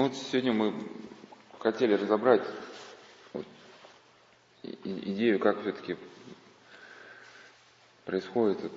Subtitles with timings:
[0.00, 0.72] Ну вот сегодня мы
[1.58, 2.40] хотели разобрать
[3.34, 3.44] вот,
[4.62, 5.98] идею, как все-таки
[8.06, 8.72] происходит вот,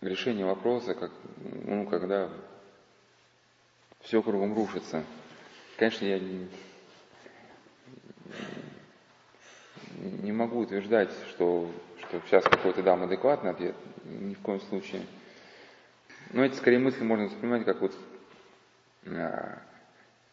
[0.00, 1.12] решение вопроса, как,
[1.62, 2.28] ну, когда
[4.00, 5.04] все кругом рушится.
[5.76, 6.48] Конечно, я не,
[10.24, 11.70] не могу утверждать, что,
[12.00, 13.76] что сейчас какой-то дам адекватный ответ,
[14.06, 15.02] ни в коем случае.
[16.32, 17.94] Но эти скорее мысли можно воспринимать как вот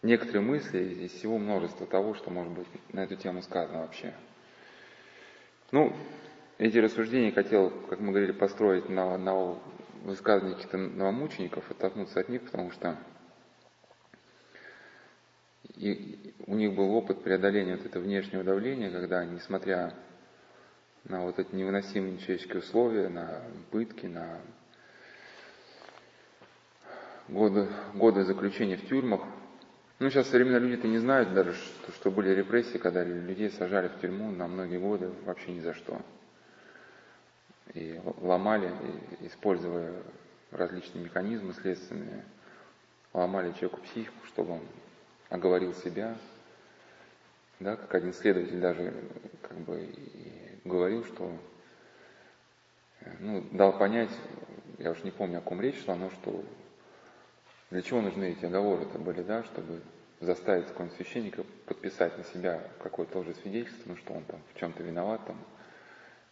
[0.02, 4.14] некоторые мысли из всего множества того, что может быть на эту тему сказано вообще.
[5.72, 5.96] Ну,
[6.58, 9.58] эти рассуждения хотел, как мы говорили, построить на, на
[10.04, 12.98] высказывании каких-то новомучеников, оттолкнуться от них, потому что
[15.76, 19.94] и у них был опыт преодоления вот этого внешнего давления, когда, несмотря
[21.06, 24.40] на вот эти невыносимые человеческие условия, на пытки, на
[27.28, 29.22] годы, годы заключения в тюрьмах.
[30.00, 34.00] Ну, сейчас современные люди-то не знают даже, что, что были репрессии, когда людей сажали в
[34.02, 36.02] тюрьму на многие годы вообще ни за что.
[37.74, 38.72] И ломали,
[39.22, 39.94] и, используя
[40.52, 42.26] различные механизмы следственные,
[43.14, 44.62] ломали человеку психику, чтобы он
[45.30, 46.18] оговорил себя.
[47.60, 48.94] Да, как один следователь даже
[49.42, 49.88] как бы
[50.66, 51.32] говорил, что
[53.20, 54.12] ну, дал понять,
[54.80, 56.44] я уж не помню, о ком речь шла, но что
[57.74, 59.82] для чего нужны эти оговоры-то были, да, чтобы
[60.20, 65.26] заставить какого-нибудь священника подписать на себя какое-то лжесвидетельство, ну что он там в чем-то виноват,
[65.26, 65.44] там,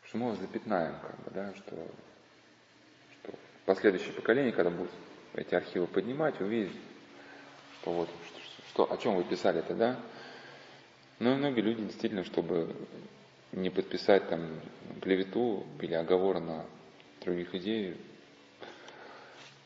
[0.03, 1.75] что мы его запятнаем, как бы, да, что,
[3.14, 3.34] что
[3.66, 4.92] последующее поколение, когда будут
[5.34, 6.73] эти архивы поднимать, увидит,
[7.81, 10.00] что вот, что, что, о чем вы писали-то, да.
[11.17, 12.75] Ну и многие люди действительно, чтобы
[13.52, 14.47] не подписать там
[15.02, 16.67] клевету или оговор на
[17.23, 17.97] других идей,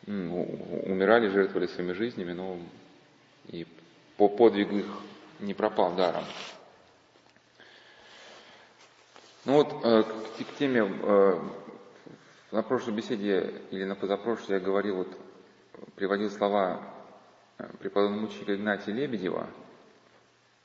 [0.07, 2.57] умирали, жертвовали своими жизнями, но
[3.47, 3.65] и
[4.17, 4.87] по подвигу их
[5.39, 6.23] не пропал даром.
[9.45, 11.39] Ну вот э, к, теме э,
[12.51, 15.17] на прошлой беседе или на позапрошлой я говорил, вот,
[15.95, 16.81] приводил слова
[17.59, 19.47] э, преподобного мученика Игнатия Лебедева,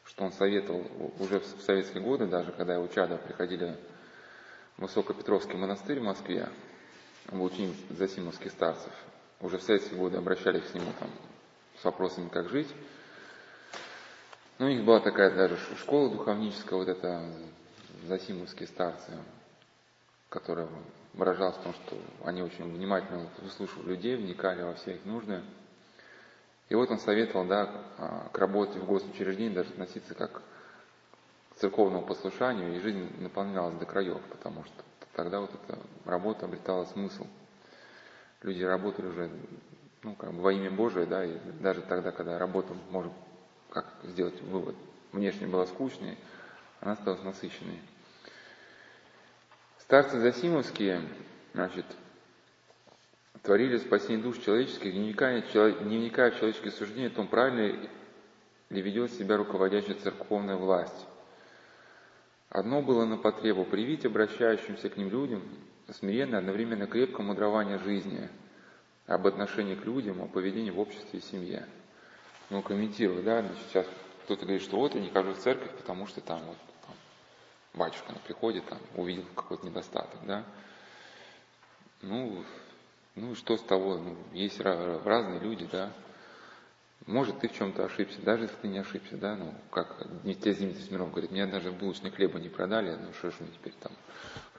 [0.04, 0.86] что он советовал
[1.18, 3.76] уже в советские годы, даже когда его чада приходили
[4.78, 6.48] в Высокопетровский монастырь в Москве,
[7.26, 8.92] в ученик Засимовских старцев,
[9.40, 11.08] уже в советские годы обращались к нему там
[11.80, 12.68] с вопросами, как жить.
[14.58, 17.24] Ну, у них была такая даже школа духовническая, вот эта
[18.06, 19.12] Засимовские старцы,
[20.28, 20.68] которая
[21.14, 25.42] выражалась в том, что они очень внимательно выслушивали людей, вникали во все их нужды.
[26.68, 30.40] И вот он советовал, да, а, к работе в госучреждении даже относиться как
[31.52, 34.74] к церковному послушанию, и жизнь наполнялась до краев, потому что
[35.14, 37.26] тогда вот эта работа обретала смысл–
[38.42, 39.30] люди работали уже
[40.02, 43.12] ну, как бы во имя Божие, да, и даже тогда, когда работа, может,
[43.70, 44.74] как сделать вывод,
[45.12, 46.16] внешне была скучной,
[46.80, 47.78] она стала насыщенной.
[49.78, 51.02] Старцы Засимовские,
[51.52, 51.84] значит,
[53.42, 57.76] творили спасение душ человеческих, не вникая, в человеческие суждения о том, правильно
[58.70, 61.06] ли ведет себя руководящая церковная власть.
[62.48, 65.42] Одно было на потребу привить обращающимся к ним людям
[65.92, 68.28] смиренно, одновременно крепкое мудрование жизни,
[69.06, 71.66] об отношении к людям, о поведении в обществе и семье.
[72.48, 73.86] Ну, комментирую, да, значит, сейчас
[74.24, 76.56] кто-то говорит, что вот я не хожу в церковь, потому что там вот
[76.86, 76.94] там,
[77.74, 80.44] батюшка на приходе там увидел какой-то недостаток, да.
[82.02, 82.44] Ну,
[83.16, 85.92] ну что с того, ну, есть разные люди, да.
[87.06, 91.10] Может, ты в чем-то ошибся, даже если ты не ошибся, да, ну, как Дмитрий Смирнов
[91.10, 93.92] говорит, мне даже булочный хлеба не продали, ну, что ж мне теперь там,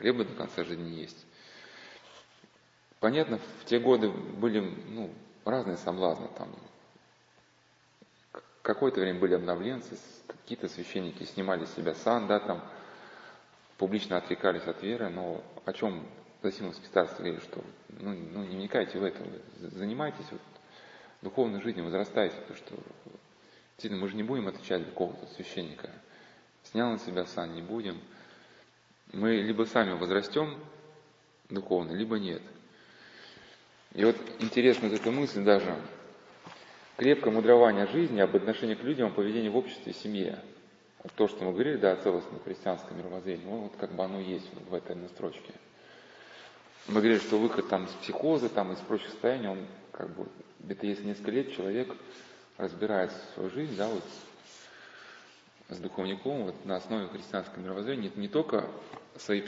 [0.02, 1.26] хлеба до конца жизни есть.
[3.00, 5.12] Понятно, в те годы были, ну,
[5.46, 6.50] разные соблазны, там,
[8.62, 9.98] какое-то время были обновленцы,
[10.28, 12.64] какие-то священники снимали с себя сан, да, там,
[13.78, 16.06] публично отрекались от веры, но о чем
[16.44, 17.64] Засимовский старцы говорили, что
[18.00, 19.24] ну, ну, не вникайте в это,
[19.60, 20.42] занимайтесь вот,
[21.22, 22.76] духовной жизнью возрастайте, потому что
[23.74, 25.90] действительно мы же не будем отвечать за какого-то священника.
[26.64, 28.00] Снял на себя сан, не будем.
[29.14, 30.58] Мы либо сами возрастем
[31.50, 32.42] духовно, либо нет.
[33.94, 35.76] И вот интересна вот эта мысль даже.
[36.96, 40.40] Крепкое мудрование жизни об отношении к людям, о поведении в обществе и семье.
[41.16, 44.48] То, что мы говорили, да, о целостном христианском мировоззрении, ну, вот как бы оно есть
[44.70, 45.54] в этой настрочке.
[46.88, 50.28] Мы говорили, что выход там из психоза, там из прочих состояний, он как бы
[50.70, 51.96] это если несколько лет человек
[52.58, 54.04] разбирает свою жизнь, да, вот
[55.70, 58.70] с духовником, вот на основе христианского мировоззрения, это не только
[59.18, 59.44] свои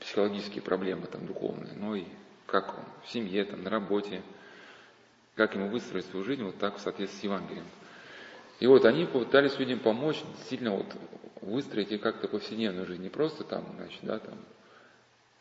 [0.00, 2.04] психологические проблемы там духовные, но и
[2.46, 4.22] как он в семье, там, на работе,
[5.34, 7.66] как ему выстроить свою жизнь вот так в соответствии с Евангелием.
[8.60, 10.86] И вот они попытались людям помочь действительно вот
[11.42, 14.38] выстроить и как-то повседневную жизнь, не просто там, значит, да, там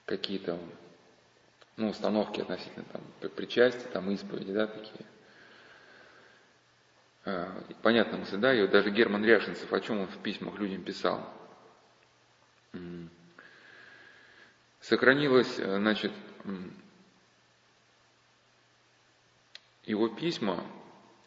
[0.06, 0.60] какие-то
[1.78, 5.06] ну, установки относительно там причастия, там исповеди, да, такие.
[7.26, 10.84] А, понятно мысль, да, и вот даже Герман Ряшинцев, о чем он в письмах людям
[10.84, 11.28] писал.
[14.88, 16.12] Сохранилось, э, значит,
[19.84, 20.64] его письма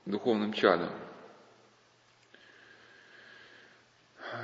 [0.06, 0.90] духовным чадом.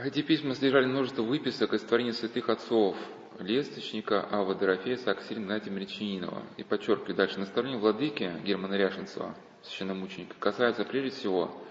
[0.02, 2.96] Эти письма содержали множество выписок из творения святых отцов,
[3.38, 6.43] Лесточника, Ава Дорофея, Саксиль, Игнатия Мречининова.
[6.56, 11.64] И подчеркиваю дальше, на стороне владыки Германа Ряшенцева, священномученика, касается прежде всего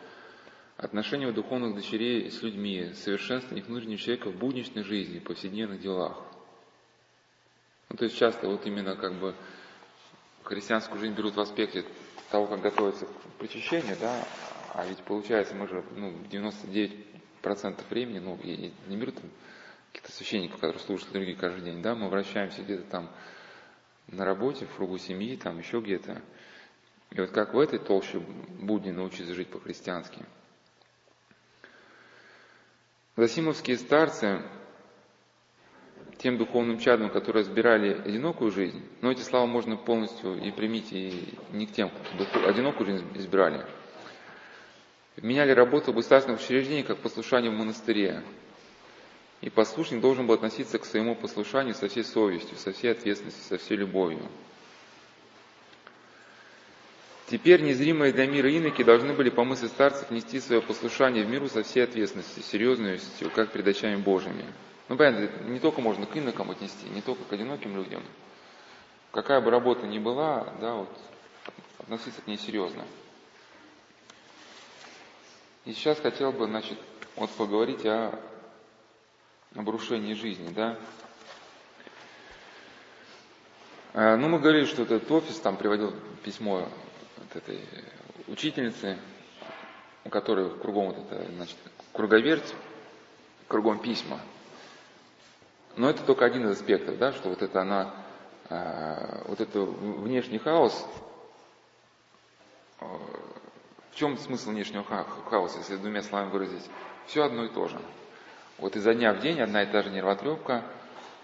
[0.77, 6.32] отношения духовных дочерей с людьми, совершенствования их внутреннего человека в будничной жизни, в повседневных делах.
[7.89, 9.35] Ну, то есть часто вот именно как бы
[10.43, 11.85] христианскую жизнь берут в аспекте
[12.31, 14.25] того, как готовиться к причащению, да,
[14.73, 16.95] а ведь получается, мы же ну, 99%
[17.89, 19.29] времени, ну, я не беру там
[19.91, 23.09] каких-то священников, которые служат другие каждый день, да, мы вращаемся где-то там
[24.07, 26.21] на работе, в кругу семьи, там еще где-то.
[27.11, 30.25] И вот как в этой толще будни научиться жить по-христиански.
[33.15, 34.41] Засимовские старцы
[36.23, 41.37] тем духовным чадом, которые разбирали одинокую жизнь, но эти слова можно полностью и примить и
[41.51, 43.65] не к тем, кто одинокую жизнь избирали.
[45.17, 48.23] Меняли работу в государственном учреждении как послушание в монастыре.
[49.41, 53.57] И послушник должен был относиться к своему послушанию со всей совестью, со всей ответственностью, со
[53.57, 54.21] всей любовью.
[57.27, 61.49] Теперь незримые для мира иноки должны были по мысли старцев нести свое послушание в миру
[61.49, 64.45] со всей ответственностью, серьезностью, как перед очами Божьими.
[64.89, 68.03] Ну, понятно, не только можно к инокам отнести, не только к одиноким людям.
[69.11, 70.89] Какая бы работа ни была, да, вот,
[71.79, 72.83] относиться к ней серьезно.
[75.65, 76.77] И сейчас хотел бы, значит,
[77.15, 78.19] вот поговорить о
[79.55, 80.77] обрушении жизни, да.
[83.93, 85.93] А, ну, мы говорили, что этот офис там приводил
[86.23, 86.67] письмо
[87.23, 87.61] от этой
[88.27, 88.97] учительницы,
[90.03, 91.57] у которой кругом вот это, значит,
[91.93, 92.53] круговерть,
[93.47, 94.19] кругом письма.
[95.75, 97.93] Но это только один из аспектов, да, что вот это она,
[98.49, 100.87] а, вот это внешний хаос,
[102.79, 104.83] в чем смысл внешнего
[105.29, 106.69] хаоса, если двумя словами выразить?
[107.05, 107.77] Все одно и то же.
[108.57, 110.63] Вот изо дня в день одна и та же нервотрепка,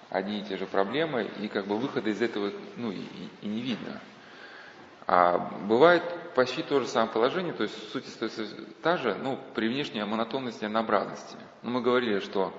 [0.09, 3.01] одни и те же проблемы, и как бы выхода из этого ну, и,
[3.41, 3.99] и не видно.
[5.07, 5.37] А
[5.67, 6.03] бывает
[6.35, 8.45] почти то же самое положение, то есть суть остается
[8.83, 11.37] та же, ну, при внешней монотонности и однообразности.
[11.63, 12.53] Но мы говорили, что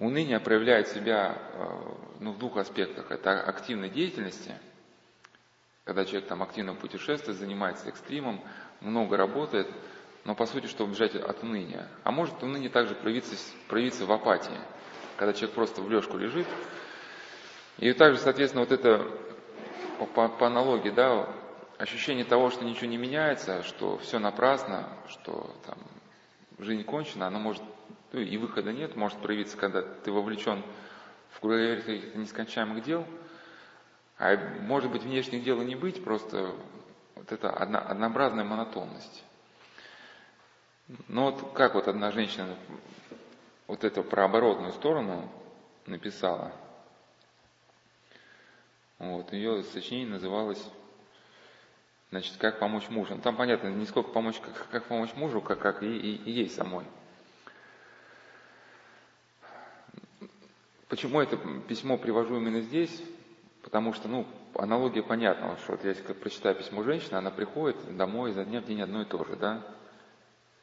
[0.00, 1.78] уныние проявляет себя э,
[2.18, 3.10] ну, в двух аспектах.
[3.10, 4.54] Это активной деятельности,
[5.84, 8.40] когда человек там активно путешествует, занимается экстримом,
[8.80, 9.68] много работает–
[10.24, 11.88] но по сути, чтобы убежать от уныния.
[12.04, 13.34] А может уныние также проявиться,
[13.68, 14.58] проявиться в апатии,
[15.16, 16.46] когда человек просто в лёжку лежит.
[17.78, 19.10] И также, соответственно, вот это
[19.98, 21.28] по, по аналогии, да,
[21.78, 25.78] ощущение того, что ничего не меняется, что все напрасно, что там
[26.58, 27.62] жизнь кончена, оно может,
[28.12, 30.62] ну и выхода нет, может проявиться, когда ты вовлечен
[31.30, 33.06] в круговерть каких-то нескончаемых дел,
[34.18, 36.54] а может быть внешних дел и не быть, просто
[37.14, 39.24] вот эта одно, однообразная монотонность.
[41.08, 42.56] Ну вот как вот одна женщина
[43.66, 45.30] вот эту про оборотную сторону
[45.86, 46.52] написала.
[48.98, 50.62] Вот, ее сочинение называлось
[52.10, 53.14] Значит, как помочь мужу.
[53.14, 56.32] Ну, там понятно, не сколько помочь, как, как помочь мужу, как, как и, и, и
[56.32, 56.84] ей самой.
[60.90, 61.36] Почему это
[61.68, 62.90] письмо привожу именно здесь?
[63.62, 68.44] Потому что, ну, аналогия понятна, что вот я прочитаю письмо женщины, она приходит домой изо
[68.44, 69.64] дня в день одно и то же, да?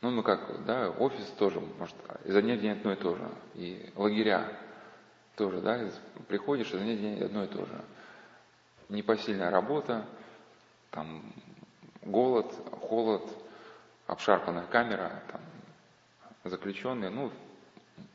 [0.01, 3.29] Ну, ну как, да, офис тоже, может, изо дня в день одно и то же.
[3.55, 4.51] И лагеря
[5.37, 5.89] тоже, да,
[6.27, 7.81] приходишь, изо дня в день одно и то же.
[8.89, 10.05] Непосильная работа,
[10.91, 11.23] там,
[12.01, 13.23] голод, холод,
[14.07, 15.41] обшарпанная камера, там,
[16.43, 17.31] заключенные, ну,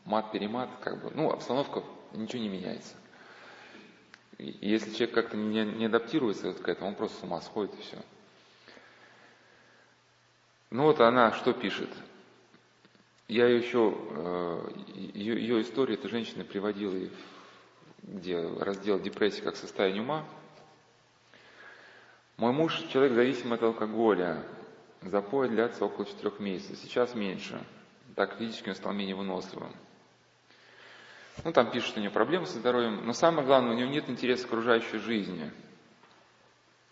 [0.05, 1.83] мат-перемат, как бы, ну, обстановка,
[2.15, 2.95] ничего не меняется.
[4.39, 7.75] И если человек как-то не, не адаптируется вот к этому, он просто с ума сходит
[7.75, 7.99] и все.
[10.71, 11.91] Ну вот она что пишет?
[13.29, 13.95] Я еще,
[14.95, 16.95] ее, ее историю этой женщины приводила,
[18.03, 20.25] где раздел депрессии как состояние ума.
[22.37, 24.45] Мой муж человек зависимый от алкоголя.
[25.03, 27.63] Запоя длятся около четырех месяцев, сейчас меньше.
[28.15, 29.73] Так физически он стал менее выносливым.
[31.45, 34.09] Ну, там пишут, что у него проблемы со здоровьем, но самое главное, у него нет
[34.09, 35.51] интереса к окружающей жизни.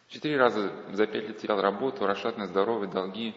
[0.08, 3.34] Четыре раза за пять лет терял работу, расшатное здоровье, долги.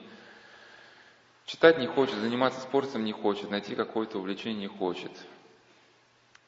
[1.46, 5.12] Читать не хочет, заниматься спортом не хочет, найти какое-то увлечение не хочет.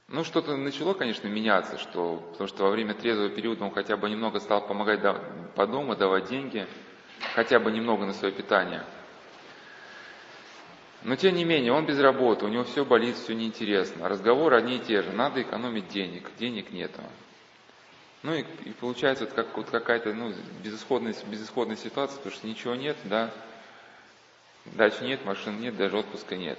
[0.07, 4.09] Ну, что-то начало, конечно, меняться, что, потому что во время трезвого периода он хотя бы
[4.09, 5.01] немного стал помогать
[5.55, 6.67] по дому, давать деньги,
[7.33, 8.83] хотя бы немного на свое питание.
[11.05, 14.09] Но тем не менее, он без работы, у него все болит, все неинтересно.
[14.09, 16.99] Разговоры одни и те же, надо экономить денег, денег нету.
[18.23, 20.33] Ну и, и получается вот, как, вот какая-то ну,
[20.63, 23.31] безысходная, безысходная ситуация, потому что ничего нет, да,
[24.65, 26.57] дачи нет, машин нет, даже отпуска нет.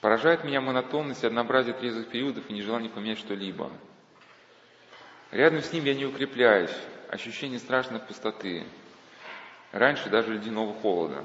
[0.00, 3.72] Поражает меня монотонность, однообразие трезвых периодов и нежелание поменять что-либо.
[5.32, 6.76] Рядом с ним я не укрепляюсь,
[7.10, 8.64] ощущение страшной пустоты.
[9.72, 11.24] Раньше даже ледяного холода.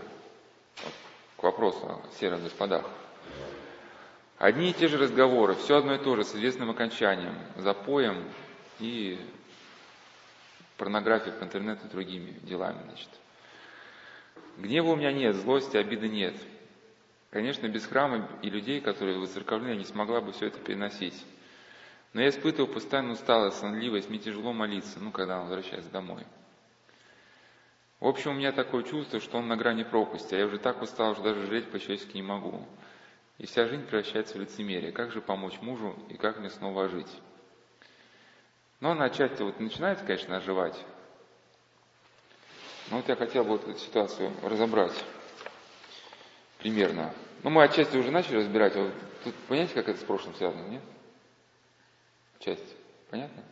[1.43, 2.85] К вопросу о серых господах.
[4.37, 8.23] Одни и те же разговоры, все одно и то же, с известным окончанием, запоем
[8.79, 9.19] и
[10.77, 12.81] порнографией по интернету и другими делами.
[12.85, 13.09] Значит.
[14.57, 16.35] Гнева у меня нет, злости, обиды нет–
[17.29, 21.25] Конечно, без храма и людей, которые воцерковлены, я не смогла бы все это переносить.
[22.13, 26.25] Но я испытывал постоянно усталость, сонливость, мне тяжело молиться, ну, когда он возвращается домой.
[28.03, 30.81] В общем, у меня такое чувство, что он на грани пропасти, а я уже так
[30.81, 32.61] устал, что даже жалеть по-человечески не могу.
[33.37, 34.91] И вся жизнь превращается в лицемерие.
[34.91, 37.07] Как же помочь мужу и как мне снова жить?
[38.81, 40.77] Но она отчасти вот начинает, конечно, оживать.
[42.91, 45.01] Но вот я хотел бы вот эту ситуацию разобрать
[46.57, 47.13] примерно.
[47.41, 48.75] Ну, мы отчасти уже начали разбирать.
[48.75, 48.93] А вот
[49.23, 50.83] тут понимаете, как это с прошлым связано, нет?
[52.39, 52.75] Часть.
[53.09, 53.43] Понятно?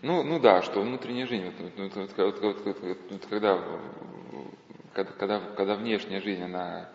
[0.00, 3.60] Ну, ну да, что внутренняя жизнь, вот, вот, вот, вот, вот, вот, когда,
[4.94, 6.88] когда, когда внешняя жизнь, она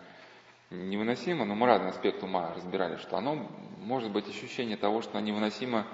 [0.70, 3.46] невыносима, но мы разный аспект ума разбирали, что оно
[3.82, 5.86] может быть ощущение того, что она невыносима,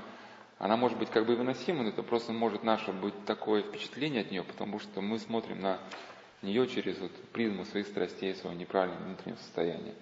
[0.58, 4.30] она может быть как бы выносима, но это просто может наше быть такое впечатление от
[4.30, 5.78] нее, потому что мы смотрим на
[6.42, 9.94] нее через вот призму своих страстей, своего неправильного внутреннего состояния.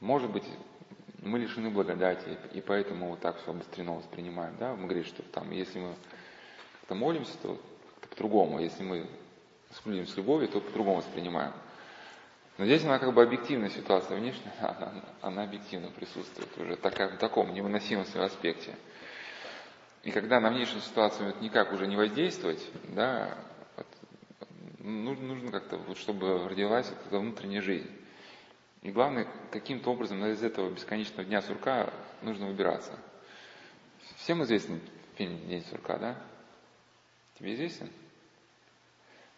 [0.00, 0.44] Может быть,
[1.24, 4.56] мы лишены благодати, и поэтому вот так все обострено воспринимаем.
[4.58, 4.74] Да?
[4.74, 5.94] Мы говорим, что там, если мы
[6.80, 7.60] как-то молимся, то
[7.94, 8.60] как-то по-другому.
[8.60, 9.06] Если мы
[9.82, 11.52] служим с любовью, то по-другому воспринимаем.
[12.56, 17.18] Но здесь она как бы объективная ситуация внешняя, она, она объективно присутствует уже такая, в
[17.18, 18.74] таком невыносимом своем аспекте.
[20.02, 22.62] И когда на внешнюю ситуацию это никак уже не воздействовать,
[22.94, 23.38] да,
[24.78, 27.90] нужно, нужно как-то, вот, чтобы родилась эта внутренняя жизнь.
[28.84, 32.92] И главное, каким-то образом из этого бесконечного дня сурка нужно выбираться.
[34.16, 34.78] Всем известен
[35.16, 36.18] фильм «День сурка», да?
[37.38, 37.90] Тебе известен?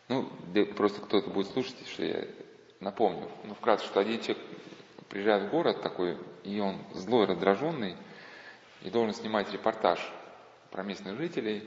[0.09, 0.29] Ну,
[0.77, 2.25] просто кто-то будет слушать, что я
[2.81, 3.31] напомню.
[3.45, 4.45] Ну, вкратце, что один человек
[5.09, 7.97] приезжает в город такой, и он злой, раздраженный,
[8.83, 10.01] и должен снимать репортаж
[10.73, 11.63] про местных жителей,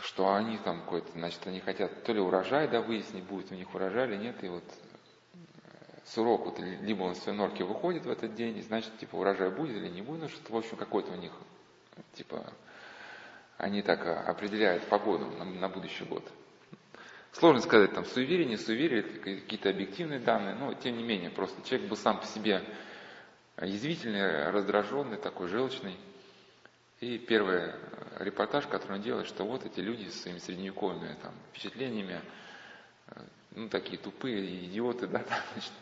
[0.00, 3.74] что они там какой-то, значит, они хотят то ли урожай, да, выяснить, будет у них
[3.74, 4.64] урожай или нет, и вот
[6.14, 9.50] сурок, вот, либо он с своей норки выходит в этот день, и значит, типа, урожай
[9.50, 11.32] будет или не будет, ну, что, в общем, какой-то у них,
[12.14, 12.52] типа,
[13.56, 16.24] они так а, определяют погоду на, на будущий год.
[17.32, 21.88] Сложно сказать, там, суеверие, не суеверие, какие-то объективные данные, но, тем не менее, просто человек
[21.88, 22.62] был сам по себе
[23.60, 25.96] язвительный, раздраженный, такой желчный,
[27.00, 27.74] и первый
[28.18, 32.20] репортаж, который он делает, что вот эти люди с своими средневековыми там, впечатлениями,
[33.08, 33.20] э,
[33.52, 35.72] ну, такие тупые идиоты, да, там, значит,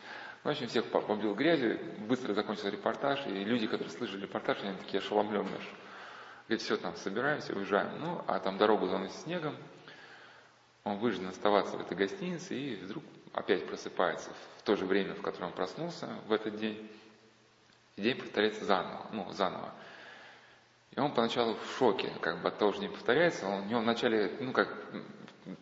[0.47, 5.01] в общем, всех побил грязью, быстро закончился репортаж, и люди, которые слышали репортаж, они такие
[5.01, 5.61] ошеломленные,
[6.47, 7.99] говорит, все, там, собираемся, уезжаем.
[7.99, 9.57] Ну, а там дорогу заносит снегом,
[10.85, 15.21] он вынужден оставаться в этой гостинице, и вдруг опять просыпается в то же время, в
[15.21, 16.89] котором проснулся в этот день,
[17.97, 19.75] и день повторяется заново, ну, заново.
[20.93, 23.49] И он поначалу в шоке, как бы от того, что не повторяется.
[23.49, 24.69] Он, у него вначале, ну как,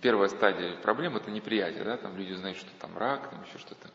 [0.03, 3.89] первая стадия проблемы– это неприятие, да, там люди знают, что там рак, там еще что-то.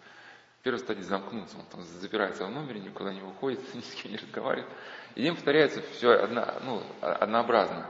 [0.62, 4.18] Первая стадия замкнуться, он там запирается в номере, никуда не выходит, ни с кем не
[4.18, 4.68] разговаривает.
[5.16, 7.88] И день повторяется все одно, ну, однообразно.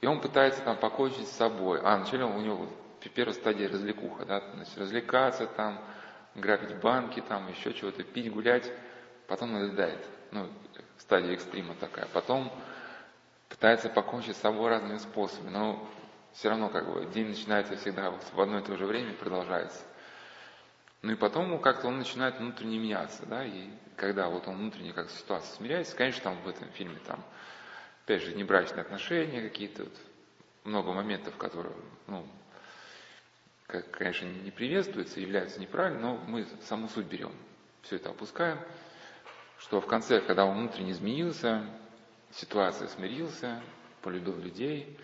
[0.00, 1.80] И он пытается там покончить с собой.
[1.82, 2.68] А, вначале у него
[3.14, 5.80] первая стадия развлекуха, да, значит, развлекаться там,
[6.34, 8.70] грабить банки, там, еще чего-то, пить, гулять,
[9.28, 10.04] потом надоедает.
[10.32, 10.48] Ну,
[10.98, 12.06] стадия экстрима такая.
[12.12, 12.52] Потом
[13.48, 15.88] пытается покончить с собой разными способами, но
[16.32, 19.80] все равно как бы день начинается всегда вот в одно и то же время продолжается.
[21.02, 25.10] Ну и потом как-то он начинает внутренне меняться, да, и когда вот он внутренне как
[25.10, 27.22] ситуация смиряется, конечно, там в этом фильме там,
[28.04, 29.96] опять же, небрачные отношения какие-то, вот,
[30.64, 31.74] много моментов, которые,
[32.06, 32.26] ну,
[33.66, 37.32] как, конечно, не приветствуются, являются неправильными, но мы саму суть берем,
[37.82, 38.58] все это опускаем,
[39.58, 41.64] что в конце, когда он внутренне изменился,
[42.32, 43.62] ситуации смирился,
[44.02, 44.98] полюбил людей,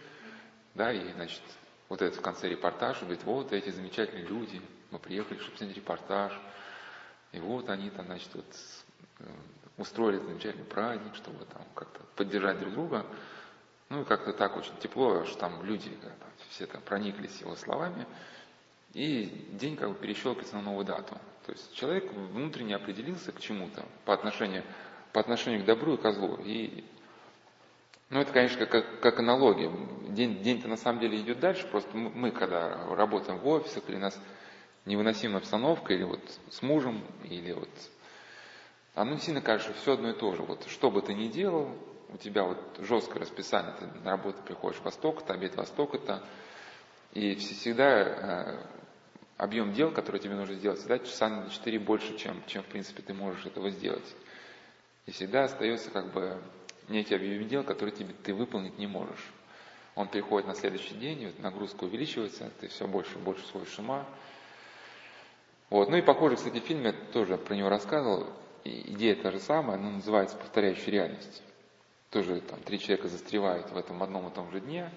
[0.74, 1.42] да, и, значит,
[1.88, 4.60] вот этот в конце репортаж, говорит, вот эти замечательные люди,
[4.92, 6.32] мы приехали, чтобы снять репортаж,
[7.32, 8.46] и вот они там, значит, вот
[9.20, 9.24] э,
[9.78, 13.06] устроили замечательный праздник, чтобы там как-то поддержать друг друга.
[13.88, 16.12] Ну и как-то так очень тепло, что там люди там,
[16.50, 18.06] все там прониклись его словами.
[18.92, 21.18] И день как бы перещелкивается на новую дату.
[21.46, 24.62] То есть человек внутренне определился к чему-то по отношению,
[25.12, 26.36] по отношению к добру и к злу.
[26.44, 26.84] И,
[28.10, 29.72] ну, это, конечно, как, как аналогия.
[30.10, 33.96] День, день-то на самом деле идет дальше, просто мы, мы, когда работаем в офисах, или
[33.96, 34.18] нас
[34.84, 36.20] невыносимая обстановка, или вот
[36.50, 37.70] с мужем, или вот...
[38.94, 40.42] Оно сильно кажется, все одно и то же.
[40.42, 41.74] Вот что бы ты ни делал,
[42.12, 46.22] у тебя вот жесткое расписание, ты на работу приходишь во столько-то, обед во столько-то,
[47.14, 48.66] и всегда э,
[49.36, 53.02] объем дел, который тебе нужно сделать, всегда часа на 4 больше, чем, чем в принципе
[53.02, 54.14] ты можешь этого сделать.
[55.06, 56.40] И всегда остается как бы
[56.88, 59.32] некий объем дел, который тебе, ты выполнить не можешь.
[59.94, 64.06] Он приходит на следующий день, нагрузка увеличивается, ты все больше и больше сводишь ума.
[65.72, 65.88] Вот.
[65.88, 68.30] Ну и похоже, кстати, в фильме тоже про него рассказывал.
[68.62, 71.42] И идея та же самая, она называется «Повторяющая реальность».
[72.10, 74.92] Тоже там три человека застревают в этом одном и том же дне,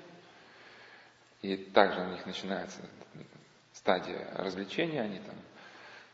[1.41, 2.82] и также у них начинается
[3.72, 5.36] стадия развлечения, они там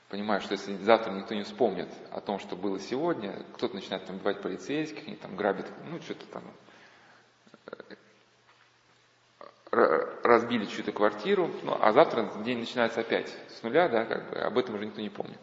[0.09, 4.17] понимают, что если завтра никто не вспомнит о том, что было сегодня, кто-то начинает там
[4.17, 6.43] убивать полицейских, они там грабят, ну что-то там,
[7.65, 7.95] э,
[9.71, 14.57] разбили чью-то квартиру, ну, а завтра день начинается опять с нуля, да, как бы, об
[14.57, 15.39] этом уже никто не помнит.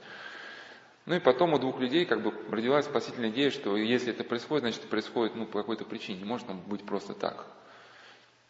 [1.07, 4.65] Ну и потом у двух людей как бы родилась спасительная идея, что если это происходит,
[4.65, 7.47] значит это происходит ну, по какой-то причине, не может быть просто так.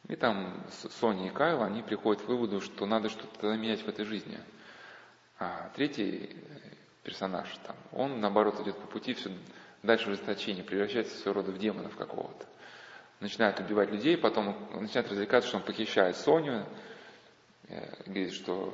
[0.09, 0.65] И там
[1.01, 4.39] Соня и Кайла, они приходят к выводу, что надо что-то менять в этой жизни.
[5.39, 6.37] А третий
[7.05, 9.31] персонаж, там, он наоборот идет по пути все
[9.85, 12.47] дальше ужесточения, превращается своего рода в демонов какого-то.
[13.21, 16.65] Начинает убивать людей, потом начинает развлекаться, что он похищает Соню,
[17.69, 18.73] э, говорит, что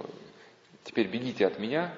[0.84, 1.94] теперь бегите от меня.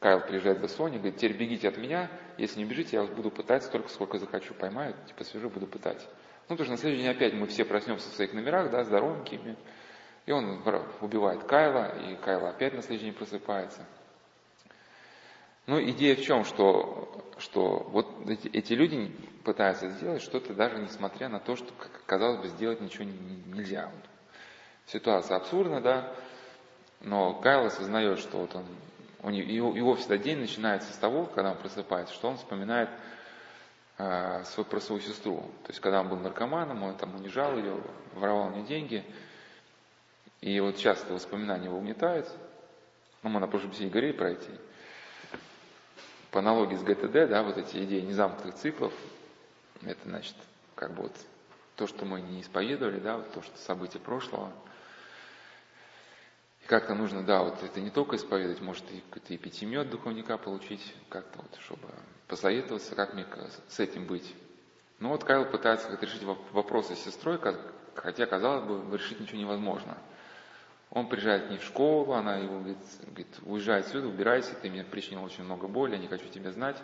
[0.00, 3.30] Кайл приезжает за Соней, говорит, теперь бегите от меня, если не бежите, я вас буду
[3.30, 6.00] пытать столько, сколько захочу, поймаю, типа свяжу, буду пытать.
[6.48, 9.56] Ну, потому что на следующий день опять мы все проснемся в своих номерах, да, здоровенькими.
[10.26, 10.62] И он
[11.00, 13.86] убивает Кайла, и Кайла опять на следующий день просыпается.
[15.66, 19.10] Ну, идея в чем, что, что вот эти, эти люди
[19.44, 21.72] пытаются сделать что-то, даже несмотря на то, что,
[22.06, 23.90] казалось бы, сделать ничего нельзя.
[24.86, 26.14] Ситуация абсурдна, да,
[27.00, 28.64] но Кайл осознает, что вот он,
[29.22, 32.88] он его, его всегда день начинается с того, когда он просыпается, что он вспоминает
[33.98, 35.36] э, свою, про свою сестру.
[35.64, 37.76] То есть, когда он был наркоманом, он там унижал ее,
[38.14, 39.04] воровал у нее деньги.
[40.40, 42.28] И вот часто воспоминания его угнетают.
[43.22, 44.50] Ну, мы на прошлом беседе говорили про эти,
[46.30, 48.92] по аналогии с ГТД, да, вот эти идеи незамкнутых циклов,
[49.82, 50.36] это значит,
[50.74, 51.16] как бы вот
[51.76, 54.52] то, что мы не исповедовали, да, вот то, что события прошлого.
[56.62, 60.38] И как-то нужно, да, вот это не только исповедовать, может и какой-то эпитемию от духовника
[60.38, 61.88] получить, как-то вот, чтобы
[62.28, 63.26] посоветоваться, как мне
[63.68, 64.34] с этим быть.
[65.00, 67.38] Ну вот Кайл пытается как решить вопросы с сестрой,
[67.94, 69.98] хотя, казалось бы, решить ничего невозможно.
[70.90, 74.84] Он приезжает к ней в школу, она его говорит, говорит уезжай отсюда, убирайся, ты мне
[74.84, 76.80] причинил очень много боли, я не хочу тебя знать.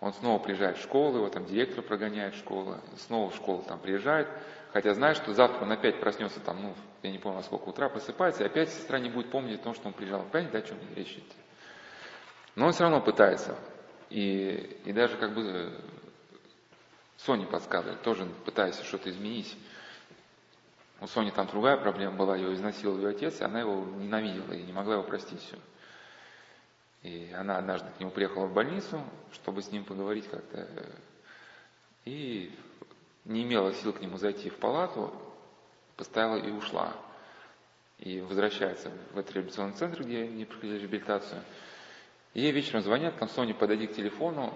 [0.00, 4.28] Он снова приезжает в школу, его там директор прогоняет школу, снова в школу там приезжает,
[4.72, 7.88] хотя знает, что завтра он опять проснется там, ну, я не помню, во сколько утра,
[7.88, 10.22] просыпается, и опять сестра не будет помнить о том, что он приезжал.
[10.30, 11.24] Понимаете, да, о чем речь идет?
[12.54, 13.56] Но он все равно пытается.
[14.10, 15.80] И, и даже как бы
[17.16, 19.56] Соне подсказывает, тоже пытаясь что-то изменить.
[21.00, 24.62] У Сони там другая проблема была, ее изнасиловал ее отец, и она его ненавидела и
[24.62, 25.56] не могла его простить все.
[27.02, 30.68] И она однажды к нему приехала в больницу, чтобы с ним поговорить как-то,
[32.04, 32.52] и
[33.24, 35.12] не имела сил к нему зайти в палату,
[35.96, 36.96] поставила и ушла.
[37.98, 41.42] И возвращается в этот реабилитационный центр, где они проходили реабилитацию–
[42.34, 44.54] ей вечером звонят, там Соня, подойди к телефону,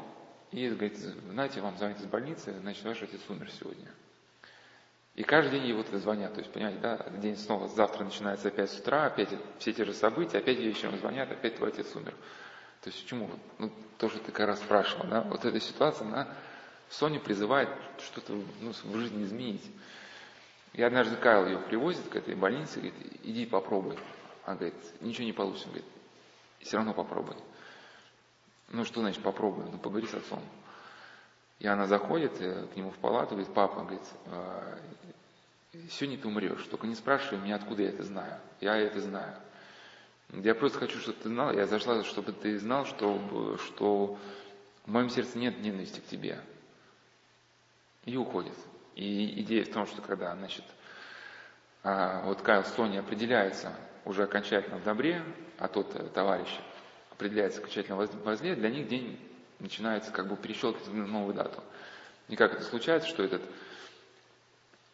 [0.51, 3.89] и говорит, знаете, вам звонит из больницы, значит, ваш отец умер сегодня.
[5.15, 8.71] И каждый день ей вот звонят, то есть, понимаете, да, день снова, завтра начинается опять
[8.71, 12.15] с утра, опять все те же события, опять вечером звонят, опять твой отец умер.
[12.81, 13.31] То есть, почему?
[13.59, 16.35] Ну, то, что ты раз спрашивал, да, вот эта ситуация, она
[16.89, 19.65] Соня призывает что-то ну, в жизни изменить.
[20.73, 23.99] И однажды Кайл ее привозит к этой больнице, говорит, иди попробуй.
[24.45, 25.87] Она говорит, ничего не получится, говорит,
[26.61, 27.37] все равно попробуй.
[28.69, 29.67] Ну что значит попробуй?
[29.71, 30.43] Ну поговори с отцом.
[31.63, 34.81] И она заходит э, к нему в палату, говорит, папа, говорит, «А,
[35.91, 38.41] сегодня ты умрешь, только не спрашивай меня, откуда я это знаю.
[38.61, 39.37] Я это знаю.
[40.31, 44.19] Я просто хочу, чтобы ты знал, я зашла, чтобы ты знал, что, что
[44.87, 46.41] в моем сердце нет ненависти к тебе.
[48.07, 48.57] И уходит.
[48.97, 50.65] И идея в том, что когда, значит,
[51.85, 53.73] а, вот Кайл с Соней определяется
[54.05, 55.23] уже окончательно в добре,
[55.59, 56.49] а тот э, товарищ
[57.13, 59.17] определяется окончательно во зле, для них день
[59.63, 61.63] начинается как бы перещелкивать на новую дату.
[62.29, 63.43] И как это случается, что этот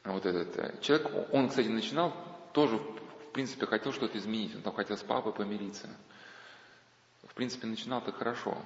[0.04, 2.14] вот этот э, человек, он, кстати, начинал
[2.52, 5.88] тоже, в принципе, хотел что-то изменить, он там хотел с папой помириться.
[7.24, 8.56] В принципе, начинал так хорошо.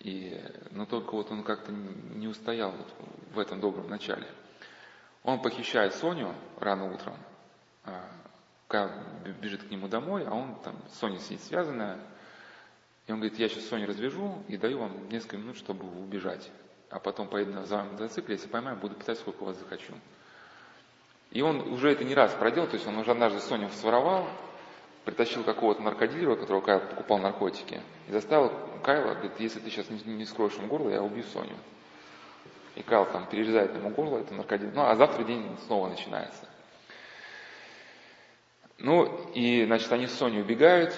[0.00, 2.94] И, но только вот он как-то не устоял вот
[3.32, 4.26] в этом добром начале.
[5.22, 7.16] Он похищает Соню рано утром,
[7.84, 8.08] а,
[8.68, 8.90] Кайл
[9.40, 11.98] бежит к нему домой, а он там, Соня сидит связанная,
[13.06, 16.50] и он говорит, я сейчас Соню развяжу и даю вам несколько минут, чтобы убежать.
[16.90, 19.92] А потом поеду на вами мотоцикле, если поймаю, буду писать, сколько у вас захочу.
[21.30, 24.28] И он уже это не раз проделал, то есть он уже однажды Соню своровал,
[25.04, 30.00] притащил какого-то наркодилера, которого Кайл покупал наркотики, и заставил Кайла, говорит, если ты сейчас не,
[30.14, 31.56] не скроешь ему горло, я убью Соню.
[32.74, 34.72] И Кайл там перерезает ему горло, это наркодилер.
[34.74, 36.48] Ну, а завтра день снова начинается.
[38.78, 40.94] Ну, и, значит, они с Соней убегают,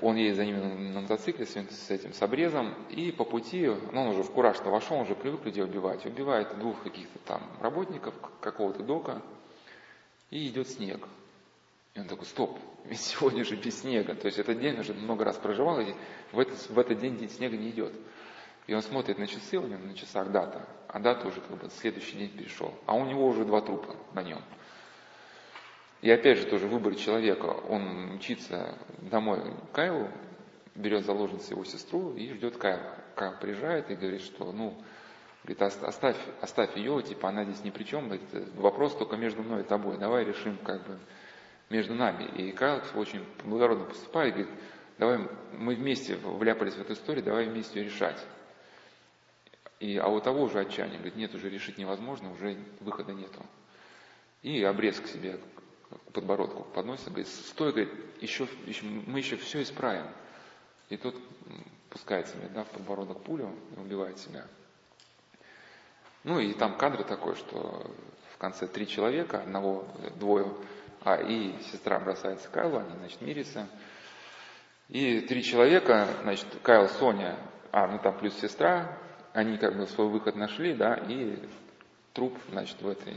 [0.00, 4.02] он едет за ними на, мотоцикле с, с этим, с обрезом, и по пути, ну,
[4.02, 8.14] он уже в кураж-то вошел, он уже привык людей убивать, убивает двух каких-то там работников
[8.40, 9.22] какого-то дока,
[10.30, 11.06] и идет снег.
[11.94, 14.14] И он такой, стоп, ведь сегодня же без снега.
[14.14, 15.94] То есть этот день уже много раз проживал, и
[16.32, 17.92] в этот, в этот день день снега не идет.
[18.66, 21.68] И он смотрит на часы, у него на часах дата, а дата уже как бы
[21.68, 22.72] следующий день перешел.
[22.86, 24.40] А у него уже два трупа на нем.
[26.02, 27.46] И опять же тоже выбор человека.
[27.46, 30.08] Он мчится домой к Кайлу,
[30.74, 32.98] берет заложницу его сестру и ждет Кайла.
[33.14, 34.76] Кайл приезжает и говорит, что ну,
[35.44, 39.60] говорит, оставь, оставь ее, типа она здесь ни при чем, это вопрос только между мной
[39.60, 40.98] и тобой, давай решим как бы
[41.70, 42.24] между нами.
[42.36, 44.52] И Кайл очень благородно поступает, говорит,
[44.98, 45.18] давай
[45.52, 48.18] мы вместе вляпались в эту историю, давай вместе ее решать.
[49.78, 53.44] И, а у того уже отчаяние, говорит, нет, уже решить невозможно, уже выхода нету.
[54.42, 55.38] И обрез к себе,
[56.08, 60.06] к подбородку подносит, говорит, стой, говорит, еще, еще, мы еще все исправим.
[60.88, 61.16] И тот
[61.90, 64.46] пускает себе да, в подбородок пулю и убивает себя.
[66.24, 67.90] Ну и там кадр такой, что
[68.34, 70.46] в конце три человека, одного, двое
[71.04, 73.66] а и сестра бросается к Кайлу, они, значит, мирятся.
[74.88, 77.36] И три человека, значит, Кайл, Соня,
[77.72, 78.98] а, ну там плюс сестра,
[79.32, 81.38] они как бы свой выход нашли, да, и
[82.12, 83.16] труп, значит, в этой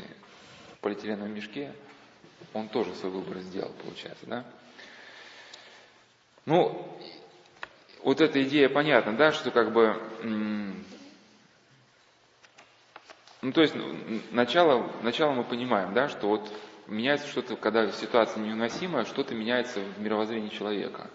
[0.81, 1.73] полиэтиленовом мешке,
[2.53, 4.45] он тоже свой выбор сделал, получается, да.
[6.45, 6.99] Ну,
[8.03, 9.99] вот эта идея понятна, да, что как бы,
[13.41, 13.73] ну, то есть,
[14.31, 16.51] начало, начало мы понимаем, да, что вот
[16.87, 21.09] меняется что-то, когда ситуация невыносимая, что-то меняется в мировоззрении человека.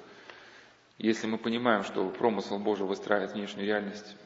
[0.99, 4.17] Если мы понимаем, что промысел Божий выстраивает внешнюю реальность,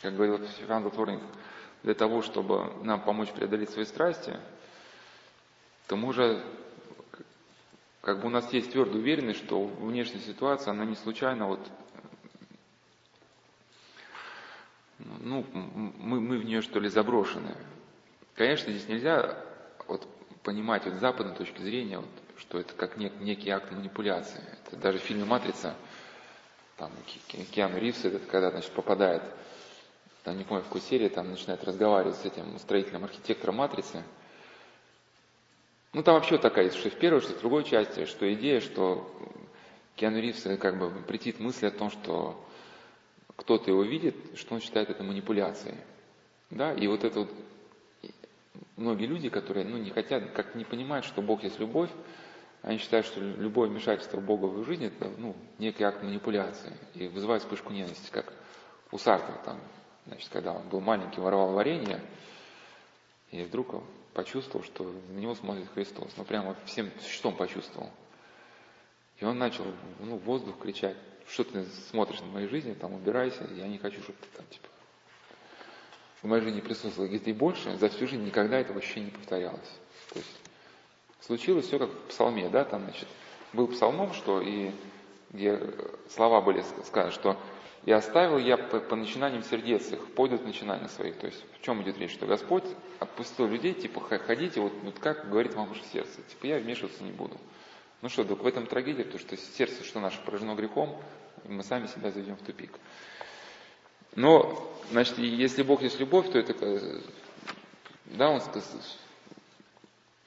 [0.00, 1.20] как говорил Иван Затворник,
[1.82, 4.36] для того, чтобы нам помочь преодолеть свои страсти,
[5.86, 6.44] то мы уже,
[8.00, 11.60] как бы у нас есть твердая уверенность, что внешняя ситуация, она не случайно вот
[14.98, 17.54] ну, мы, мы в нее что ли заброшены.
[18.34, 19.36] Конечно, здесь нельзя
[19.86, 20.06] вот
[20.42, 24.42] понимать вот с западной точки зрения, вот, что это как нек, некий акт манипуляции.
[24.66, 25.74] Это даже в фильме «Матрица»,
[26.76, 26.92] там
[27.50, 29.22] Киану Ривз, этот, когда значит, попадает,
[30.24, 34.04] там, не помню, в какой серии, там начинает разговаривать с этим строителем архитектором «Матрицы»,
[35.96, 39.10] ну, там вообще такая что в первой, что в другой части, что идея, что
[39.94, 42.38] Киану Ривз как бы притит мысль о том, что
[43.34, 45.78] кто-то его видит, что он считает это манипуляцией.
[46.50, 47.30] Да, и вот это вот
[48.76, 51.88] многие люди, которые ну, не хотят, как не понимают, что Бог есть любовь,
[52.60, 57.08] они считают, что любое вмешательство Бога в их жизнь это ну, некий акт манипуляции и
[57.08, 58.34] вызывает вспышку ненависти, как
[58.92, 59.58] у Сартра там,
[60.04, 62.02] значит, когда он был маленький, воровал варенье,
[63.30, 63.82] и вдруг
[64.16, 66.10] почувствовал, что на него смотрит Христос.
[66.16, 67.90] Ну, прямо всем существом почувствовал.
[69.20, 69.66] И он начал
[70.00, 70.96] ну, в воздух кричать,
[71.28, 74.68] что ты смотришь на моей жизни, там, убирайся, я не хочу, чтобы ты там, типа,
[76.22, 77.08] в моей жизни присутствовало.
[77.08, 79.72] Говорит, и больше за всю жизнь никогда это вообще не повторялось.
[80.14, 80.40] То есть
[81.20, 83.08] случилось все как в псалме, да, там, значит,
[83.52, 84.70] был псалмом, что и
[85.30, 85.60] где
[86.08, 87.38] слова были сказаны, что
[87.86, 91.16] «И оставил я по, по начинаниям сердец их, пойдут начинания своих».
[91.16, 92.12] То есть в чем идет речь?
[92.12, 92.64] Что Господь
[92.98, 96.20] отпустил людей, типа, ходите, вот, вот как говорит вам ваше сердце.
[96.28, 97.38] Типа, я вмешиваться не буду.
[98.02, 101.00] Ну что, так в этом трагедия, потому что сердце, что наше поражено грехом,
[101.44, 102.72] мы сами себя заведем в тупик.
[104.16, 107.02] Но, значит, если Бог есть любовь, то это,
[108.06, 108.40] да, он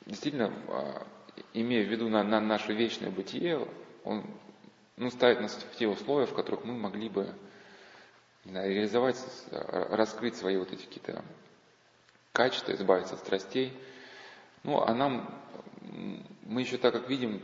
[0.06, 1.08] действительно, а,
[1.54, 3.68] имея в виду на, на наше вечное бытие,
[4.04, 4.24] он
[4.96, 7.34] ну, ставит нас в те условия, в которых мы могли бы
[8.46, 9.18] реализовать,
[9.52, 11.24] раскрыть свои вот эти какие-то
[12.32, 13.74] качества, избавиться от страстей.
[14.64, 15.34] Ну, а нам,
[16.44, 17.42] мы еще так как видим,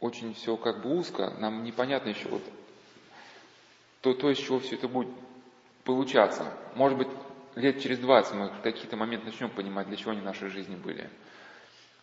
[0.00, 2.42] очень все как бы узко, нам непонятно еще вот
[4.02, 5.08] то, то, из чего все это будет
[5.82, 6.52] получаться.
[6.74, 7.08] Может быть,
[7.56, 11.10] лет через 20 мы какие-то моменты начнем понимать, для чего они в нашей жизни были.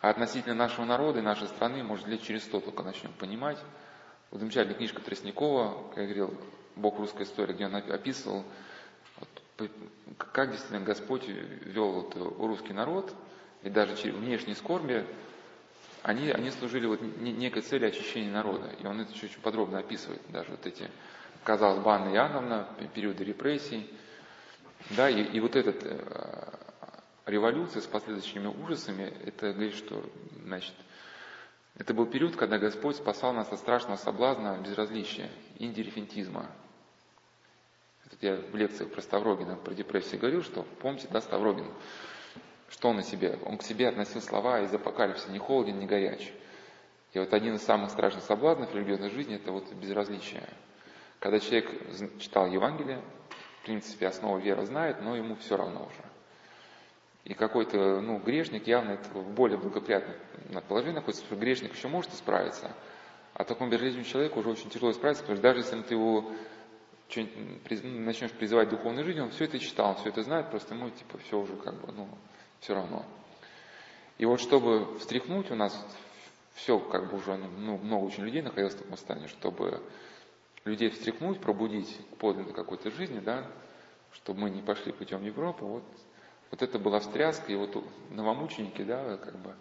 [0.01, 3.57] А относительно нашего народа и нашей страны, может, лет через 100 только начнем понимать.
[4.31, 6.37] Вот замечательная книжка Тростникова, как я говорил,
[6.75, 8.43] «Бог русской истории», где он описывал,
[10.17, 13.13] как действительно Господь вел вот русский народ,
[13.61, 15.05] и даже через внешние скорби,
[16.01, 18.69] они, они служили вот некой цели очищения народа.
[18.79, 20.89] И он это очень подробно описывает, даже вот эти,
[21.43, 23.89] казалось бы, Анна Иоанновна, периоды репрессий,
[24.89, 30.03] да, и, и вот эта э, революция с последующими ужасами, это говорит, что,
[30.43, 30.73] значит,
[31.77, 36.51] это был период, когда Господь спасал нас от страшного соблазна безразличия, индифферентизма.
[38.23, 41.67] Я в лекциях про Ставрогина, про депрессию говорил, что, помните, да, Ставрогин,
[42.69, 43.37] что он на себе?
[43.45, 46.31] Он к себе относил слова из апокалипсиса, не холоден, не горяч.
[47.11, 50.47] И вот один из самых страшных соблазнов религиозной жизни– это вот безразличие.
[51.19, 51.69] Когда человек
[52.19, 53.01] читал Евангелие,
[53.61, 56.03] в принципе, основу веры знает, но ему все равно уже.
[57.25, 60.15] И какой-то ну, грешник явно это в более благоприятном
[60.69, 62.71] положении находится, что грешник еще может исправиться,
[63.33, 66.31] а такому безразличному человеку уже очень тяжело исправиться, потому что даже если ты его
[67.21, 70.89] начнешь призывать к духовной жизни, он все это читал, он все это знает, просто ему
[70.89, 72.07] типа все уже как бы, ну,
[72.59, 73.05] все равно.
[74.17, 75.73] И вот чтобы встряхнуть, у нас
[76.55, 79.81] все как бы уже, ну, много очень людей находилось в таком состоянии, чтобы
[80.65, 83.45] людей встряхнуть, пробудить к подлинной какой-то жизни, да,
[84.13, 85.83] чтобы мы не пошли путем в Европу, вот,
[86.51, 89.55] вот это была встряска, и вот новомученики, да, как бы,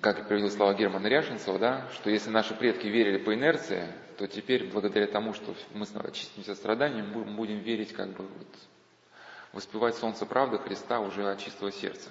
[0.00, 4.70] как приводил слова Германа Ряшенцева, да, что если наши предки верили по инерции, то теперь,
[4.70, 8.48] благодаря тому, что мы очистимся от страданий, мы будем верить, как бы, вот,
[9.52, 12.10] воспевать солнце правды Христа уже от чистого сердца.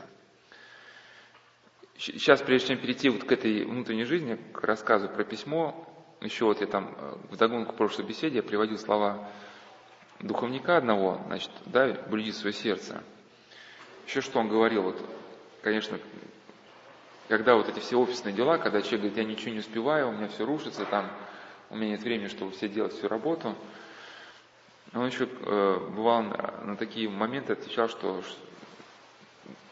[1.98, 5.88] Сейчас, прежде чем перейти вот к этой внутренней жизни, к рассказу про письмо,
[6.20, 9.30] еще вот я там э, в догонку прошлой беседе я приводил слова
[10.20, 13.04] духовника одного, значит, да, блюди свое сердце.
[14.08, 15.04] Еще что он говорил, вот,
[15.62, 16.00] конечно,
[17.32, 20.28] когда вот эти все офисные дела, когда человек говорит, я ничего не успеваю, у меня
[20.28, 21.10] все рушится, там,
[21.70, 23.56] у меня нет времени, чтобы все делать всю работу.
[24.94, 28.22] Он еще э, бывал на такие моменты, отвечал, что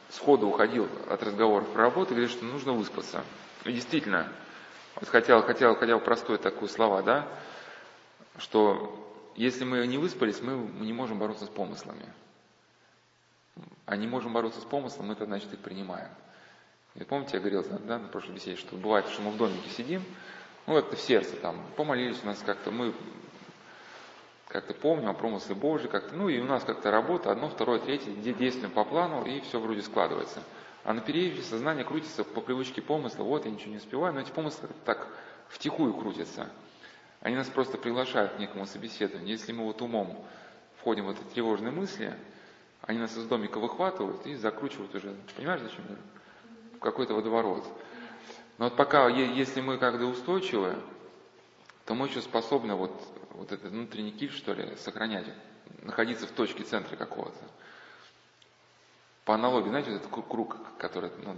[0.09, 3.25] сходу уходил от разговоров про работу, говорит, что нужно выспаться.
[3.65, 4.31] И действительно,
[4.95, 7.27] вот хотел, хотел, хотел простое такое слова, да,
[8.37, 12.05] что если мы не выспались, мы не можем бороться с помыслами.
[13.85, 16.07] А не можем бороться с помыслом, мы это значит их принимаем.
[16.95, 20.03] И помните, я говорил да, на прошлой беседе, что бывает, что мы в домике сидим,
[20.67, 22.93] ну как-то в сердце там, помолились у нас как-то, мы
[24.47, 28.11] как-то помним о промысле Божьей, как-то, ну и у нас как-то работа, одно, второе, третье,
[28.11, 30.41] действуем по плану, и все вроде складывается.
[30.83, 34.31] А на периоде сознание крутится по привычке помысла, вот я ничего не успеваю, но эти
[34.31, 35.07] помыслы так
[35.49, 36.49] втихую крутятся.
[37.21, 39.29] Они нас просто приглашают к некому собеседованию.
[39.29, 40.25] Если мы вот умом
[40.77, 42.15] входим в эти тревожные мысли,
[42.81, 45.83] они нас из домика выхватывают и закручивают уже, понимаешь, зачем?
[45.85, 46.18] В
[46.79, 47.63] какой-то водоворот.
[48.57, 50.75] Но вот пока, если мы как-то устойчивы,
[51.85, 52.91] то мы еще способны вот,
[53.31, 55.25] вот этот внутренний киль, что ли, сохранять,
[55.81, 57.39] находиться в точке центра какого-то.
[59.25, 61.35] По аналогии, знаете, вот этот круг, который, ну,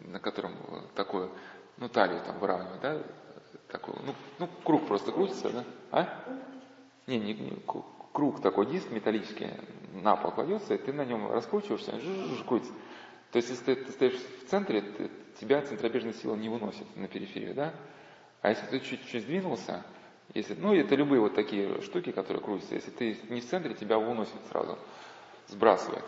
[0.00, 0.54] на котором
[0.94, 1.28] такое,
[1.78, 3.02] ну, талию там выравнивать, да,
[3.68, 6.24] такой, ну, ну, круг просто крутится, да, а?
[7.06, 7.58] Не, не, не,
[8.12, 9.48] круг такой, диск металлический
[9.92, 12.72] на пол кладется, и ты на нем раскручиваешься, жужж, крутится.
[13.32, 14.14] То есть, если ты, ты стоишь
[14.44, 17.74] в центре, ты, тебя центробежная сила не выносит на периферию, да?
[18.42, 19.84] А если ты чуть-чуть сдвинулся,
[20.34, 23.98] если, ну, это любые вот такие штуки, которые крутятся, если ты не в центре, тебя
[23.98, 24.78] выносит сразу,
[25.48, 26.04] сбрасывает.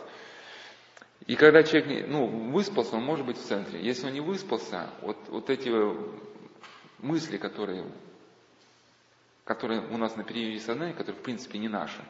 [1.27, 3.81] И когда человек ну, выспался, он может быть в центре.
[3.81, 5.71] Если он не выспался, вот, вот эти
[6.99, 7.85] мысли, которые,
[9.45, 12.03] которые у нас на периоде сознания, которые в принципе не наши,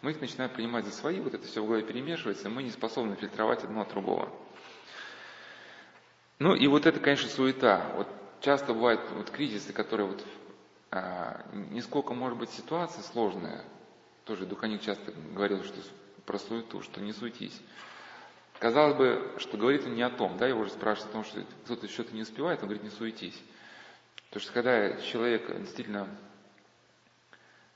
[0.00, 2.70] мы их начинаем принимать за свои, вот это все в голове перемешивается, и мы не
[2.70, 4.32] способны фильтровать одно от другого.
[6.42, 7.86] Ну и вот это, конечно, суета.
[7.94, 8.08] Вот
[8.40, 10.26] часто бывают вот кризисы, которые вот
[10.90, 13.64] а, нисколько, может быть, ситуация сложная.
[14.24, 15.76] Тоже Духовник часто говорил, что
[16.26, 17.56] про суету, что не суетись.
[18.58, 21.44] Казалось бы, что говорит он не о том, да, его же спрашивают о том, что
[21.64, 23.40] кто-то что-то не успевает, он говорит, не суетись.
[24.28, 26.08] Потому что когда человек действительно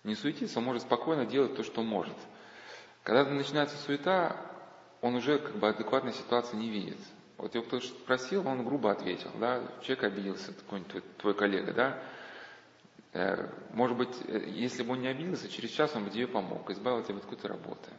[0.02, 2.16] не суетится, он может спокойно делать то, что может.
[3.04, 4.36] Когда начинается суета,
[5.02, 6.98] он уже как бы адекватной ситуации не видит.
[7.38, 12.02] Вот его кто-то спросил, он грубо ответил, да, человек обиделся, какой-нибудь твой, коллега, да,
[13.12, 16.70] э, может быть, э, если бы он не обиделся, через час он бы тебе помог,
[16.70, 17.90] избавил тебя от какой-то работы.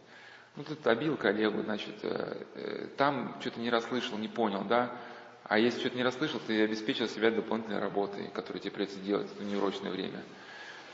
[0.55, 4.97] ну тут обил коллегу, значит, э, там что-то не расслышал, не понял, да,
[5.43, 9.43] а если что-то не расслышал, ты обеспечил себя дополнительной работой, которую тебе придется делать в
[9.43, 10.23] неурочное время.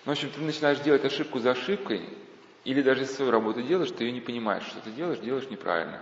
[0.06, 2.08] Ну, в общем, ты начинаешь делать ошибку за ошибкой,
[2.66, 6.02] или даже если свою работу делаешь, ты ее не понимаешь, что ты делаешь, делаешь неправильно.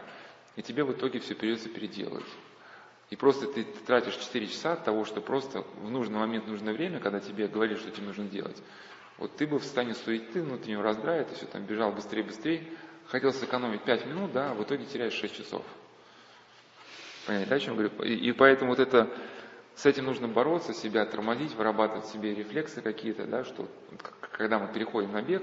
[0.62, 2.28] И тебе в итоге все придется переделывать.
[3.10, 6.72] И просто ты тратишь 4 часа от того, что просто в нужный момент, в нужное
[6.72, 8.62] время, когда тебе говорили, что тебе нужно делать,
[9.18, 12.64] вот ты бы в состоянии суеты, внутреннего раздрая, ты все там бежал быстрее, быстрее,
[13.08, 15.66] хотел сэкономить 5 минут, да, а в итоге теряешь 6 часов.
[17.26, 17.90] Понятно, да, о чем говорю?
[18.04, 19.10] И, и поэтому вот это,
[19.74, 23.68] с этим нужно бороться, себя тормозить, вырабатывать себе рефлексы какие-то, да, что
[24.34, 25.42] когда мы переходим на бег,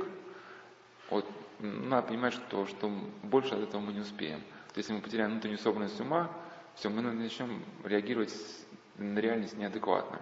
[1.11, 1.27] вот,
[1.59, 2.89] надо понимать, что, что
[3.25, 4.41] больше от этого мы не успеем.
[4.79, 6.31] Если мы потеряем внутреннюю собранность ума,
[6.77, 8.33] все, мы начнем реагировать
[8.97, 10.21] на реальность неадекватно.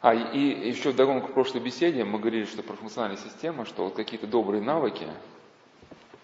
[0.00, 3.94] А, и еще вдогонку к прошлой беседе мы говорили, что про функциональная система, что вот
[3.94, 5.06] какие-то добрые навыки,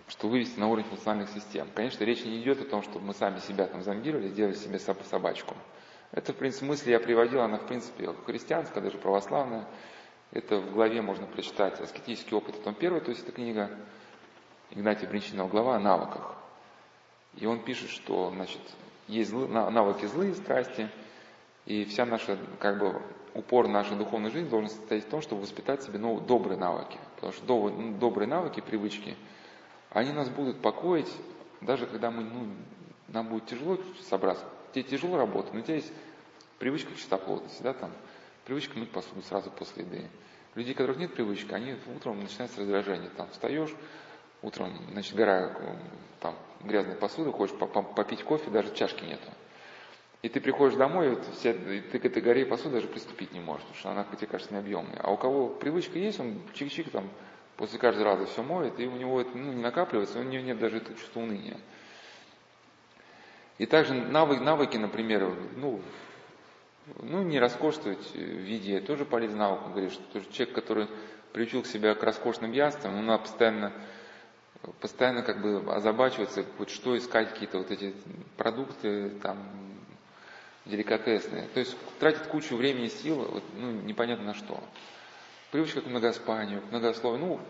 [0.08, 1.68] что вывести на уровень функциональных систем.
[1.72, 5.54] Конечно, речь не идет о том, чтобы мы сами себя там зомбировали, сделали себе собачку.
[6.10, 9.68] Это, в принципе, мысль я приводил, она, в принципе, христианская, даже православная.
[10.32, 13.70] Это в главе можно прочитать «Аскетический опыт», том первый, то есть это книга
[14.74, 16.34] Игнатия Бринчинова, глава о навыках.
[17.36, 18.60] И он пишет, что значит,
[19.06, 20.88] есть злы, навыки злые страсти,
[21.64, 23.00] и вся наша, как бы,
[23.34, 26.98] упор нашей духовной жизни должен состоять в том, чтобы воспитать себе новые, добрые навыки.
[27.14, 29.16] Потому что ну, добрые навыки, привычки,
[29.90, 31.12] они нас будут покоить,
[31.60, 32.48] даже когда мы, ну,
[33.08, 34.44] нам будет тяжело собраться.
[34.72, 35.92] Тебе тяжело работать, но у тебя есть
[36.58, 37.92] привычка к чистоплотности, да, там,
[38.44, 40.08] привычка мыть посуду сразу после еды.
[40.56, 43.10] Людей, у которых нет привычки, они утром начинают с раздражения.
[43.16, 43.74] Там встаешь,
[44.44, 45.56] утром, значит, гора
[46.20, 49.30] там, грязной посуды, хочешь попить кофе, даже чашки нету.
[50.22, 53.40] И ты приходишь домой, вот все, и ты к этой горе посуды даже приступить не
[53.40, 55.00] можешь, потому что она, тебе кажется, необъемная.
[55.02, 57.10] А у кого привычка есть, он чик-чик там
[57.56, 60.58] после каждого раза все моет, и у него это ну, не накапливается, у него нет
[60.58, 61.58] даже этого чувства уныния.
[63.58, 65.80] И также навыки, навыки например, ну,
[67.02, 70.88] ну, не роскошствовать в виде, тоже полезный навык, он говорит, что человек, который
[71.32, 73.72] приучил себя к роскошным яствам, он надо постоянно
[74.80, 77.94] постоянно как бы озабачиваться, вот что искать, какие-то вот эти
[78.36, 79.38] продукты там
[80.64, 81.48] деликатесные.
[81.48, 84.62] То есть тратит кучу времени и сил, вот, ну, непонятно на что.
[85.50, 87.26] Привычка к многоспанию, к многословию.
[87.26, 87.40] Ну,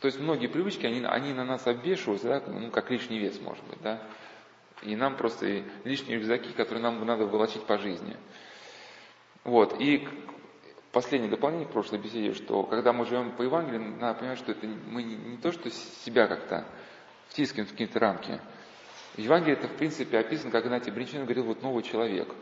[0.00, 3.64] то есть многие привычки, они, они на нас обвешиваются, да, ну, как лишний вес, может
[3.66, 4.02] быть, да.
[4.82, 8.16] И нам просто лишние рюкзаки, которые нам надо волочить по жизни.
[9.44, 9.78] Вот.
[9.78, 10.08] И
[10.92, 14.66] последнее дополнение к прошлой беседе, что когда мы живем по Евангелию, надо понимать, что это
[14.66, 16.66] мы не, не то, что себя как-то
[17.28, 18.40] втискиваем в какие-то рамки.
[19.14, 22.34] В Евангелии это, в принципе, описано, как Игнатий Бринчин говорил, вот новый человек,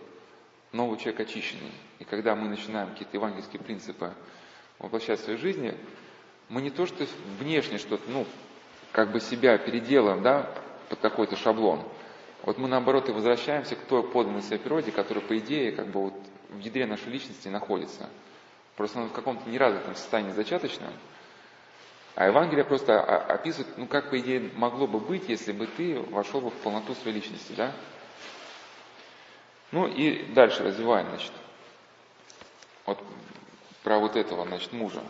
[0.72, 1.72] новый человек очищенный.
[1.98, 4.12] И когда мы начинаем какие-то евангельские принципы
[4.78, 5.74] воплощать в своей жизни,
[6.48, 7.06] мы не то, что
[7.38, 8.26] внешне что-то, ну,
[8.92, 10.50] как бы себя переделаем, да,
[10.88, 11.82] под какой-то шаблон.
[12.42, 16.04] Вот мы, наоборот, и возвращаемся к той подлинной своей природе, которая, по идее, как бы
[16.04, 16.14] вот
[16.48, 18.08] в ядре нашей личности находится.
[18.78, 20.92] Просто он в каком-то неразвитом состоянии зачаточном.
[22.14, 26.40] А Евангелие просто описывает, ну как по идее могло бы быть, если бы ты вошел
[26.40, 27.72] бы в полноту своей личности, да?
[29.72, 31.32] Ну и дальше развиваем, значит.
[32.86, 33.02] Вот
[33.82, 35.02] про вот этого, значит, мужа.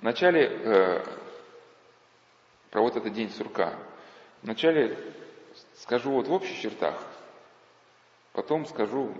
[0.00, 1.06] Вначале э,
[2.70, 3.72] про вот этот день сурка.
[4.42, 4.98] Вначале
[5.78, 7.02] скажу вот в общих чертах,
[8.34, 9.14] потом скажу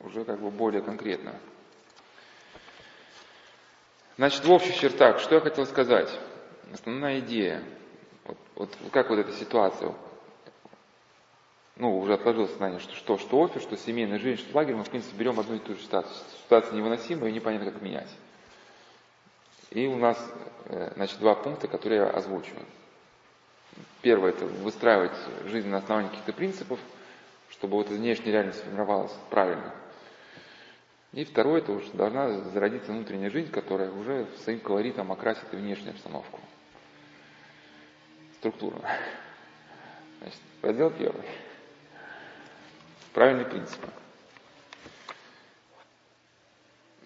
[0.00, 1.34] уже как бы более конкретно.
[4.16, 6.10] Значит, в общих чертах, что я хотел сказать?
[6.72, 7.62] Основная идея.
[8.24, 9.94] Вот, вот как вот эта ситуация,
[11.76, 14.90] ну, уже отложилось сознание, что, что, что офис, что семейная жизнь, что лагерь, мы, в
[14.90, 16.14] принципе, берем одну и ту же ситуацию.
[16.44, 18.10] Ситуация невыносимая и непонятно, как менять.
[19.70, 20.18] И у нас,
[20.64, 22.64] э, значит, два пункта, которые я озвучиваю.
[24.02, 26.80] Первое– это выстраивать жизнь на основании каких-то принципов,
[27.50, 29.72] чтобы вот внешняя реальность формировалась правильно–
[31.12, 35.92] и второе, это уже должна зародиться внутренняя жизнь, которая уже своим колоритом окрасит и внешнюю
[35.92, 36.40] обстановку.
[38.34, 38.88] Структурно.
[40.20, 41.24] Значит, раздел первый.
[43.14, 43.88] Правильные принципы.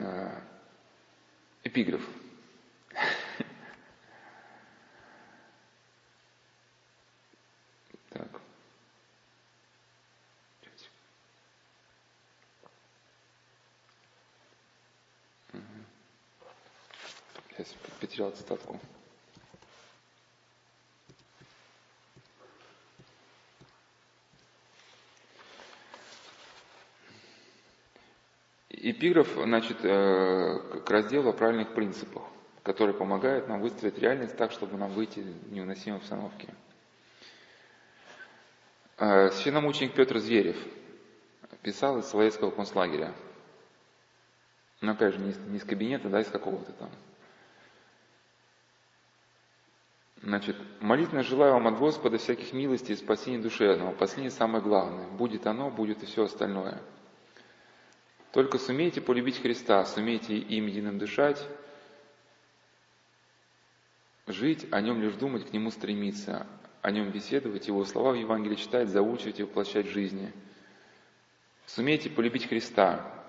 [0.00, 0.42] А,
[17.62, 18.00] эпиграф.
[18.00, 18.80] потерял цитатку.
[28.70, 32.22] Эпиграф, значит, э, к разделу о правильных принципах.
[32.62, 36.48] которые помогают нам выстроить реальность так, чтобы нам выйти из невыносимой обстановки.
[38.98, 40.56] А, священномученик Петр Зверев
[41.62, 43.12] писал из Соловецкого концлагеря.
[44.80, 46.90] Но опять же, не из кабинета, да, из какого-то там.
[50.23, 53.93] Значит, молитвенно желаю вам от Господа всяких милостей и спасения душевного.
[53.93, 55.09] Последнее самое главное.
[55.09, 56.81] Будет оно, будет и все остальное.
[58.33, 61.47] Только сумейте полюбить Христа, сумейте им единым дышать,
[64.27, 66.47] жить, о нем лишь думать, к нему стремиться,
[66.81, 70.33] о нем беседовать, его слова в Евангелии читать, заучивать и воплощать в жизни.
[71.66, 73.23] Сумейте полюбить Христа,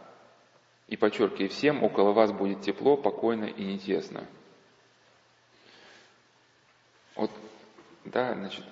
[0.88, 4.26] и подчеркиваю, всем около вас будет тепло, покойно и не тесно.
[7.16, 7.32] Вот,
[8.06, 8.66] да, значит,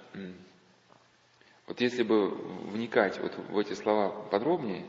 [1.67, 4.85] вот если бы вникать вот в эти слова подробнее,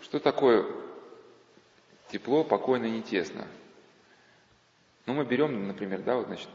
[0.00, 0.64] что такое
[2.08, 3.46] тепло, покойно не тесно?
[5.06, 6.48] Ну, мы берем, например, да, вот, значит,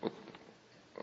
[0.00, 0.12] вот,
[0.96, 1.00] э,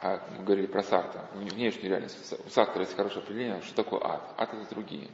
[0.00, 2.34] а, мы говорили про Сартра, внешнюю реальность.
[2.44, 4.34] У Сартра есть хорошее определение, что такое ад.
[4.36, 5.08] Ад это другие,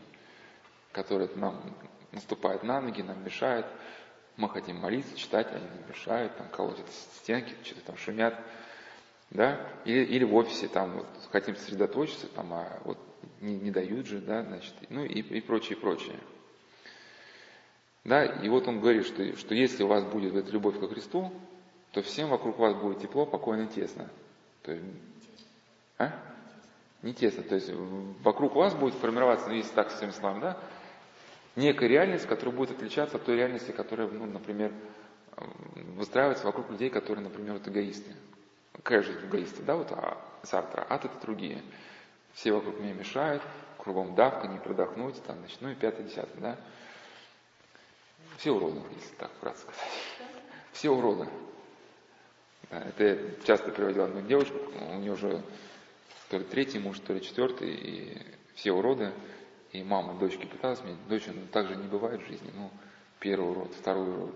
[0.92, 1.62] которые нам
[2.10, 3.66] наступают на ноги, нам мешают.
[4.36, 6.88] Мы хотим молиться, читать, они нам мешают, там колотят
[7.20, 8.34] стенки, что-то там шумят.
[9.30, 9.66] Да?
[9.84, 12.98] Или, или в офисе там вот, хотим сосредоточиться, там, а вот
[13.40, 16.18] не, не дают же, да, значит, ну и, и прочее, прочее.
[18.04, 21.32] Да, и вот он говорит, что, что если у вас будет эта любовь ко Христу,
[21.92, 24.08] то всем вокруг вас будет тепло, покойно, тесно.
[24.62, 24.84] То есть,
[25.98, 26.12] а?
[27.02, 27.42] Не тесно.
[27.42, 27.70] То есть
[28.22, 30.58] вокруг вас будет формироваться, ну, если так с всеми словами, да,
[31.56, 34.72] некая реальность, которая будет отличаться от той реальности, которая, ну, например,
[35.96, 38.10] выстраивается вокруг людей, которые, например, вот эгоисты.
[38.88, 41.62] Же эгоисты, да, вот а, Сартра, ад это другие.
[42.32, 43.42] Все вокруг меня мешают,
[43.78, 46.56] кругом давка, не продохнуть, там, значит, ну и пятое, десятое, да.
[48.38, 49.80] Все уроды, если так вкратце сказать.
[50.72, 51.28] Все уроды.
[52.70, 54.56] Да, это я часто приводил одну девушку,
[54.90, 55.42] у нее уже
[56.30, 58.18] то ли третий муж, то ли четвертый, и
[58.54, 59.12] все уроды.
[59.72, 62.50] И мама дочки пыталась мне, дочь, ну так же не бывает в жизни.
[62.54, 62.70] Ну,
[63.18, 64.34] первый урод, второй урод,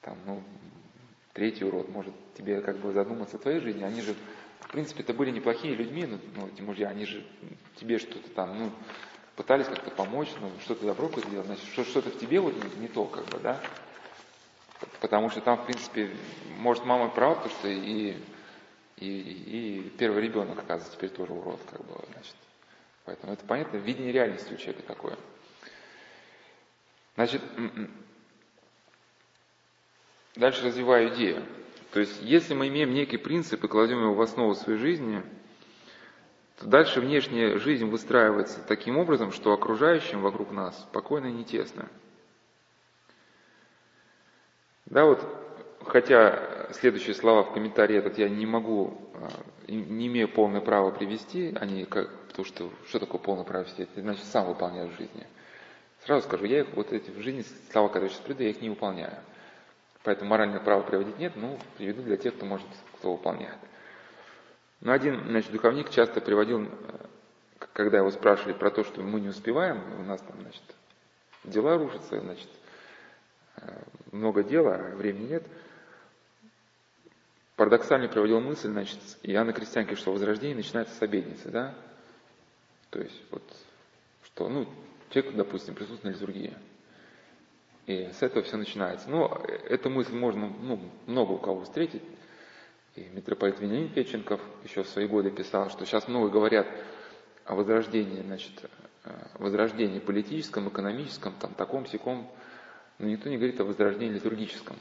[0.00, 0.42] там, ну,
[1.34, 3.82] третий урод, может тебе как бы задуматься о твоей жизни.
[3.82, 4.14] Они же,
[4.60, 7.22] в принципе, это были неплохие людьми, ну, ну эти мужья, они же
[7.76, 8.70] тебе что-то там, ну,
[9.36, 13.04] пытались как-то помочь, ну, что-то добро сделать, значит, что-то в тебе вот не, не то,
[13.04, 13.60] как бы, да.
[15.00, 16.10] Потому что там, в принципе,
[16.58, 18.16] может, мама права, потому что и,
[18.96, 22.34] и, и первый ребенок, оказывается, теперь тоже урод, как бы, значит.
[23.04, 25.16] Поэтому это понятно, видение реальности у человека такое.
[27.16, 27.42] Значит,
[30.34, 31.44] дальше развиваю идею.
[31.92, 35.22] То есть, если мы имеем некий принцип и кладем его в основу своей жизни,
[36.58, 41.88] то дальше внешняя жизнь выстраивается таким образом, что окружающим вокруг нас спокойно и не тесно.
[44.86, 45.24] Да, вот,
[45.84, 49.28] хотя следующие слова в комментарии этот я не могу, а,
[49.68, 53.82] не имею полное право привести, они как, потому что что такое полное право привести?
[53.84, 55.26] Это значит сам выполняю в жизни.
[56.04, 58.60] Сразу скажу, я их вот эти в жизни, слова, которые я сейчас приду, я их
[58.60, 59.14] не выполняю.
[60.02, 62.66] Поэтому моральное право приводить нет, ну, приведу для тех, кто может,
[62.98, 63.56] кто выполняет.
[64.80, 66.68] Но один, значит, духовник часто приводил,
[67.72, 70.62] когда его спрашивали про то, что мы не успеваем, у нас там, значит,
[71.44, 72.48] дела рушатся, значит,
[74.12, 75.46] много дела, а времени нет.
[77.56, 81.74] Парадоксально приводил мысль, значит, Иоанна Крестьянки, что возрождение начинается с обедницы, да?
[82.90, 83.42] То есть, вот,
[84.24, 84.68] что, ну,
[85.10, 86.56] человек, допустим, присутствует на литургии.
[87.86, 89.08] И с этого все начинается.
[89.08, 92.02] Ну, эту мысль можно, ну, много у кого встретить.
[92.96, 96.66] И митрополит Вениамин Печенков еще в свои годы писал, что сейчас много говорят
[97.44, 98.52] о возрождении, значит,
[99.34, 102.30] возрождении политическом, экономическом, там, таком, сяком,
[102.98, 104.76] но никто не говорит о возрождении литургическом.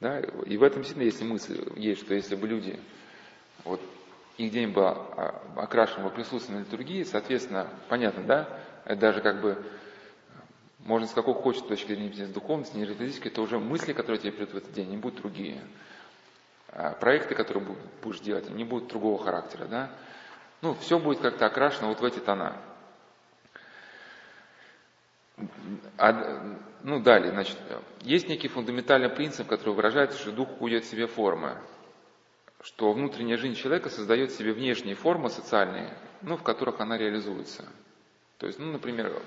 [0.00, 0.20] Да?
[0.20, 2.78] И в этом сильно есть мысль, есть, что если бы люди,
[3.64, 3.80] вот,
[4.38, 4.86] их день был
[5.56, 9.62] окрашен во присутствии на литургии, соответственно, понятно, да, это даже как бы,
[10.78, 14.32] можно с какой хочет точки зрения, с духовности, не литургической, это уже мысли, которые тебе
[14.32, 15.60] придут в этот день, они будут другие.
[16.72, 17.66] А проекты, которые
[18.02, 19.90] будешь делать, они будут другого характера, да.
[20.62, 22.56] Ну, все будет как-то окрашено вот в эти тона.
[25.98, 27.58] А, ну, далее, значит,
[28.02, 31.58] есть некий фундаментальный принцип, который выражается, что дух уходит в себе формы,
[32.62, 37.64] что внутренняя жизнь человека создает себе внешние формы социальные, ну, в которых она реализуется.
[38.38, 39.22] То есть, ну, например,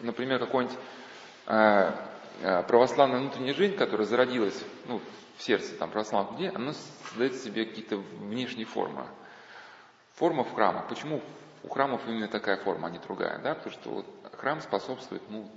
[0.00, 0.76] например, какой-нибудь
[1.46, 1.92] э,
[2.68, 5.00] православная внутренняя жизнь, которая зародилась ну,
[5.36, 6.72] в сердце там, православных людей, она
[7.08, 9.06] создает себе какие-то внешние формы.
[10.14, 10.88] Форма в храмах.
[10.88, 11.20] Почему
[11.62, 13.38] у храмов именно такая форма, а не другая?
[13.38, 13.54] Да?
[13.54, 15.50] Потому что вот храм способствует ну,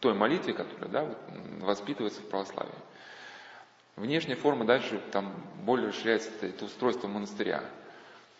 [0.00, 1.14] той молитве, которая да,
[1.60, 2.72] воспитывается в православии.
[3.96, 5.34] Внешняя форма дальше там
[5.64, 7.64] более расширяется, это, это устройство монастыря.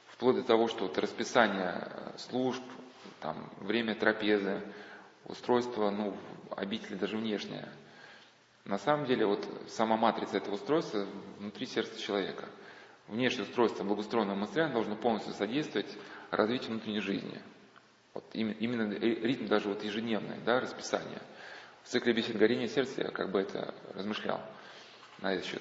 [0.09, 2.63] Вплоть до того, что вот расписание служб,
[3.21, 4.63] там, время трапезы,
[5.25, 6.17] устройство, ну,
[6.57, 7.69] обители даже внешнее.
[8.65, 11.07] На самом деле, вот сама матрица этого устройства
[11.39, 12.47] внутри сердца человека.
[13.09, 15.97] Внешнее устройство благоустроенного монастыря должно полностью содействовать
[16.31, 17.41] развитию внутренней жизни.
[18.17, 21.21] Вот именно ритм даже вот ежедневный, да, расписание.
[21.83, 24.41] В цикле бесед горения сердца я как бы это размышлял
[25.19, 25.61] на этот счет.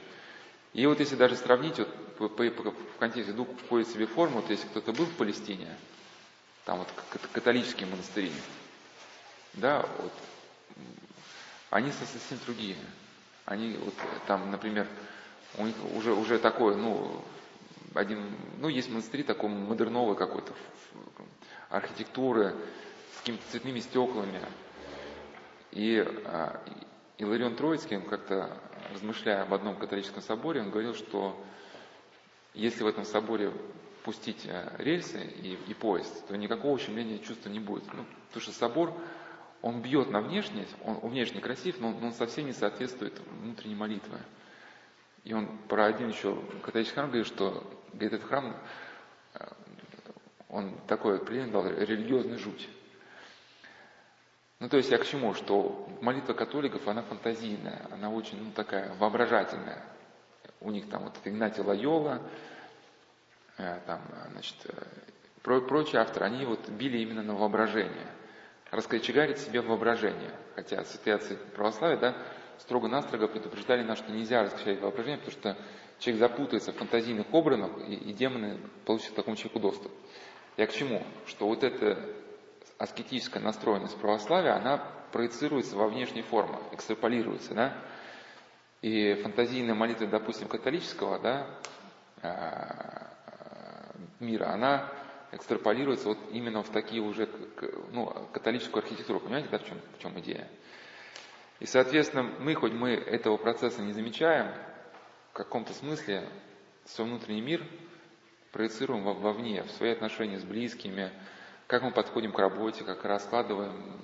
[0.71, 4.49] И вот если даже сравнить, вот, по, по, в контексте дух входит себе форму, вот
[4.49, 5.67] если кто-то был в Палестине,
[6.63, 6.87] там вот
[7.33, 8.31] католические монастыри,
[9.51, 10.13] да, вот,
[11.71, 12.77] они совсем другие.
[13.43, 13.95] Они вот
[14.27, 14.87] там, например,
[15.57, 17.21] у них уже, уже такое, ну,
[17.93, 20.53] один, ну, есть монастырь такой модерновый какой-то,
[21.69, 22.55] архитектуры,
[23.13, 24.41] с какими-то цветными стеклами.
[25.71, 26.61] И а,
[27.17, 28.57] Иларион Троицкий, как-то
[28.91, 31.41] размышляя об одном католическом соборе, он говорил, что
[32.53, 33.51] если в этом соборе
[34.03, 37.85] пустить э, рельсы и, и поезд, то никакого ущемления чувства не будет.
[37.93, 38.93] Ну, потому что собор,
[39.61, 43.75] он бьет на внешность, он, он внешне красив, но он, он совсем не соответствует внутренней
[43.75, 44.19] молитве.
[45.23, 48.55] И он про один еще католический храм говорит, что говорит, этот храм, э,
[50.55, 52.69] он такой определение дал, религиозный жуть.
[54.59, 55.33] Ну, то есть я к чему?
[55.33, 59.83] Что молитва католиков, она фантазийная, она очень, ну, такая воображательная.
[60.61, 62.21] У них там вот Игнатий Лайола,
[63.57, 64.01] э, там,
[64.31, 64.83] значит, э,
[65.43, 68.07] про, прочие авторы, они вот били именно на воображение.
[68.71, 70.31] Раскочегарить себе воображение.
[70.55, 72.15] Хотя святые отцы православия, да,
[72.59, 75.57] строго-настрого предупреждали нас, что нельзя раскачать воображение, потому что
[75.99, 79.91] человек запутается в фантазийных образах, и, и демоны получат такому человеку доступ.
[80.57, 81.03] Я к чему?
[81.27, 81.99] Что вот эта
[82.77, 84.77] аскетическая настроенность православия, она
[85.11, 87.77] проецируется во внешней форме, экстраполируется, да?
[88.81, 91.47] И фантазийная молитва, допустим, католического, да,
[92.21, 93.11] а,
[94.19, 94.91] мира, она
[95.31, 97.29] экстраполируется вот именно в такие уже,
[97.91, 99.19] ну, католическую архитектуру.
[99.19, 100.47] Понимаете, да, в чем, в чем идея?
[101.59, 104.53] И, соответственно, мы, хоть мы этого процесса не замечаем,
[105.31, 106.29] в каком-то смысле
[106.85, 107.65] свой внутренний мир
[108.55, 111.11] проецируем вовне, в свои отношения с близкими,
[111.67, 113.99] как мы подходим к работе, как раскладываем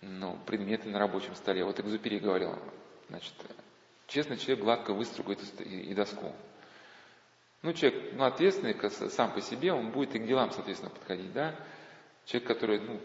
[0.00, 1.64] ну, предметы на рабочем столе.
[1.64, 2.56] Вот Экзупери говорил,
[3.08, 3.34] значит,
[4.06, 6.32] честный человек гладко выстругает и доску.
[7.62, 8.76] Ну, человек ну, ответственный
[9.10, 11.56] сам по себе, он будет и к делам, соответственно, подходить, да.
[12.26, 13.00] Человек, который, ну,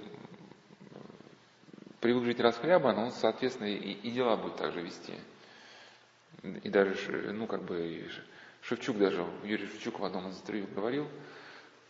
[2.00, 5.16] привык жить расхлябан, он, соответственно, и, и дела будет также вести.
[6.44, 8.08] И даже, ну, как бы,
[8.70, 11.08] Шевчук даже, Юрий Шевчук в одном из интервью говорил,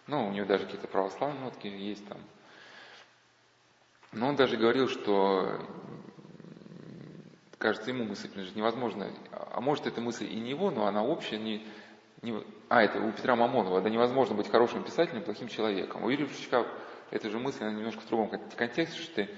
[0.08, 2.20] ну, у него даже какие-то православные нотки есть там.
[4.14, 5.60] Но он даже говорил, что,
[7.58, 11.38] кажется, ему мысль принадлежит невозможно, а может эта мысль и не его, но она общая,
[11.38, 11.68] не,
[12.22, 16.06] не, а, это у Петра Мамонова, да невозможно быть хорошим писателем, плохим человеком.
[16.06, 16.66] У Юрия Шевчука
[17.12, 19.30] эта же мысль, она немножко в другом контексте, что ты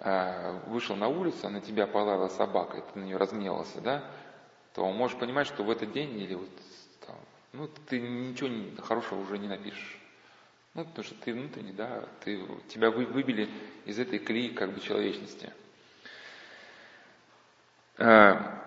[0.00, 4.04] э, вышел на улицу, а на тебя полаяла собака, и ты на нее разгневался, да,
[4.80, 6.48] то можешь понимать, что в этот день или вот
[7.52, 8.48] ну, ты ничего
[8.82, 10.00] хорошего уже не напишешь.
[10.72, 13.50] Ну, потому что ты внутренне, да, ты, тебя вы, выбили
[13.84, 15.52] из этой колеи как бы человечности.
[17.98, 18.64] А,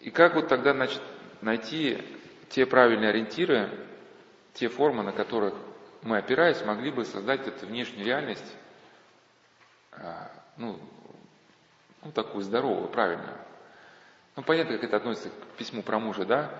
[0.00, 1.00] и как вот тогда, значит,
[1.40, 2.04] найти
[2.50, 3.70] те правильные ориентиры,
[4.52, 5.54] те формы, на которых
[6.02, 8.56] мы, опираясь, могли бы создать эту внешнюю реальность,
[9.92, 10.78] а, ну,
[12.02, 13.38] ну, такую здоровую, правильную.
[14.36, 16.50] Ну, понятно, как это относится к письму про мужа, да?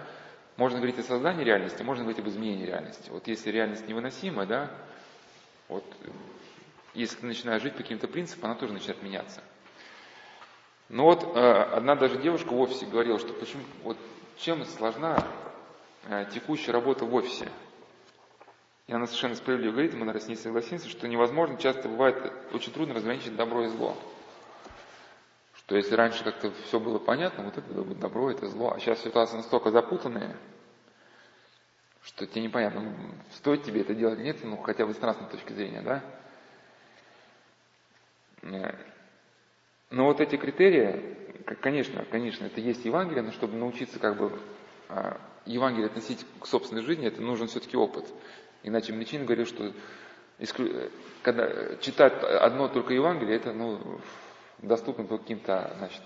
[0.56, 3.10] Можно говорить о создании реальности, можно говорить об изменении реальности.
[3.10, 4.70] Вот если реальность невыносима, да,
[5.68, 5.84] вот
[6.94, 9.42] если ты начинаешь жить по каким-то принципам, она тоже начинает меняться.
[10.88, 13.96] Но вот э, одна даже девушка в офисе говорила, что почему, вот
[14.36, 15.26] чем сложна
[16.04, 17.48] э, текущая работа в офисе.
[18.86, 22.72] И она совершенно справедливо говорит, мы, наверное, с ней согласимся, что невозможно, часто бывает очень
[22.72, 23.96] трудно разграничить добро и зло.
[25.66, 29.38] Что если раньше как-то все было понятно, вот это добро, это зло, а сейчас ситуация
[29.38, 30.36] настолько запутанная,
[32.02, 32.94] что тебе непонятно,
[33.32, 36.04] стоит тебе это делать нет, ну хотя бы с нравственной точки зрения, да?
[38.42, 38.74] Э,
[39.88, 41.16] но вот эти критерии,
[41.62, 44.38] конечно, конечно, это есть Евангелие, но чтобы научиться как бы
[44.90, 48.04] а, Евангелие относить к собственной жизни, это нужен все-таки опыт.
[48.64, 49.72] Иначе Млечин говорил, что
[51.22, 54.00] когда читать одно только Евангелие, это ну,
[54.58, 56.02] доступны только каким-то, значит,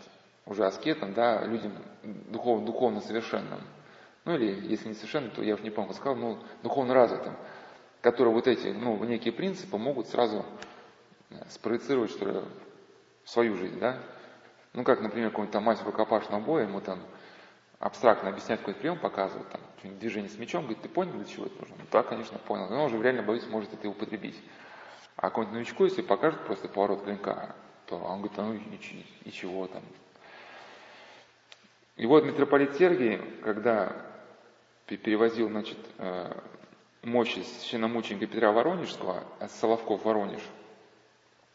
[0.47, 1.73] уже аскетам, да, людям
[2.03, 3.61] духовно, духовно совершенным.
[4.25, 7.35] Ну или, если не совершенно, то я уже не помню, сказал, ну, духовно развитым,
[8.01, 10.45] которые вот эти, ну, некие принципы могут сразу
[11.31, 12.41] э, спроецировать, что ли,
[13.25, 13.99] в свою жизнь, да?
[14.73, 17.01] Ну, как, например, какой-нибудь там мастер рукопашного боя, ему там
[17.79, 19.61] абстрактно объяснять какой-то прием, показывают, там,
[19.99, 21.77] движение с мечом, говорит, ты понял, для чего это нужно?
[21.79, 22.69] Ну, да, конечно, понял.
[22.69, 24.41] Но он уже реально, боюсь, может это употребить.
[25.17, 27.55] А какому-нибудь новичку, если покажет просто поворот клинка,
[27.89, 29.83] то он говорит, ну и, и чего там.
[31.97, 33.93] И вот митрополит Сергий, когда
[34.87, 36.33] перевозил, значит, э,
[37.03, 40.43] мощи священномученика Петра Воронежского, с Соловков Воронеж,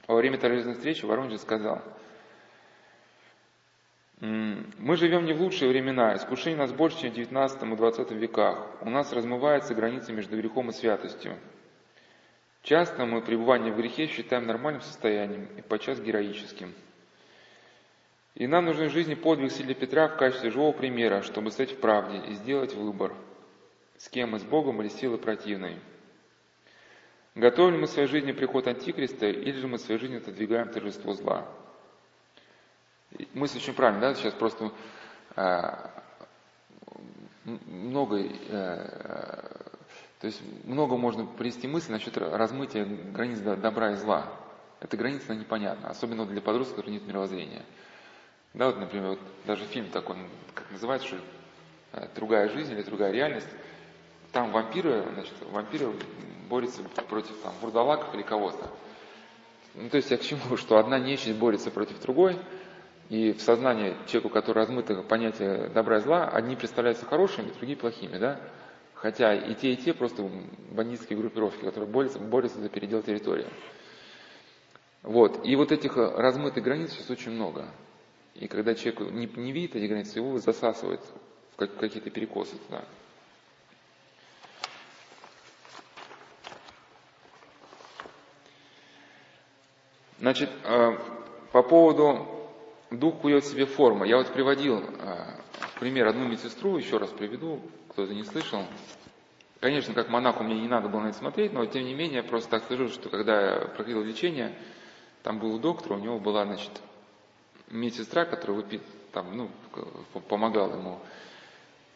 [0.08, 1.82] во время торжественной встречи Воронеж сказал,
[4.20, 8.68] мы живем не в лучшие времена, искушение нас больше, чем в 19 и 20 веках.
[8.82, 11.38] У нас размывается граница между грехом и святостью.
[12.64, 16.74] Часто мы пребывание в грехе считаем нормальным состоянием и подчас героическим.
[18.36, 21.80] И нам нужен в жизни подвиг силы Петра в качестве живого примера, чтобы стать в
[21.80, 23.14] правде и сделать выбор,
[23.98, 25.78] с кем мы с Богом или силой противной.
[27.36, 30.70] Готовим ли мы в своей жизни приход Антихриста, или же мы в своей жизни отодвигаем
[30.70, 31.46] торжество зла?
[33.34, 34.72] Мысль очень правильная, да, сейчас просто
[35.36, 35.62] э,
[37.44, 39.63] много, э,
[40.24, 44.26] то есть много можно привести мысли насчет размытия границ добра и зла.
[44.80, 47.64] Эта граница непонятна, особенно для подростков, которые нет мировоззрения.
[48.54, 50.16] Да, вот, например, вот даже фильм такой,
[50.54, 51.18] как называется, что
[51.92, 53.50] э, «Другая жизнь» или «Другая реальность»,
[54.32, 55.92] там вампиры, значит, вампиры
[56.50, 58.70] борются против там, бурдалаков или кого-то.
[59.76, 62.40] Ну, то есть я к чему, что одна нечисть борется против другой,
[63.10, 68.18] и в сознании человеку, который размыто понятие добра и зла, одни представляются хорошими, другие плохими,
[68.18, 68.40] да?
[69.04, 70.24] Хотя и те, и те просто
[70.72, 73.46] бандитские группировки, которые борются, борются за передел территории.
[75.02, 75.46] Вот.
[75.46, 77.70] И вот этих размытых границ сейчас очень много.
[78.34, 81.02] И когда человек не, не видит эти границы, его засасывает
[81.58, 82.86] в какие-то перекосы туда.
[90.20, 90.98] Значит, э,
[91.52, 92.26] по поводу
[92.90, 94.06] дух кует себе форму.
[94.06, 95.43] Я вот приводил э,
[95.84, 97.60] пример одну медсестру, еще раз приведу,
[97.90, 98.64] кто-то не слышал.
[99.60, 102.52] Конечно, как монаху мне не надо было на это смотреть, но тем не менее, просто
[102.52, 104.58] так скажу, что когда я проходил лечение,
[105.24, 106.72] там был доктор, у него была, значит,
[107.70, 108.82] медсестра, которая выпит,
[109.12, 109.50] там, ну,
[110.30, 111.02] помогала ему.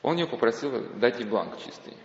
[0.02, 1.96] Он ее попросил дать ей бланк чистый.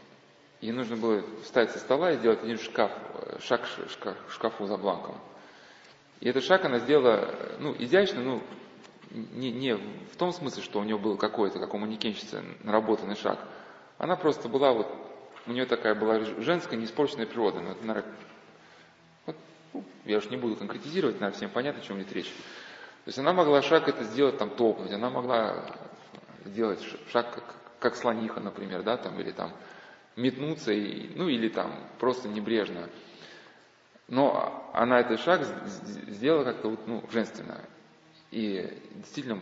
[0.61, 2.93] Ей нужно было встать со стола и сделать один шкаф,
[3.41, 5.17] шаг шкаф, шкафу за бланком.
[6.21, 8.41] И этот шаг она сделала, ну, изящно, ну,
[9.13, 13.39] не, не в том смысле, что у нее был какой-то, как у манекенщицы, наработанный шаг.
[13.99, 14.89] Она просто была вот,
[15.47, 17.61] у нее такая была женская, неиспорченная природа.
[17.61, 18.15] Ну, это, наверное,
[19.27, 19.37] вот,
[19.75, 22.33] ну, я уж не буду конкретизировать, наверное, всем понятно, о чем идет речь.
[23.05, 25.67] То есть она могла шаг это сделать, там, топнуть, она могла
[26.45, 27.45] сделать шаг, как,
[27.81, 29.53] как слониха, например, да, там, или там
[30.17, 32.89] метнуться, и, ну, или там просто небрежно.
[34.09, 35.43] Но она этот шаг
[36.09, 37.61] сделала как-то вот, ну, женственно.
[38.33, 39.41] И действительно,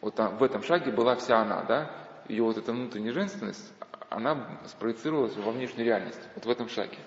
[0.00, 1.90] вот там, в этом шаге была вся она, да,
[2.28, 3.72] ее вот эта внутренняя женственность,
[4.10, 6.98] она спроецировалась во внешнюю реальность, вот в этом шаге.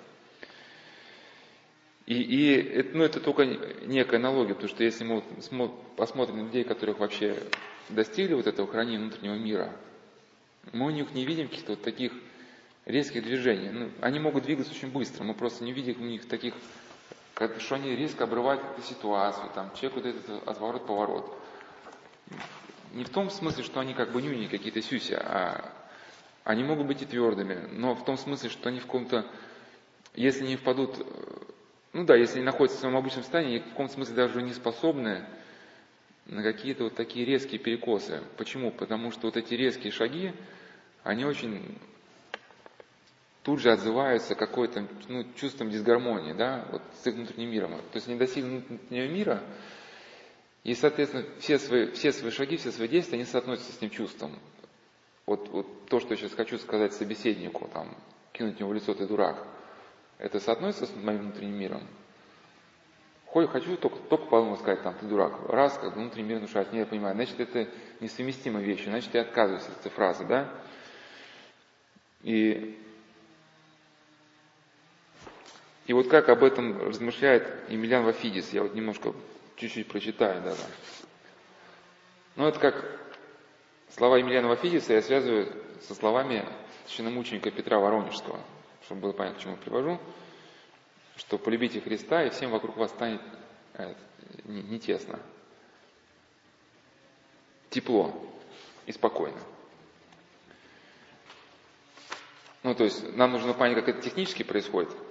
[2.05, 6.63] И, и это, ну, это только некая аналогия, потому что если мы посмотрим на людей,
[6.63, 7.37] которых вообще
[7.89, 9.75] достигли вот этого хранения внутреннего мира,
[10.71, 12.13] мы у них не видим каких-то вот таких
[12.85, 13.71] резких движений.
[13.71, 16.53] Ну, они могут двигаться очень быстро, мы просто не видим у них таких
[17.59, 21.37] что они резко обрывают эту ситуацию, там, человек вот этот отворот-поворот.
[22.93, 25.69] Не в том смысле, что они как бы нюни какие-то сюси, а
[26.45, 29.25] они могут быть и твердыми, но в том смысле, что они в каком-то,
[30.13, 30.95] если не впадут,
[31.91, 35.25] ну да, если они находятся в своем обычном состоянии, в каком-то смысле даже не способны
[36.25, 38.21] на какие-то вот такие резкие перекосы.
[38.37, 38.71] Почему?
[38.71, 40.33] Потому что вот эти резкие шаги,
[41.03, 41.77] они очень
[43.45, 47.71] тут же отзываются какой-то ну, чувством дисгармонии, да, вот с их внутренним миром.
[47.91, 49.43] То есть они достигли внутреннего мира,
[50.63, 54.39] и, соответственно, все свои, все свои шаги, все свои действия, они соотносятся с этим чувством.
[55.27, 57.95] Вот, вот то, что я сейчас хочу сказать собеседнику, там,
[58.33, 59.45] кинуть ему в лицо, ты дурак,
[60.17, 61.83] это соотносится с моим внутренним миром?
[63.27, 65.33] Хоть хочу только, только по сказать, там, ты дурак.
[65.49, 67.69] Раз, как внутренний мир внушает, не я понимаю, значит, это
[67.99, 70.49] несовместимые вещи, значит, я отказываюсь от этой фразы, да?
[72.23, 72.79] И
[75.85, 79.13] и вот как об этом размышляет Емельян Вафидис, я вот немножко
[79.55, 80.61] чуть-чуть прочитаю даже.
[82.35, 82.99] Ну это как
[83.89, 86.47] слова Емельяна Вафидиса я связываю со словами
[86.85, 88.39] священномученика Петра Воронежского,
[88.83, 89.99] чтобы было понятно, к чему привожу,
[91.17, 93.21] что полюбите Христа, и всем вокруг вас станет
[93.75, 93.93] э,
[94.45, 95.19] не тесно.
[97.69, 98.11] Тепло
[98.87, 99.37] и спокойно.
[102.63, 104.89] Ну, то есть нам нужно понять, как это технически происходит–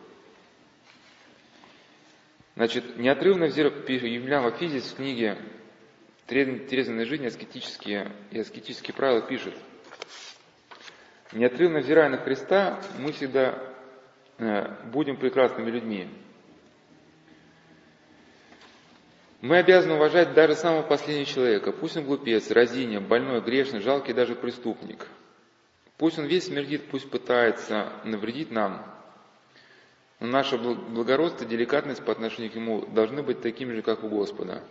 [2.57, 5.39] Значит, неотрывно Емельян Физис в книге
[6.27, 7.27] «Трезвенная жизнь.
[7.27, 9.55] Аскетические и аскетические правила» пишет,
[11.33, 13.59] Неотрывно взирая на Христа, мы всегда
[14.39, 16.09] э, будем прекрасными людьми.
[19.41, 24.37] Мы обязаны уважать даже самого последнего человека, пусть он глупец, разиня, больной, грешный, жалкий даже
[24.37, 25.09] преступник.
[25.99, 28.94] Пусть он весь смердит, пусть пытается навредить нам,
[30.31, 34.63] наше благородство, деликатность по отношению к Нему должны быть такими же, как у Господа.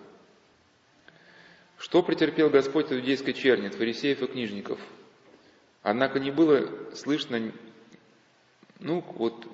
[1.78, 4.80] Что претерпел Господь от иудейской черни, от фарисеев и книжников?
[5.82, 7.52] Однако не было слышно,
[8.80, 9.46] ну вот,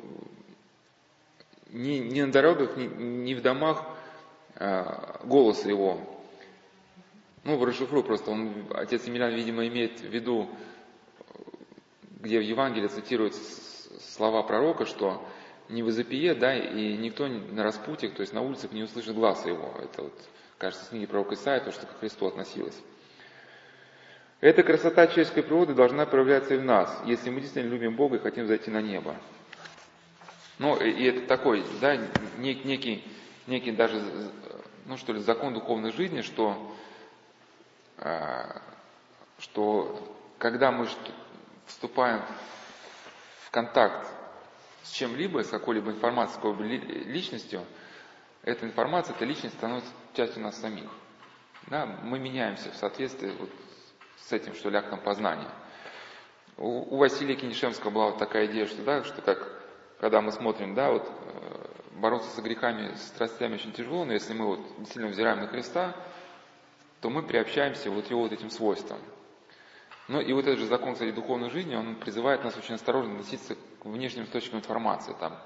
[1.72, 3.84] ни, ни на дорогах, ни, ни в домах
[4.56, 6.00] а, голоса его.
[7.44, 10.50] Ну, расшифрую просто, он, отец Емельян, видимо, имеет в виду,
[12.20, 13.42] где в Евангелии цитируются
[14.02, 15.26] слова пророка, что
[15.70, 19.48] не в Изопие, да, и никто на распутьях, то есть на улицах не услышит глаза
[19.48, 19.76] его.
[19.82, 20.14] Это вот,
[20.58, 22.78] кажется, с книги пророка Исаия, то, что к Христу относилось.
[24.42, 28.20] Эта красота человеческой природы должна проявляться и в нас, если мы действительно любим Бога и
[28.20, 29.16] хотим зайти на небо.
[30.58, 31.98] Ну, и это такой, да,
[32.38, 33.06] некий,
[33.48, 34.02] некий даже,
[34.86, 36.74] ну что ли, закон духовной жизни, что,
[37.98, 38.62] а,
[39.40, 40.88] что когда мы
[41.68, 42.22] вступаем
[43.46, 44.08] в контакт
[44.84, 47.66] с чем-либо, с какой-либо информацией, с какой-либо личностью,
[48.44, 50.90] эта информация, эта личность становится частью нас самих.
[51.68, 53.50] Да, мы меняемся в соответствии вот
[54.18, 55.50] с этим, что ли, актом познания.
[56.58, 59.64] У, у Василия Кинишемского была вот такая идея, что, да, что как,
[60.00, 61.70] когда мы смотрим, да, вот э,
[62.00, 65.96] бороться с грехами, с страстями очень тяжело, но если мы вот действительно взираем на Христа,
[67.02, 69.00] то мы приобщаемся вот его вот этим свойствам.
[70.10, 73.56] Ну и вот этот же закон, кстати, духовной жизни, он призывает нас очень осторожно относиться
[73.56, 75.38] к внешним источникам информации, там,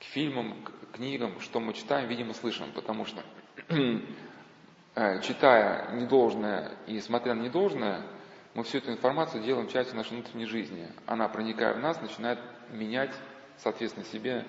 [0.00, 3.22] к фильмам, к книгам, что мы читаем, видим и слышим, потому что
[4.94, 8.06] э, читая недолжное и смотря на недолжное,
[8.54, 10.88] мы всю эту информацию делаем частью нашей внутренней жизни.
[11.04, 12.38] Она, проникая в нас, начинает
[12.70, 13.14] менять,
[13.58, 14.46] соответственно, себе,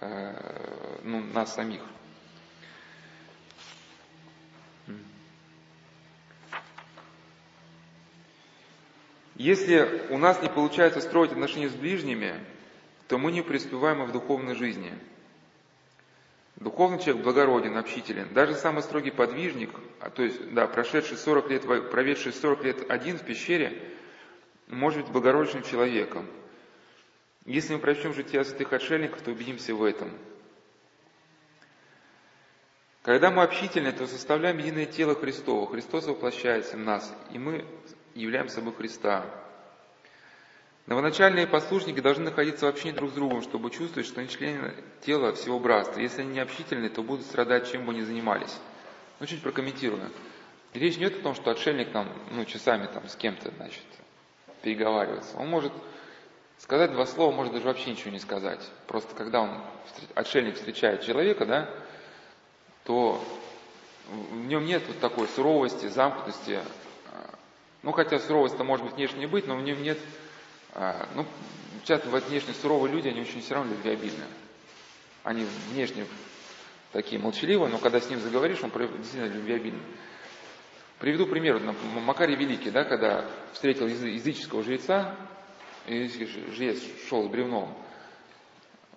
[0.00, 1.82] э, ну, нас самих.
[9.42, 12.34] Если у нас не получается строить отношения с ближними,
[13.08, 14.96] то мы не преуспеваем в духовной жизни.
[16.54, 18.32] Духовный человек благороден, общителен.
[18.32, 23.18] Даже самый строгий подвижник, а то есть, да, прошедший 40 лет, проведший 40 лет один
[23.18, 23.82] в пещере,
[24.68, 26.28] может быть благородным человеком.
[27.44, 30.12] Если мы прочтем жития святых отшельников, то убедимся в этом.
[33.02, 35.66] Когда мы общительны, то составляем единое тело Христово.
[35.66, 37.64] Христос воплощается в нас, и мы
[38.14, 39.24] являем собой Христа.
[40.86, 45.32] Новоначальные послушники должны находиться в общении друг с другом, чтобы чувствовать, что они члены тела
[45.32, 46.00] всего братства.
[46.00, 48.58] Если они не общительны, то будут страдать, чем бы ни занимались.
[49.20, 50.10] Ну, чуть прокомментирую.
[50.74, 53.84] Речь не идет о том, что отшельник там, ну, часами там с кем-то, значит,
[54.62, 55.36] переговаривается.
[55.36, 55.72] Он может
[56.58, 58.60] сказать два слова, может даже вообще ничего не сказать.
[58.88, 59.62] Просто когда он,
[60.14, 61.70] отшельник встречает человека, да,
[62.84, 63.22] то
[64.08, 66.60] в нем нет вот такой суровости, замкнутости,
[67.82, 69.98] ну, хотя суровость-то может быть внешне быть, но в нем нет...
[70.74, 71.26] А, ну,
[71.84, 74.24] часто вот внешне суровые люди, они очень все равно любвеобильны.
[75.24, 76.06] Они внешне
[76.92, 79.82] такие молчаливые, но когда с ним заговоришь, он действительно любвеобильный.
[80.98, 81.60] Приведу пример.
[82.04, 85.16] Макарий Великий, да, когда встретил языческого жреца,
[85.86, 87.76] языческий жрец шел с бревном,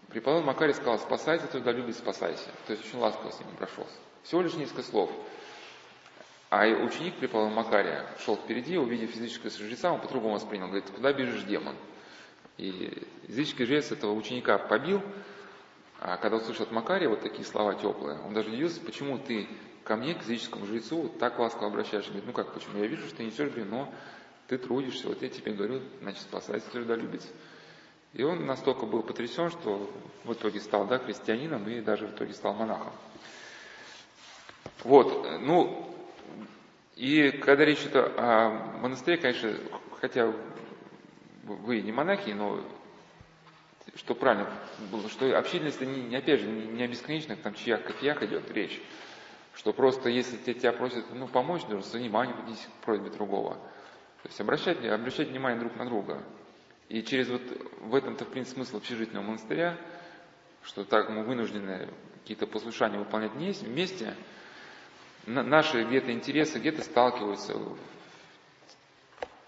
[0.10, 2.48] преподобный Макарий сказал, спасайся, тогда любит, спасайся.
[2.68, 3.98] То есть очень ласково с ним прошелся.
[4.24, 5.12] Всего лишь несколько слов.
[6.58, 10.68] А ученик преподобного Макария шел впереди, увидев физического жреца, он по-другому воспринял.
[10.68, 11.76] Говорит, куда бежишь, демон?
[12.56, 15.02] И языческий жрец этого ученика побил,
[16.00, 19.50] а когда услышал от Макария вот такие слова теплые, он даже удивился, почему ты
[19.84, 22.12] ко мне, к языческому жрецу, так ласково обращаешься.
[22.12, 22.78] Говорит, ну как, почему?
[22.78, 23.94] Я вижу, что ты несешь но
[24.48, 27.28] ты трудишься, вот я тебе говорю, значит, спасайся, трудолюбец.
[28.14, 29.92] И он настолько был потрясен, что
[30.24, 32.94] в итоге стал да, христианином и даже в итоге стал монахом.
[34.86, 35.85] Вот, ну,
[36.96, 38.50] и когда речь идет о
[38.82, 39.54] монастыре, конечно,
[40.00, 40.34] хотя
[41.44, 42.64] вы не монахи, но
[43.96, 44.50] что правильно
[44.92, 48.50] было, что общительность, не, не, опять же, не, не о бесконечных там чаях, кофеях идет
[48.52, 48.82] речь,
[49.56, 53.56] что просто если тебя, просят ну, помочь, нужно с вниманием отнестись к просьбе другого.
[54.24, 56.24] То есть обращать, обращать внимание друг на друга.
[56.90, 57.42] И через вот
[57.82, 59.78] в этом-то, в принципе, смысл общежительного монастыря,
[60.64, 61.90] что так мы вынуждены
[62.22, 64.16] какие-то послушания выполнять вместе,
[65.26, 67.56] наши где-то интересы где-то сталкиваются.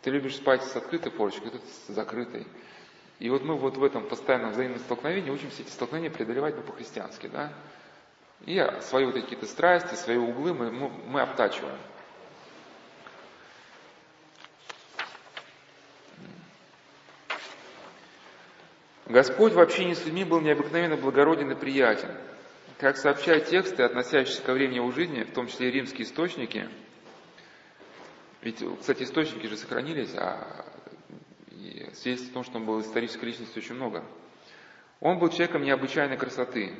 [0.01, 2.47] Ты любишь спать с открытой порочкой, тут с закрытой.
[3.19, 7.27] И вот мы вот в этом постоянном взаимном столкновении учимся эти столкновения преодолевать ну, по-христиански,
[7.27, 7.51] да?
[8.45, 11.77] И свои вот какие-то страсти, свои углы мы, мы, мы обтачиваем.
[19.07, 22.11] Господь в общении с людьми был необыкновенно благороден и приятен.
[22.79, 26.69] Как сообщают тексты, относящиеся ко времени его жизни, в том числе и римские источники,
[28.41, 30.65] ведь, кстати, источники же сохранились, а
[31.93, 34.03] свидетельств о том, что он был исторической личностью, очень много.
[34.99, 36.75] Он был человеком необычайной красоты.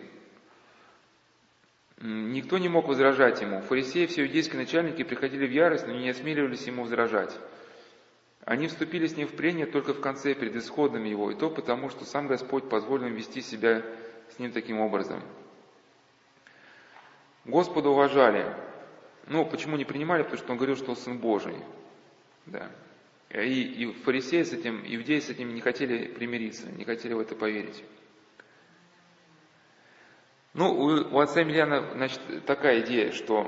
[1.99, 3.61] Никто не мог возражать ему.
[3.61, 7.35] Фарисеи, все иудейские начальники приходили в ярость, но не осмеливались ему возражать.
[8.45, 11.89] Они вступили с ним в прение только в конце, перед исходом его, и то потому,
[11.89, 13.83] что сам Господь позволил им вести себя
[14.29, 15.23] с ним таким образом.
[17.47, 18.53] Господа уважали.
[19.27, 20.23] Ну, почему не принимали?
[20.23, 21.55] Потому что он говорил, что он Сын Божий.
[22.45, 22.69] Да.
[23.29, 27.35] И, и фарисеи с этим, иудеи с этим не хотели примириться, не хотели в это
[27.35, 27.83] поверить.
[30.53, 33.41] Ну, у, у отца Емельяна, значит, такая идея, что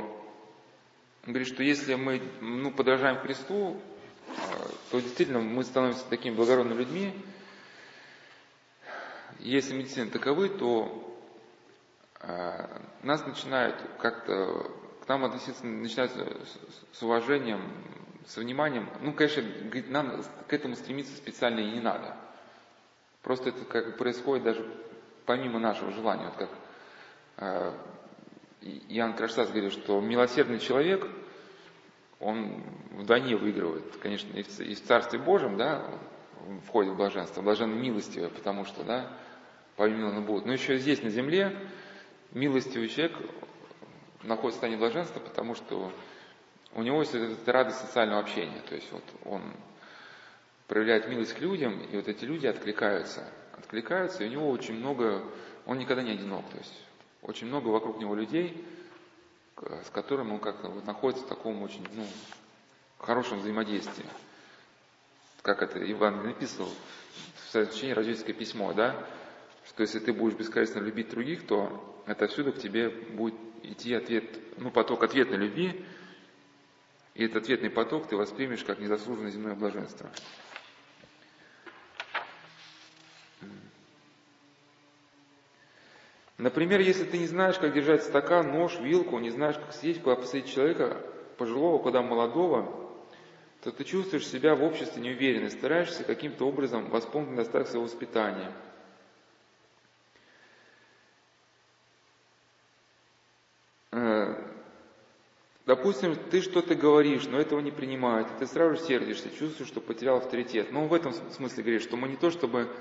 [1.26, 3.80] он говорит, что если мы ну, подражаем Христу,
[4.92, 7.14] то действительно мы становимся такими благородными людьми.
[9.40, 11.09] Если действительно таковы, то
[12.22, 14.72] нас начинают как-то,
[15.04, 16.12] к нам относиться начинают
[16.92, 17.62] с уважением,
[18.28, 18.90] с вниманием.
[19.02, 19.44] Ну, конечно,
[19.88, 22.16] нам к этому стремиться специально и не надо.
[23.22, 24.66] Просто это как происходит даже
[25.26, 26.26] помимо нашего желания.
[26.26, 26.50] Вот как
[27.38, 27.74] э,
[28.90, 31.08] Иоанн Кронштадт говорил, что милосердный человек–
[32.20, 35.86] он вдвойне выигрывает, конечно, и в, и в Царстве Божьем, да,
[36.66, 39.12] входит в блаженство, блаженно милостивое, потому что, да,
[39.78, 40.46] помилованы будут.
[40.46, 41.58] Но еще здесь, на земле,
[42.32, 43.18] милостивый человек
[44.24, 45.92] находится в состоянии блаженства, потому что
[46.74, 47.16] у него есть
[47.48, 48.62] радость социального общения.
[48.68, 49.42] То есть вот он
[50.68, 53.28] проявляет милость к людям, и вот эти люди откликаются.
[53.58, 55.24] Откликаются, и у него очень много,
[55.66, 56.48] он никогда не одинок.
[56.52, 56.74] То есть
[57.22, 58.66] очень много вокруг него людей,
[59.58, 62.06] с которым он как-то вот находится в таком очень ну,
[62.98, 64.06] хорошем взаимодействии.
[65.42, 68.96] Как это Иван написал в сообщении «Рождественское письмо», да?
[69.70, 74.26] Что если ты будешь бескорыстно любить других, то это отсюда к тебе будет идти ответ,
[74.58, 75.86] ну, поток ответной любви,
[77.14, 80.10] и этот ответный поток ты воспримешь как незаслуженное земное блаженство.
[86.38, 90.16] Например, если ты не знаешь, как держать стакан, нож, вилку, не знаешь, как сидеть, куда
[90.16, 91.06] посадить человека,
[91.38, 92.90] пожилого, куда молодого,
[93.62, 98.54] то ты чувствуешь себя в обществе неуверенно, стараешься каким-то образом восполнить недостаток своего воспитания.
[103.92, 104.36] Э,
[105.70, 109.82] допустим, ты что-то говоришь, но этого не принимают, и ты сразу же сердишься, чувствуешь, что
[109.82, 110.72] потерял авторитет.
[110.72, 112.76] Но в этом смысле говоришь, что мы не то чтобы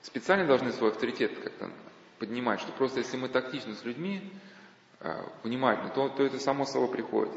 [0.00, 1.70] специально должны свой авторитет как-то
[2.18, 4.32] поднимать, что просто если мы тактичны с людьми,
[5.00, 7.34] а, внимательно, то, то это само собой приходит.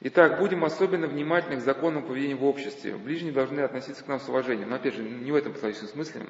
[0.00, 2.96] Итак, будем особенно внимательны к законам поведения в обществе.
[2.96, 4.70] Ближние должны относиться к нам с уважением.
[4.70, 6.26] Но опять же, не в этом патологическом смысле.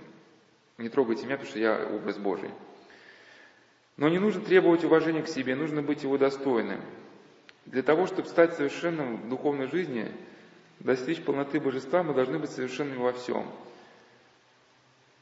[0.77, 2.51] Не трогайте меня, потому что я образ Божий.
[4.01, 6.81] Но не нужно требовать уважения к себе, нужно быть его достойным.
[7.67, 10.11] Для того, чтобы стать совершенным в духовной жизни,
[10.81, 13.47] достичь полноты божества, мы должны быть совершенными во всем–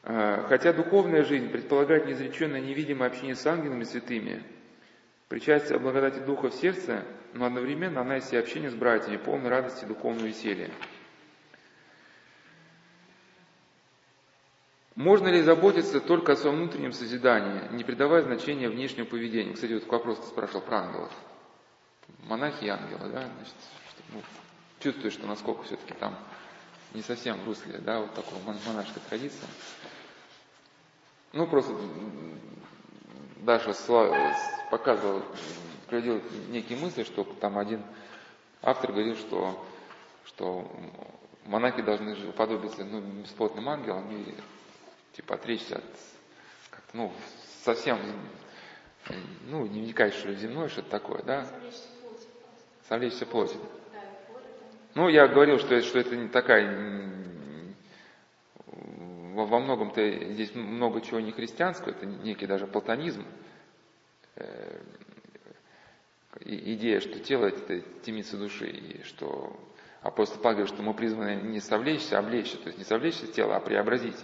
[0.03, 4.41] а, хотя духовная жизнь предполагает неизреченное невидимое общение с ангелами святыми,
[5.27, 7.03] причастие благодати Духа в сердце,
[7.33, 10.69] но одновременно она и общение с братьями, полной радости и духовного веселья.
[14.99, 19.53] Можно ли заботиться только о своем внутреннем созидании, не придавая значения внешнему поведению?
[19.53, 21.11] Кстати, вот вопрос ты спрашивал про ангелов.
[22.25, 23.55] Монахи и ангелы, да, значит,
[23.91, 24.21] что, ну,
[24.81, 26.17] чувствуешь, что насколько все-таки там
[26.93, 29.47] не совсем в русле, да, вот такой монашеской традиции.
[31.31, 31.73] Ну, просто
[33.37, 33.73] Даша
[34.69, 35.23] показывала,
[35.87, 36.19] приводила
[36.49, 37.83] некие мысли, что там один
[38.61, 39.65] автор говорил, что,
[40.25, 40.69] что
[41.45, 44.35] монахи должны уподобиться ну, бесплотным ангелам и
[45.13, 45.83] типа отречься от
[46.69, 47.11] как ну,
[47.63, 47.99] совсем
[49.47, 51.47] ну, не вникать, что земное, что-то такое, да?
[52.87, 53.55] Совлечься плоть.
[54.95, 57.09] Ну, я говорил, что, что это не такая
[59.45, 63.25] во многом-то здесь много чего не христианского, это некий даже платонизм.
[64.35, 64.81] Э,
[66.41, 69.57] идея, что тело– это темница души, и что
[70.01, 73.55] апостол Павел говорит, что мы призваны не совлечься, а облечься, то есть не совлечься тело,
[73.55, 74.17] а преобразить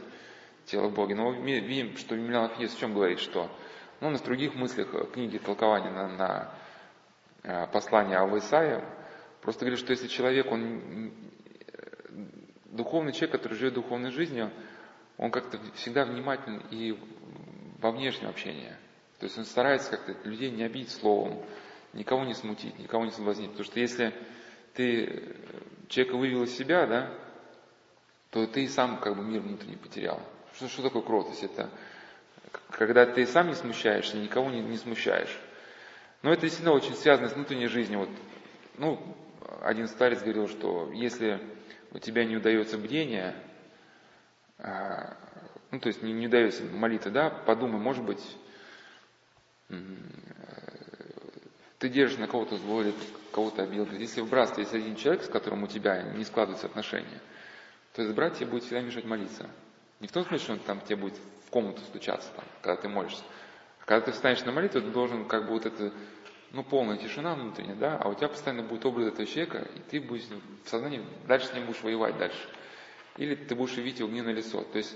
[0.65, 1.15] тело в Боге.
[1.15, 3.49] Но мы видим, что Емельян Афанидис в чем говорит, что
[4.01, 6.51] ну, на других мыслях э, книги толкования на, на
[7.43, 8.83] э, послание Исаия,
[9.41, 11.11] просто говорит, что если человек, он
[12.65, 14.51] духовный человек, который живет духовной жизнью,
[15.17, 16.97] он как-то всегда внимателен и
[17.79, 18.73] во внешнем общении.
[19.19, 21.41] То есть он старается как-то людей не обидеть словом,
[21.93, 23.51] никого не смутить, никого не соблазнить.
[23.51, 24.13] Потому что если
[24.73, 25.35] ты
[25.87, 27.13] человека вывел из себя, да,
[28.31, 30.21] то ты и сам как бы мир внутренний потерял.
[30.55, 31.43] Что, что такое кротость?
[31.43, 31.69] Это
[32.71, 35.37] когда ты сам не смущаешься, никого не, не смущаешь.
[36.21, 37.99] Но это действительно очень связано с внутренней жизнью.
[37.99, 38.09] Вот,
[38.77, 39.17] ну,
[39.61, 41.41] один старец говорил, что если
[41.91, 43.35] у тебя не удается бдение,
[44.57, 45.17] а,
[45.71, 48.23] ну, то есть не, не удается молитва, да, подумай, может быть,
[51.79, 52.83] ты держишь на кого-то зло
[53.31, 53.87] кого-то обидел.
[53.91, 57.21] Если в братстве есть один человек, с которым у тебя не складываются отношения,
[57.93, 59.49] то есть брат тебе будет всегда мешать молиться.
[60.05, 61.15] Не в том смысле, что он там тебе будет
[61.47, 63.23] в комнату стучаться, там, когда ты молишься.
[63.81, 65.91] А когда ты встанешь на молитву, ты должен как бы вот это,
[66.51, 69.99] ну, полная тишина внутренняя, да, а у тебя постоянно будет образ этого человека, и ты
[69.99, 70.25] будешь
[70.63, 72.37] в сознании, дальше с ним будешь воевать дальше.
[73.17, 74.63] Или ты будешь видеть его гневное лицо.
[74.63, 74.95] То есть,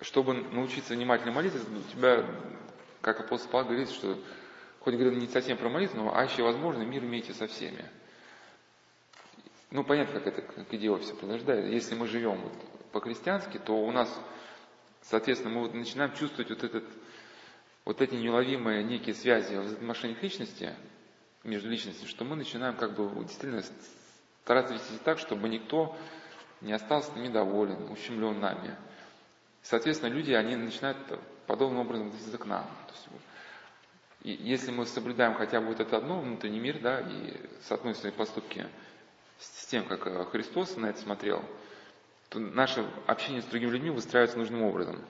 [0.00, 2.24] чтобы научиться внимательно молиться, у тебя,
[3.00, 4.16] как апостол Павел говорит, что
[4.78, 7.84] хоть говорил не совсем про молитву, но аще возможно, мир имейте со всеми.
[9.74, 11.66] Ну, понятно, как это, как идея все подождает.
[11.66, 12.52] Если мы живем вот
[12.92, 14.08] по-христиански, то у нас,
[15.02, 16.84] соответственно, мы вот начинаем чувствовать вот этот,
[17.84, 20.72] вот эти неуловимые некие связи в отношениях личности,
[21.42, 23.64] между личностями, что мы начинаем как бы действительно
[24.44, 25.96] стараться вести так, чтобы никто
[26.60, 28.76] не остался недоволен, ущемлен нами.
[29.62, 30.98] Соответственно, люди, они начинают
[31.48, 32.64] подобным образом относиться к нам.
[32.86, 33.08] То есть,
[34.22, 38.12] и если мы соблюдаем хотя бы вот это одно, внутренний мир, да, и соотносим свои
[38.12, 38.68] поступки
[39.56, 41.44] с тем, как э, Христос на это смотрел,
[42.28, 45.00] то наше общение с другими людьми выстраивается нужным образом.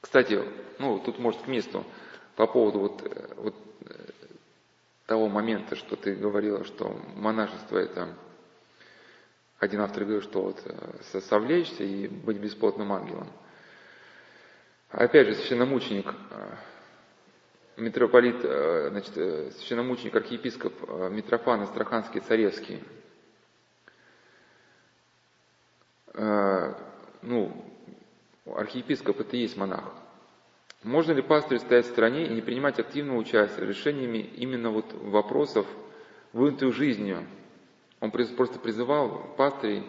[0.00, 0.42] Кстати,
[0.78, 1.84] ну, тут может к месту
[2.36, 3.54] по поводу вот, э, вот
[3.86, 4.10] э,
[5.06, 8.14] того момента, что ты говорила, что монашество это
[9.58, 10.62] один автор говорит, что вот
[11.24, 13.28] совлечься и быть бесплотным ангелом.
[14.90, 16.14] Опять же, священномученик,
[17.78, 19.14] митрополит, значит,
[19.54, 20.74] священномученик, архиепископ
[21.10, 22.82] Митрофан Астраханский Царевский–
[26.18, 26.74] Э,
[27.22, 27.52] ну,
[28.44, 29.84] архиепископ это и есть монах.
[30.82, 35.66] Можно ли пастырю стоять в стороне и не принимать активного участия решениями именно вот вопросов
[36.32, 37.24] внутренней жизнью?
[38.00, 39.84] Он просто призывал пастырей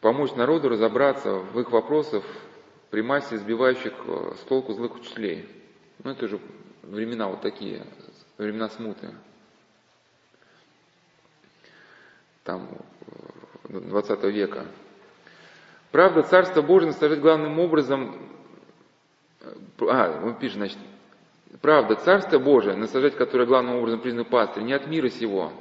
[0.00, 2.24] помочь народу разобраться в их вопросах
[2.90, 5.48] при массе избивающих э, с толку злых учителей.
[6.02, 6.40] Ну, это же
[6.82, 7.86] времена вот такие,
[8.36, 9.10] времена смуты.
[12.42, 12.68] Там,
[13.68, 14.66] 20 века.
[15.90, 18.18] Правда, Царство Божие наставляет главным образом,
[19.80, 20.78] а, он пишет, значит,
[21.60, 25.52] правда, Царство Божие, насаждать которое главным образом признано пастырь, не от мира сего.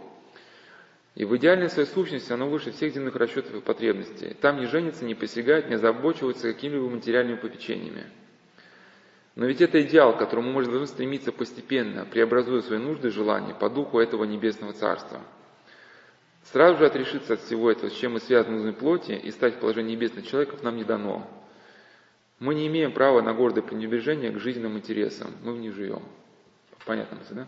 [1.16, 4.34] И в идеальной своей сущности оно выше всех земных расчетов и потребностей.
[4.42, 8.06] Там не женится, не посягает, не озабочивается какими-либо материальными попечениями.
[9.36, 13.54] Но ведь это идеал, к которому мы должны стремиться постепенно, преобразуя свои нужды и желания
[13.54, 15.22] по духу этого небесного царства–
[16.52, 19.60] Сразу же отрешиться от всего этого, с чем мы связаны в плоти, и стать в
[19.60, 21.28] положении небесных человеков нам не дано.
[22.40, 25.34] Мы не имеем права на гордое пренебрежение к жизненным интересам.
[25.44, 26.04] Мы в них живем.
[26.86, 27.48] Понятно да?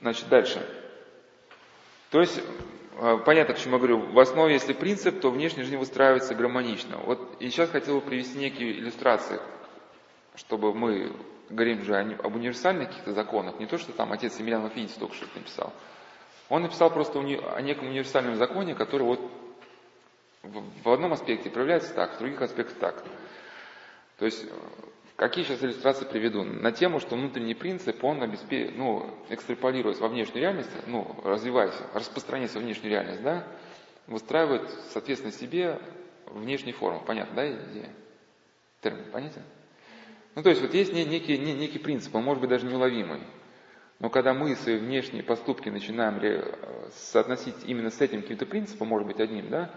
[0.00, 0.79] Значит, дальше.
[2.10, 2.40] То есть,
[2.98, 6.98] а, понятно, к чему я говорю, в основе, если принцип, то внешняя жизнь выстраивается гармонично.
[6.98, 9.40] Вот и сейчас хотел бы привести некие иллюстрации,
[10.34, 11.12] чтобы мы
[11.48, 15.26] говорим же об универсальных каких-то законах, не то, что там отец Емельян Афинец только что
[15.34, 15.72] написал.
[16.48, 19.20] Он написал просто о неком универсальном законе, который вот
[20.42, 23.04] в одном аспекте проявляется так, в других аспектах так.
[24.18, 24.44] То есть,
[25.20, 26.42] какие сейчас иллюстрации приведу?
[26.42, 28.72] На тему, что внутренний принцип, он обеспе...
[28.74, 33.46] ну, экстраполируясь во внешнюю реальность, ну, развиваясь, распространяясь во внешнюю реальность, да,
[34.06, 35.78] выстраивает, соответственно, себе
[36.24, 37.02] внешние формы.
[37.06, 37.90] Понятно, да, идея?
[38.80, 39.42] Термин понятен?
[40.36, 43.20] Ну, то есть вот есть некий, некий принцип, он может быть даже неуловимый.
[43.98, 46.18] Но когда мы свои внешние поступки начинаем
[46.92, 49.70] соотносить именно с этим каким-то принципом, может быть одним, да,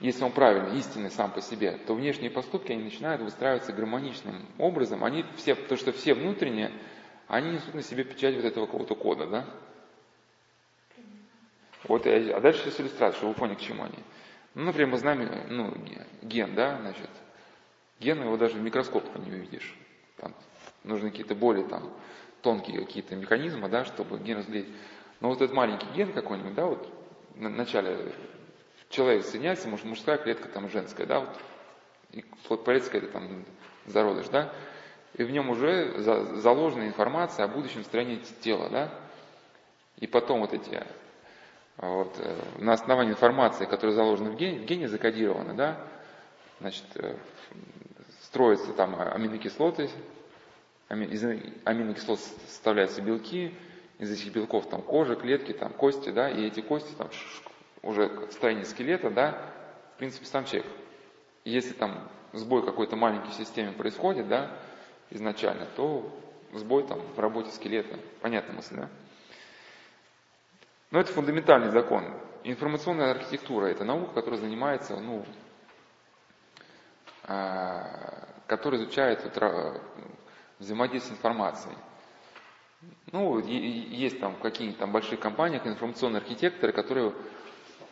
[0.00, 5.04] если он правильный, истинный сам по себе, то внешние поступки, они начинают выстраиваться гармоничным образом.
[5.04, 6.72] Они все, потому что все внутренние,
[7.28, 9.46] они несут на себе печать вот этого какого-то кода, да?
[11.84, 13.98] Вот, а дальше сейчас иллюстрация, чтобы вы поняли, к чему они.
[14.54, 15.74] Ну, например, мы знаем, ну,
[16.22, 17.10] ген, да, значит,
[18.00, 19.76] Ген его даже в микроскоп не увидишь.
[20.16, 20.34] Там
[20.84, 21.92] нужны какие-то более там
[22.40, 24.74] тонкие какие-то механизмы, да, чтобы ген разглядеть.
[25.20, 26.88] Но вот этот маленький ген какой-нибудь, да, вот
[27.34, 28.12] в начале
[28.90, 31.30] человек соединяется, может, мужская клетка, там женская, да, вот,
[32.12, 32.22] и
[32.56, 33.44] появится какая-то там
[33.86, 34.52] зародыш, да,
[35.14, 38.90] и в нем уже за, заложена информация о будущем строении тела, да,
[39.96, 40.84] и потом вот эти
[41.76, 45.80] вот, э, на основании информации, которая заложена в гене, в гене закодирована, да,
[46.60, 47.16] значит, э,
[48.22, 49.88] строятся там аминокислоты,
[50.90, 51.24] из
[51.64, 53.54] аминокислот составляются белки,
[53.98, 57.08] из этих белков там кожа, клетки, там кости, да, и эти кости там
[57.82, 59.38] уже состоянии скелета, да,
[59.94, 60.70] в принципе, сам человек.
[61.44, 64.56] если там сбой какой-то маленький в системе происходит, да,
[65.10, 66.08] изначально, то
[66.52, 67.98] сбой там в работе скелета.
[68.20, 68.88] Понятная мысль, да?
[70.90, 72.04] Но это фундаментальный закон.
[72.42, 75.24] Информационная архитектура– это наука, которая занимается, ну,
[77.24, 79.82] а, которая изучает вот,
[80.58, 81.76] взаимодействие информацией.
[83.12, 87.12] Ну, есть там какие-нибудь там большие компании, информационные архитекторы, которые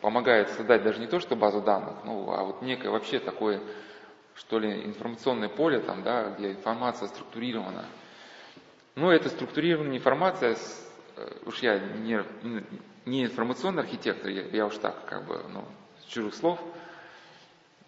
[0.01, 3.61] помогают создать даже не то, что базу данных, ну, а вот некое вообще такое,
[4.35, 7.85] что ли, информационное поле, там, да, где информация структурирована.
[8.95, 10.57] Ну, это структурированная информация,
[11.15, 12.23] э, уж я не,
[13.05, 15.63] не информационный архитектор, я, я уж так, как бы, ну,
[16.01, 16.59] с чужих слов,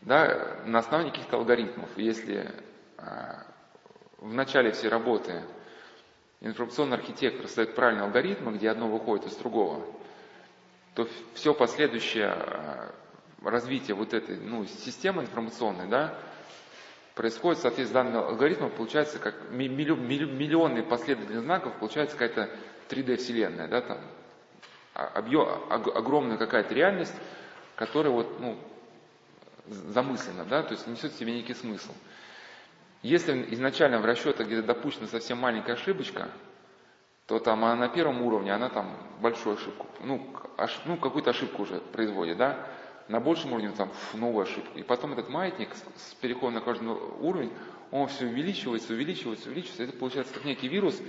[0.01, 1.89] да, на основании каких-то алгоритмов.
[1.95, 2.51] Если
[2.97, 3.43] а,
[4.18, 5.43] в начале всей работы
[6.41, 9.86] информационный архитектор создает правильный алгоритм, где одно выходит из другого,
[11.05, 12.93] то все последующее а,
[13.43, 16.17] развитие вот этой ну, системы информационной, да,
[17.15, 17.93] происходит в соответствии с
[18.69, 22.49] получается как миллионные последовательных знаков, получается какая-то
[22.89, 23.97] 3D-вселенная, да, там,
[24.93, 27.15] а, объем, огромная какая-то реальность,
[27.75, 28.57] которая вот, ну,
[29.67, 31.91] замыслена, да, то есть несет в себе некий смысл.
[33.01, 36.29] Если изначально в расчетах где-то допущена совсем маленькая ошибочка,
[37.32, 40.27] то там она на первом уровне, она там большую ошибку, ну,
[40.57, 42.67] ошиб, ну какую-то ошибку уже производит, да,
[43.07, 44.77] на большем уровне там фу, новую ошибку.
[44.77, 47.53] И потом этот маятник с переходом на каждый уровень,
[47.89, 49.84] он все увеличивается, увеличивается, увеличивается.
[49.84, 51.01] Это получается как некий вирус,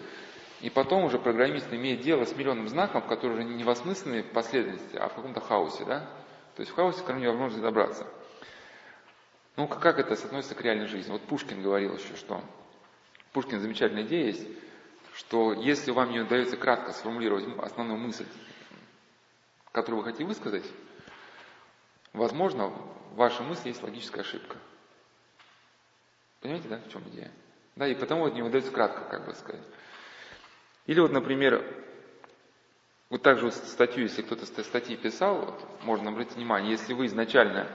[0.61, 4.95] и потом уже программист имеет дело с миллионным знаком, который уже не в осмысленной последовательности,
[4.95, 6.09] а в каком-то хаосе, да?
[6.55, 8.07] То есть в хаосе, к которому невозможно добраться.
[9.57, 11.11] Ну, как это относится к реальной жизни?
[11.11, 12.41] Вот Пушкин говорил еще, что
[13.33, 14.47] Пушкин замечательная идея есть,
[15.15, 18.27] что если вам не удается кратко сформулировать основную мысль,
[19.73, 20.65] которую вы хотите высказать,
[22.13, 24.57] возможно, в вашей мысли есть логическая ошибка.
[26.41, 27.31] Понимаете, да, в чем идея?
[27.77, 29.63] Да, и потому вот не удается кратко, как бы сказать.
[30.87, 31.65] Или вот, например,
[33.09, 37.07] вот так же вот статью, если кто-то статьи писал, вот, можно обратить внимание, если вы
[37.07, 37.69] изначально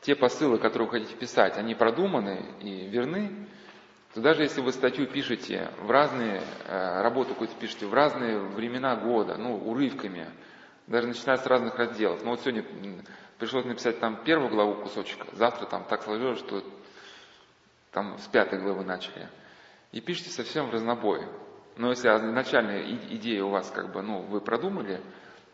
[0.00, 3.48] те посылы, которые вы хотите писать, они продуманы и верны,
[4.18, 8.96] то даже если вы статью пишете в разные, э, работу какую-то пишете в разные времена
[8.96, 10.28] года, ну, урывками,
[10.88, 12.24] даже начиная с разных разделов.
[12.24, 12.64] Ну вот сегодня
[13.38, 16.64] пришлось написать там первую главу кусочка, завтра там так сложилось, что
[17.92, 19.28] там с пятой главы начали.
[19.92, 21.24] И пишите совсем в разнобой.
[21.76, 25.00] Но если изначальная идея у вас как бы, ну, вы продумали,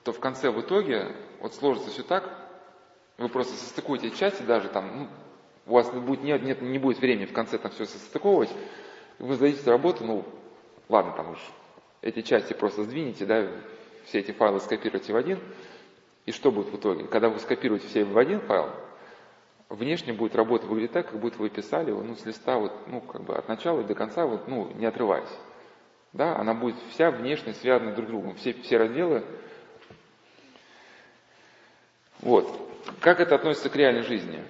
[0.04, 2.34] то в конце, в итоге, вот сложится все так,
[3.18, 5.08] вы просто состыкуете части даже там, ну,
[5.66, 8.50] у вас будет, нет, нет, не будет времени в конце там все состыковывать,
[9.18, 10.24] вы сдадите работу, ну,
[10.88, 11.38] ладно, там уж
[12.02, 13.48] эти части просто сдвинете, да,
[14.06, 15.38] все эти файлы скопируйте в один,
[16.26, 17.06] и что будет в итоге?
[17.06, 18.70] Когда вы скопируете все в один файл,
[19.68, 23.22] внешне будет работа выглядеть так, как будто вы писали ну, с листа, вот, ну, как
[23.22, 25.28] бы от начала до конца, вот, ну, не отрываясь.
[26.12, 28.34] Да, она будет вся внешне связана друг с другом.
[28.36, 29.24] Все, все разделы.
[32.20, 32.48] Вот.
[33.00, 34.44] Как это относится к реальной жизни?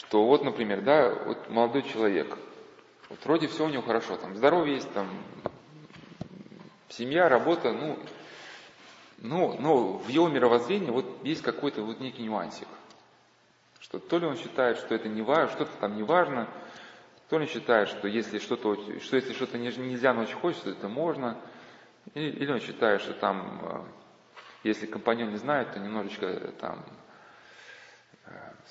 [0.00, 2.38] Что вот, например, да, вот молодой человек,
[3.10, 5.06] вот вроде все у него хорошо, там здоровье есть, там
[6.88, 7.98] семья, работа, ну,
[9.18, 12.66] ну, но в его мировоззрении вот есть какой-то вот некий нюансик.
[13.78, 16.48] Что то ли он считает, что это не важно, что-то там не важно,
[17.28, 20.88] то ли считает, что если что-то, что если что-то нельзя, но очень хочется, то это
[20.88, 21.36] можно.
[22.14, 26.84] Или, он считает, что там, э, если компаньон не знает, то немножечко э, там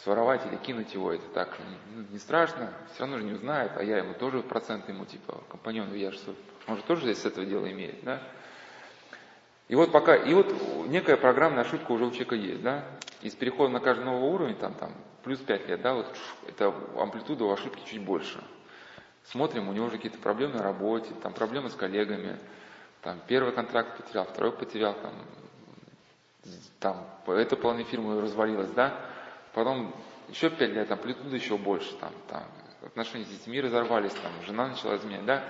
[0.03, 1.57] своровать или кинуть его, это так
[1.93, 5.43] не, не страшно, все равно же не узнает, а я ему тоже процент ему, типа,
[5.49, 6.19] компаньону я же,
[6.67, 8.21] он же тоже здесь с этого дела имеет, да?
[9.67, 10.51] И вот пока, и вот
[10.87, 12.85] некая программная ошибка уже у человека есть, да?
[13.21, 14.91] И с переходом на каждый новый уровень, там, там,
[15.23, 16.07] плюс 5 лет, да, вот
[16.47, 18.43] это амплитуда у ошибки чуть больше.
[19.25, 22.37] Смотрим, у него уже какие-то проблемы на работе, там проблемы с коллегами,
[23.01, 25.13] там первый контракт потерял, второй потерял, там,
[26.79, 28.99] там эта половина фирмы развалилась, да,
[29.53, 29.93] потом
[30.29, 32.43] еще 5 лет, амплитуда еще больше, там, там,
[32.85, 35.43] отношения с детьми разорвались, там, жена начала изменять, да,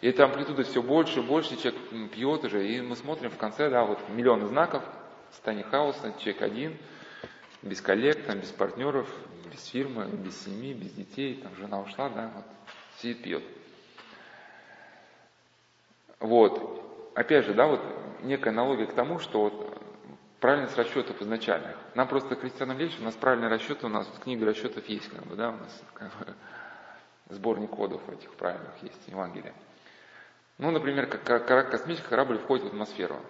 [0.00, 3.70] и эта амплитуда все больше и больше, человек пьет уже, и мы смотрим в конце,
[3.70, 4.82] да, вот миллионы знаков,
[5.30, 6.76] состояние хаоса, человек один,
[7.62, 9.08] без коллег, там, без партнеров,
[9.50, 12.44] без фирмы, без семьи, без детей, там жена ушла, да, вот,
[12.98, 13.44] сидит, пьет.
[16.18, 17.12] Вот.
[17.14, 17.80] Опять же, да, вот
[18.22, 19.81] некая аналогия к тому, что вот
[20.42, 21.76] правильность расчетов изначальных.
[21.94, 25.36] Нам просто христианам легче, у нас правильные расчеты, у нас книга расчетов есть, как бы,
[25.36, 26.34] да, у нас как бы,
[27.30, 29.54] сборник кодов этих правильных есть, Евангелия.
[30.58, 33.20] Ну, например, как космический корабль входит в атмосферу.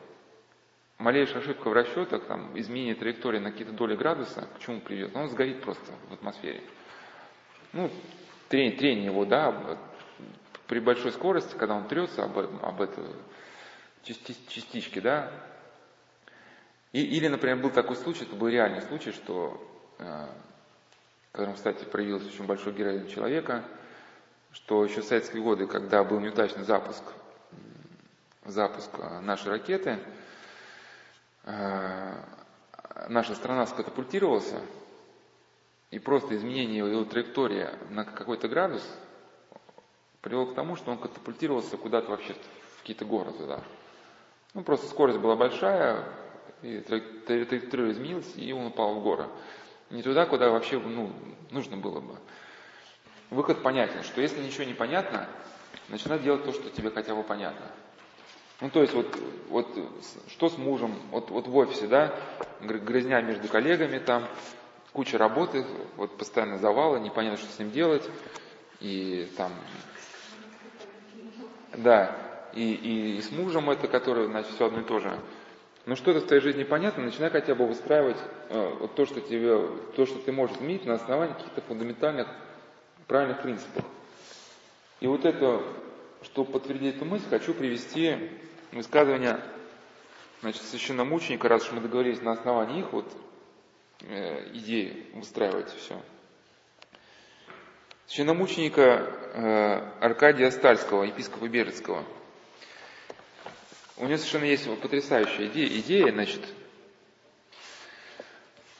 [0.96, 5.14] Малейшая ошибка в расчетах, там, изменение траектории на какие-то доли градуса, к чему приведет?
[5.14, 6.62] Он сгорит просто в атмосфере.
[7.74, 7.90] Ну,
[8.48, 9.78] трение, трение его, да,
[10.66, 13.04] при большой скорости, когда он трется об, об этой
[14.02, 15.30] частичке, да,
[16.92, 19.60] и, или, например, был такой случай, это был реальный случай, что,
[19.98, 20.26] э,
[21.32, 23.64] которым, кстати, проявился очень большой героизм человека,
[24.52, 27.02] что еще в советские годы, когда был неудачный запуск,
[28.44, 29.98] запуск э, нашей ракеты,
[31.44, 32.14] э,
[33.08, 34.52] наша страна скатапультировалась,
[35.90, 38.82] и просто изменение его траектории на какой-то градус
[40.20, 42.34] привело к тому, что он катапультировался куда-то вообще
[42.76, 43.60] в какие-то горы туда.
[44.54, 46.04] Ну, просто скорость была большая,
[46.62, 49.26] и траектория изменилась, и он упал в горы.
[49.90, 51.12] Не туда, куда вообще ну,
[51.50, 52.16] нужно было бы.
[53.30, 55.28] Выход понятен, что если ничего не понятно,
[55.88, 57.66] начинай делать то, что тебе хотя бы понятно.
[58.60, 59.18] Ну, то есть, вот,
[59.48, 59.66] вот
[60.28, 62.14] что с мужем, вот, вот в офисе, да,
[62.60, 64.28] грызня между коллегами, там,
[64.92, 65.66] куча работы,
[65.96, 68.08] вот постоянно завалы, непонятно, что с ним делать,
[68.78, 69.50] и там,
[71.74, 72.16] да,
[72.54, 75.18] и, и, и с мужем это, который, значит, все одно и то же.
[75.84, 78.18] Но что-то в твоей жизни понятно, начинай хотя бы выстраивать
[78.50, 82.28] э, то, что тебе, то, что ты можешь изменить на основании каких-то фундаментальных
[83.08, 83.84] правильных принципов.
[85.00, 85.60] И вот это,
[86.22, 88.16] чтобы подтвердить эту мысль, хочу привести
[88.70, 89.40] высказывание
[90.40, 93.12] значит, священномученика, раз уж мы договорились на основании их вот
[94.02, 96.00] э, идеи выстраивать все.
[98.06, 102.04] Священномученика э, Аркадия Стальского, епископа Берецкого–
[104.02, 106.40] у него совершенно есть потрясающая идея, идея значит,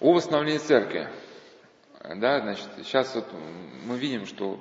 [0.01, 1.09] о восстановлении церкви.
[2.17, 3.29] Да, значит, сейчас вот
[3.85, 4.59] мы видим, что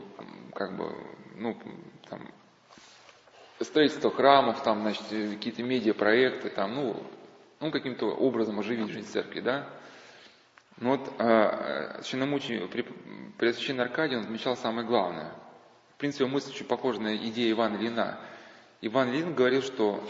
[0.54, 0.96] как бы,
[1.36, 1.58] ну,
[2.08, 2.32] там,
[3.60, 7.04] строительство храмов, там, значит, какие-то медиапроекты, там, ну,
[7.60, 9.68] ну, каким-то образом оживить жизнь церкви, да.
[10.78, 12.70] Но вот э, священномученик,
[13.40, 15.32] Преосвященный Аркадий, он отмечал самое главное.
[15.96, 18.20] В принципе, мысль очень похожа на идею Ивана Ильина.
[18.82, 20.04] Иван Ильин говорил, что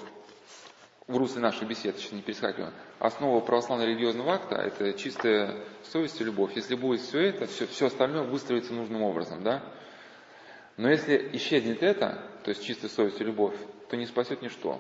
[1.08, 6.24] в русле нашей беседы, сейчас не перескакиваю, основа православного религиозного акта– это чистая совесть и
[6.24, 6.56] любовь.
[6.56, 9.64] Если будет все это, все, все остальное выстроится нужным образом, да?
[10.78, 13.56] Но если исчезнет это, то есть чистая совесть и любовь,
[13.90, 14.80] то не спасет ничто.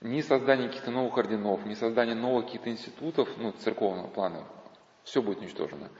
[0.00, 4.44] Ни создание каких-то новых орденов, ни создание новых каких-то институтов, ну, церковного плана,
[5.02, 5.90] все будет уничтожено.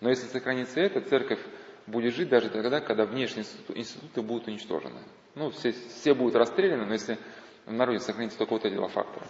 [0.00, 1.40] Но если сохранится это, церковь
[1.86, 3.44] будет жить даже тогда, когда внешние
[3.74, 5.00] институты будут уничтожены.
[5.34, 7.18] Ну, все, все будут расстреляны, но если
[7.66, 9.26] в народе сохранится только вот эти два фактора.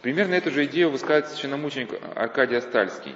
[0.00, 3.14] Примерно эту же идею высказывает священномученик Аркадий Астальский.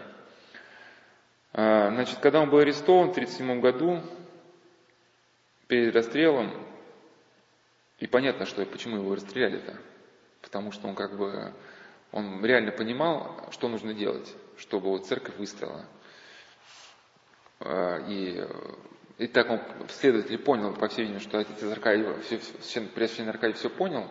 [1.53, 4.03] А, значит, когда он был арестован в 1937 году,
[5.69, 6.53] перед расстрелом,
[7.99, 9.77] и понятно, что почему его расстреляли-то,
[10.43, 11.53] потому что он как бы,
[12.13, 15.87] он реально понимал, что нужно делать, чтобы вот церковь выстояла.
[17.61, 18.47] А, и
[19.19, 22.05] и так он, следователь понял, по всей видимости, что отец Аркадий,
[22.61, 24.09] все, Преосвященный Аркадий все понял,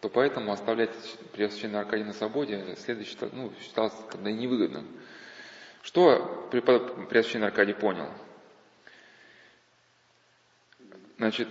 [0.00, 0.94] то поэтому оставлять
[1.32, 4.86] Преосвященного Аркадия на свободе следующий, ну, считалось когда невыгодным.
[5.82, 8.08] Что Преосвященный Аркадий понял?
[11.16, 11.48] Значит,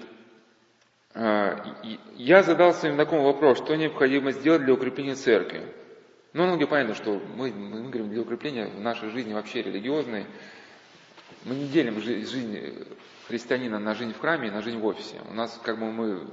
[1.14, 1.76] а,
[2.15, 5.73] я задался им такой вопрос, что необходимо сделать для укрепления церкви.
[6.31, 10.26] Ну, где понятно, что мы, мы говорим для укрепления в нашей жизни вообще религиозной,
[11.45, 12.88] мы не делим жизнь
[13.27, 15.22] христианина на жизнь в храме и на жизнь в офисе.
[15.30, 16.27] У нас как бы мы...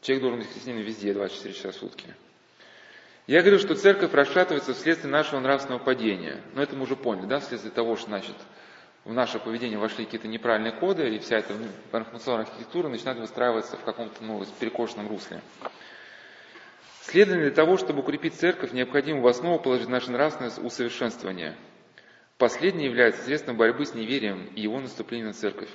[0.00, 2.14] Человек должен быть христианином везде, 24 часа в сутки.
[3.26, 6.40] Я говорю, что церковь расшатывается вследствие нашего нравственного падения.
[6.54, 8.36] Но это мы уже поняли, да, вследствие того, что, значит,
[9.04, 13.84] в наше поведение вошли какие-то неправильные коды, и вся эта информационная архитектура начинает выстраиваться в
[13.84, 15.42] каком-то ну, перекошенном русле.
[17.02, 21.56] Следовательно, для того, чтобы укрепить церковь, необходимо в основу положить наше нравственное усовершенствование–
[22.38, 25.70] Последнее является средством борьбы с неверием и его наступлением на церковь.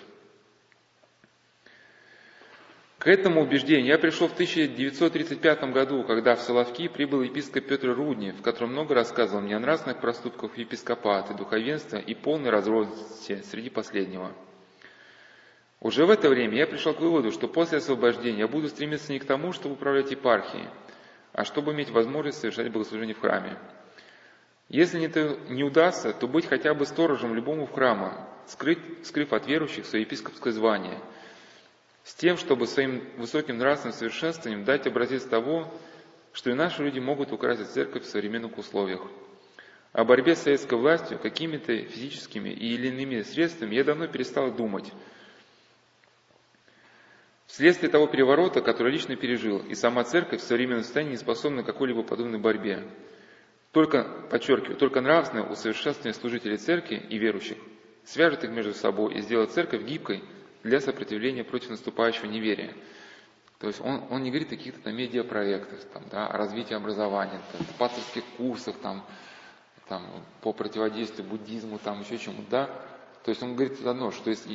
[3.00, 8.32] К этому убеждению я пришел в 1935 году, когда в Соловки прибыл епископ Петр Рудни,
[8.32, 14.32] в котором много рассказывал мне о нравственных проступках епископата, духовенства и полной разрозненности среди последнего.
[15.82, 19.20] Уже в это время я пришел к выводу, что после освобождения я буду стремиться не
[19.20, 20.70] к тому, чтобы управлять епархией,
[21.34, 23.58] а чтобы иметь возможность совершать богослужение в храме.
[24.70, 29.86] Если это не удастся, то быть хотя бы сторожем любому храма, скрыть, скрыв от верующих
[29.86, 31.00] свое епископское звание,
[32.04, 35.72] с тем, чтобы своим высоким нравственным совершенствованием дать образец того,
[36.34, 39.02] что и наши люди могут украсить церковь в современных условиях.
[39.94, 44.92] О борьбе с советской властью какими-то физическими или иными средствами я давно перестал думать.
[47.46, 51.68] Вследствие того переворота, который лично пережил, и сама церковь в современном состоянии не способна к
[51.68, 52.84] какой-либо подобной борьбе.
[53.74, 57.58] Только, подчеркиваю, только нравственное усовершенствование служителей церкви и верующих
[58.06, 60.24] свяжет их между собой и сделает церковь гибкой
[60.62, 62.76] для сопротивления против наступающего неверия.
[63.58, 67.42] То есть он, он не говорит о каких-то там медиапроектах, там, да, о развитии образования,
[67.52, 69.04] там, пасторских курсах, там,
[69.88, 70.06] там,
[70.42, 72.66] по противодействию буддизму, там, еще чему-то, да.
[73.24, 74.54] То есть он говорит одно, что если,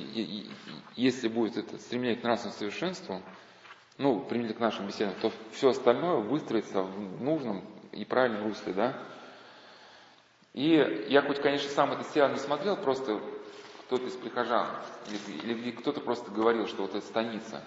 [0.94, 3.20] если будет это стремление к нравственному совершенству,
[3.96, 9.02] ну, применительно к нашим беседам, то все остальное выстроится в нужном и правильном русле, да.
[10.54, 13.20] И я хоть, конечно, сам это сериал не смотрел, просто
[13.86, 14.68] кто-то из прихожан,
[15.08, 17.62] или, или кто-то просто говорил, что вот это станица.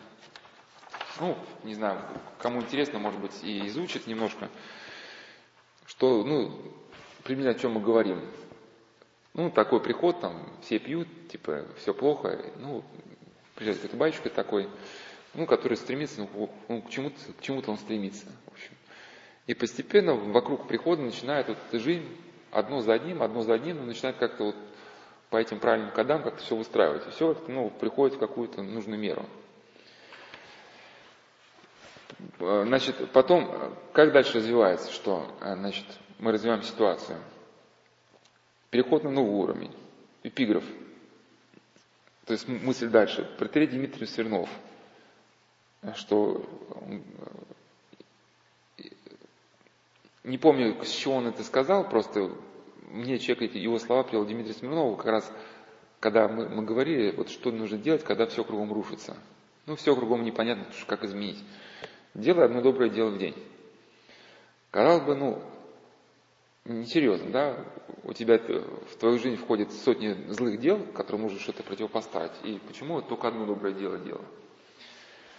[1.20, 2.02] Ну, не знаю,
[2.40, 4.50] кому интересно, может быть, и изучит немножко,
[5.86, 6.52] что, ну,
[7.24, 8.22] примерно о чем мы говорим.
[9.34, 12.52] Ну, такой приход, там, все пьют, типа, все плохо.
[12.58, 12.84] Ну,
[13.56, 14.70] приезжает какой-то батюшка такой,
[15.34, 16.28] ну, который стремится,
[16.68, 18.74] ну к чему-то, к чему-то он стремится, в общем.
[19.52, 22.08] И постепенно вокруг прихода начинает вот жизнь
[22.52, 24.56] одно за одним, одно за одним, начинает как-то вот
[25.30, 27.06] по этим правильным кодам как-то все выстраивать.
[27.06, 29.26] И все ну, приходит в какую-то нужную меру.
[32.40, 35.86] Значит, потом, как дальше развивается, что, значит,
[36.18, 37.18] мы развиваем ситуацию.
[38.70, 39.76] Переход на новый уровень.
[40.24, 40.64] Эпиграф.
[42.26, 43.30] То есть мысль дальше.
[43.38, 44.50] Протерей Дмитрий Свернов,
[45.96, 46.42] что
[50.24, 52.32] не помню, с чего он это сказал, просто
[52.90, 55.34] мне человек его слова привел Дмитрий Смирнов, как раз
[56.02, 59.16] когда мы, мы говорили, вот что нужно делать, когда все кругом рушится.
[59.68, 61.42] Ну, все кругом непонятно, как изменить.
[62.16, 63.36] Делай одно доброе дело в день.
[64.72, 65.42] Казалось бы, ну,
[66.66, 67.66] несерьезно, да,
[68.04, 72.32] у тебя в твою жизнь входит сотни злых дел, которым нужно что-то противопоставить.
[72.44, 74.22] И почему только одно доброе дело дело?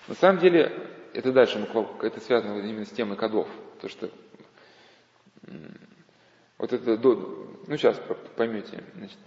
[0.07, 0.73] На самом деле,
[1.13, 1.69] это дальше,
[2.03, 3.49] это связано именно с темой кодов.
[3.81, 4.11] То, что
[6.59, 8.01] вот это, ну сейчас
[8.37, 8.85] поймете.
[8.95, 9.19] Значит,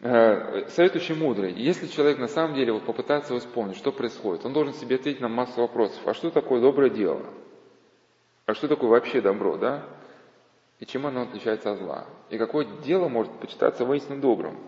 [0.00, 1.52] э, совет очень мудрый.
[1.52, 5.28] Если человек на самом деле вот попытается исполнить, что происходит, он должен себе ответить на
[5.28, 6.06] массу вопросов.
[6.06, 7.24] А что такое доброе дело?
[8.46, 9.86] А что такое вообще добро, да?
[10.80, 12.06] И чем оно отличается от зла?
[12.30, 14.58] И какое дело может почитаться воистину добрым?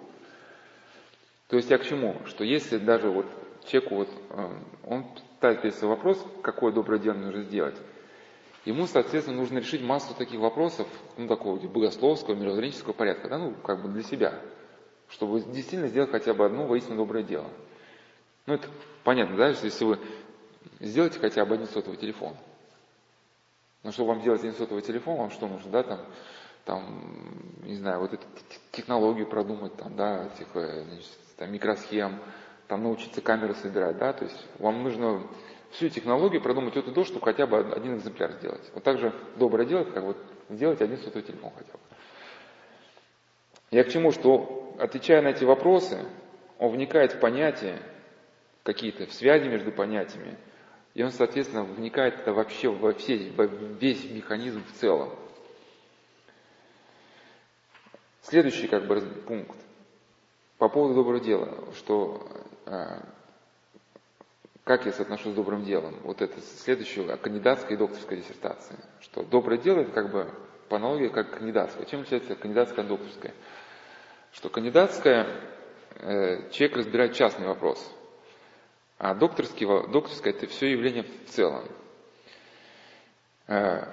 [1.48, 2.16] То есть я к чему?
[2.26, 3.26] Что если даже вот
[3.66, 4.48] человеку вот, э,
[4.86, 5.06] он
[5.36, 7.76] ставит перед собой вопрос, какое доброе дело нужно сделать,
[8.64, 10.86] Ему, соответственно, нужно решить массу таких вопросов,
[11.16, 14.40] ну, такого богословского, мировоззренческого порядка, да, ну, как бы для себя,
[15.08, 17.48] чтобы действительно сделать хотя бы одно воистину доброе дело.
[18.46, 18.68] Ну, это
[19.02, 19.98] понятно, да, если вы
[20.78, 22.36] сделаете хотя бы один сотовый телефон.
[23.82, 26.00] Но чтобы вам сделать один сотовый телефон, вам что нужно, да, там,
[26.64, 28.24] там, не знаю, вот эту
[28.70, 32.20] технологию продумать, там, да, этих, э, значит, там, микросхем,
[32.68, 35.26] там научиться камеры собирать, да, то есть вам нужно
[35.72, 38.70] всю технологию продумать от и до, чтобы хотя бы один экземпляр сделать.
[38.74, 40.16] Вот так же доброе дело, как вот
[40.48, 41.78] сделать один сотовый телефон хотя бы.
[43.70, 46.04] Я к чему, что отвечая на эти вопросы,
[46.58, 47.80] он вникает в понятия,
[48.62, 50.36] какие-то в связи между понятиями,
[50.94, 55.10] и он, соответственно, вникает это вообще во, все, во весь механизм в целом.
[58.20, 59.58] Следующий как бы пункт
[60.58, 62.28] по поводу доброго дела, что
[62.66, 63.04] а,
[64.64, 65.96] как я соотношу с добрым делом?
[66.04, 68.78] Вот это следующее, кандидатская и докторская диссертация.
[69.00, 70.30] Что доброе дело это как бы
[70.68, 71.84] по аналогии как кандидатская.
[71.84, 73.34] Чем отличается кандидатская от докторская?
[74.32, 75.26] Что кандидатская,
[75.96, 77.92] э, человек разбирает частный вопрос,
[78.98, 81.64] а докторский, докторская это все явление в целом.
[83.48, 83.84] Э,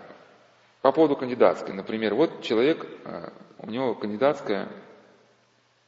[0.82, 4.70] по поводу кандидатской, например, вот человек, э, у него кандидатская,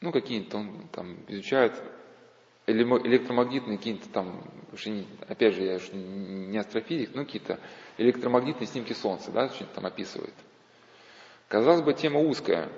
[0.02, 1.74] ну какие-то он там изучает
[2.74, 4.44] электромагнитные какие-то там,
[5.28, 7.60] опять же, я уж не астрофизик, но какие-то
[7.98, 10.34] электромагнитные снимки Солнца, да, что-то там описывает.
[11.48, 12.70] Казалось бы, тема узкая,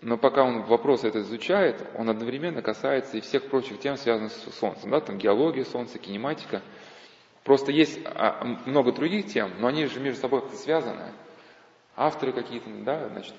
[0.00, 4.58] но пока он вопрос этот изучает, он одновременно касается и всех прочих тем, связанных с
[4.58, 6.62] Солнцем, да, там геология Солнца, кинематика.
[7.42, 11.12] Просто есть а, много других тем, но они же между собой как-то связаны.
[11.96, 13.34] Авторы какие-то, да, значит,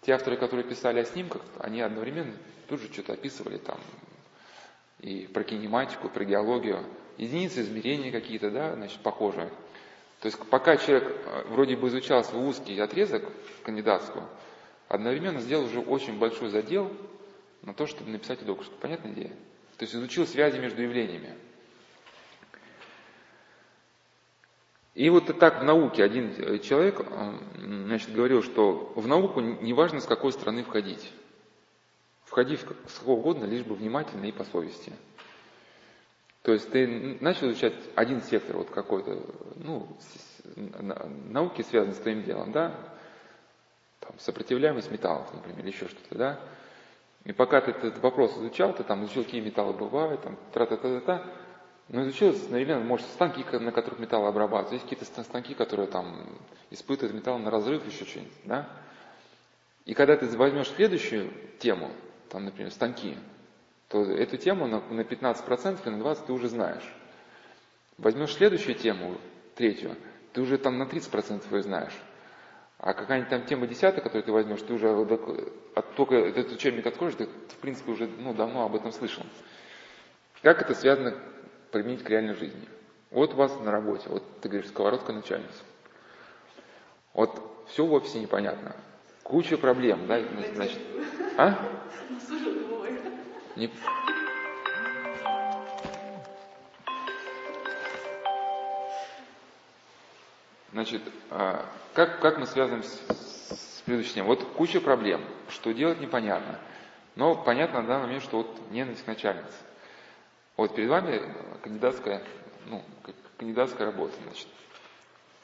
[0.00, 2.32] те авторы, которые писали о снимках, они одновременно
[2.68, 3.78] тут же что-то описывали там,
[5.00, 6.84] и про кинематику, про геологию,
[7.18, 9.50] единицы измерения какие-то, да, значит, похожие.
[10.20, 13.24] То есть пока человек э, вроде бы изучал свой узкий отрезок
[13.62, 14.28] кандидатского,
[14.88, 16.90] одновременно сделал уже очень большой задел
[17.62, 18.80] на то, чтобы написать докторскую.
[18.80, 19.32] Понятная идея?
[19.76, 21.34] То есть изучил связи между явлениями.
[24.94, 27.06] И вот так в науке один э, человек
[27.58, 31.12] значит, говорил, что в науку не важно, с какой стороны входить.
[32.26, 34.92] Входи с какого угодно, лишь бы внимательно и по совести.
[36.42, 39.20] То есть ты начал изучать один сектор вот какой-то,
[39.56, 39.88] ну,
[41.28, 42.74] науки, связанные с твоим делом, да,
[44.00, 46.40] там, сопротивляемость металлов, например, или еще что-то, да,
[47.24, 51.24] и пока ты этот вопрос изучал, ты там изучил, какие металлы бывают, там, тра-та-та-та-та,
[51.88, 56.38] но изучил одновременно, может, станки, на которых металлы обрабатывают, есть какие-то станки, которые там
[56.70, 58.68] испытывают металл на разрыв, еще что-нибудь, да.
[59.84, 61.90] И когда ты возьмешь следующую тему,
[62.36, 63.16] там, например, станки,
[63.88, 66.84] то эту тему на, на 15% или на 20% ты уже знаешь.
[67.96, 69.16] Возьмешь следующую тему,
[69.54, 69.96] третью,
[70.34, 71.94] ты уже там на 30% ее знаешь.
[72.76, 77.14] А какая-нибудь там тема десятая, которую ты возьмешь, ты уже от, только этот учебник откроешь,
[77.14, 79.24] ты, в принципе, уже ну, давно об этом слышал.
[80.42, 81.14] Как это связано
[81.72, 82.68] применить к реальной жизни?
[83.10, 85.62] Вот у вас на работе, вот ты говоришь, сковородка начальница.
[87.14, 88.76] Вот все в офисе непонятно.
[89.22, 90.20] Куча проблем, да,
[90.54, 90.78] значит.
[91.38, 91.54] А?
[93.56, 93.70] Не...
[100.72, 104.24] Значит, а, как, как мы связываем с, с предыдущим?
[104.24, 106.58] Вот куча проблем, что делать непонятно.
[107.16, 109.54] Но понятно на данный момент, что вот ненависть к начальнице.
[110.56, 112.22] Вот перед вами кандидатская,
[112.66, 112.82] ну,
[113.36, 114.48] кандидатская работа, значит.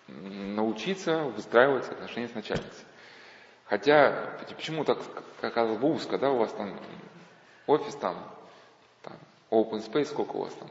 [0.08, 2.84] Научиться выстраивать отношения с начальницей.
[3.72, 4.98] Хотя, почему так,
[5.40, 6.78] казалось бы, узко, да, у вас там
[7.66, 8.18] офис там,
[9.00, 9.16] там,
[9.50, 10.68] open space, сколько у вас там?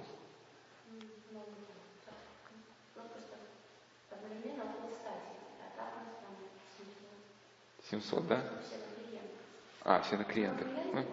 [7.90, 8.44] 700, да?
[9.84, 10.68] А, все на клиентах.
[10.94, 11.04] Ну.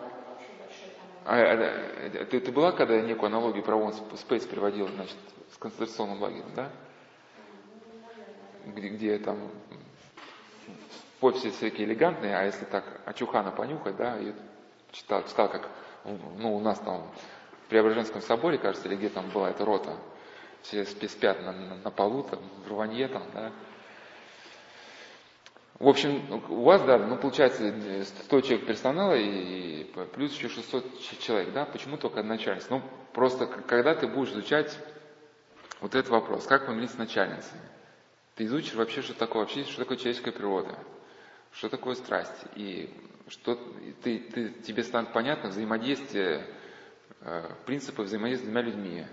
[1.24, 5.16] А, а, ты, ты была, когда я некую аналогию про One Space приводила, значит,
[5.54, 6.70] с концентрационным лагерем, да?
[8.66, 9.38] Где, где там
[11.20, 14.32] в офисе всякие элегантные, а если так очухана понюхать, да, и
[14.92, 15.68] читал, читал, как,
[16.04, 17.10] ну, у нас там
[17.64, 19.96] в Преображенском соборе, кажется, или где там была эта рота,
[20.62, 23.52] все спят на, на, на полу, там, в рванье там, да,
[25.78, 27.72] в общем, у вас, да, ну, получается
[28.24, 32.66] 100 человек персонала и плюс еще 600 человек, да, почему только начальница?
[32.70, 32.82] Ну,
[33.12, 34.76] просто когда ты будешь изучать
[35.80, 37.60] вот этот вопрос, как помириться с начальницей,
[38.34, 40.76] ты изучишь вообще, что такое вообще, что такое человеческая природа,
[41.52, 42.90] что такое страсть, и
[43.28, 43.56] что
[44.02, 46.46] ты, ты, тебе станет понятно взаимодействие,
[47.20, 49.06] э, принципы взаимодействия с двумя людьми,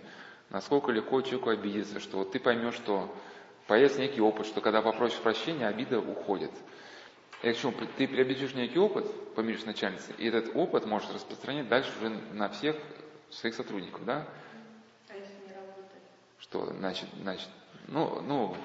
[0.49, 3.13] насколько легко человеку обидеться, что вот ты поймешь, что
[3.67, 6.51] появится некий опыт, что когда попросишь прощения, обида уходит.
[7.43, 7.73] И к чему?
[7.97, 9.05] Ты приобретешь некий опыт,
[9.35, 12.75] помиришь начальницы, и этот опыт можешь распространять дальше уже на всех
[13.29, 14.27] своих сотрудников, да?
[15.09, 16.01] А если не работает?
[16.39, 17.49] Что, значит, значит,
[17.87, 18.55] ну, ну,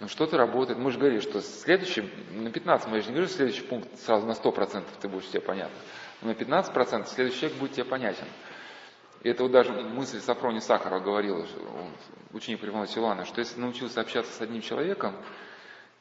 [0.00, 0.78] ну что-то работает.
[0.78, 4.32] Мы же говорили, что следующий, на 15, мы же не говорим, следующий пункт сразу на
[4.32, 5.74] 100% ты будешь тебе понятен.
[6.22, 8.26] Но на 15% следующий человек будет тебе понятен.
[9.22, 11.44] И это вот даже мысль Сафрони Сахарова говорила,
[12.32, 15.16] ученик Примала Силуана, что если научился общаться с одним человеком,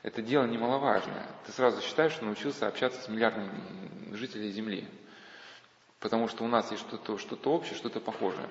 [0.04, 1.26] это дело немаловажное.
[1.46, 3.50] Ты сразу считаешь, что научился общаться с миллиардом
[4.14, 4.88] жителей Земли.
[6.00, 8.48] Потому что у нас есть что-то что общее, что-то похожее.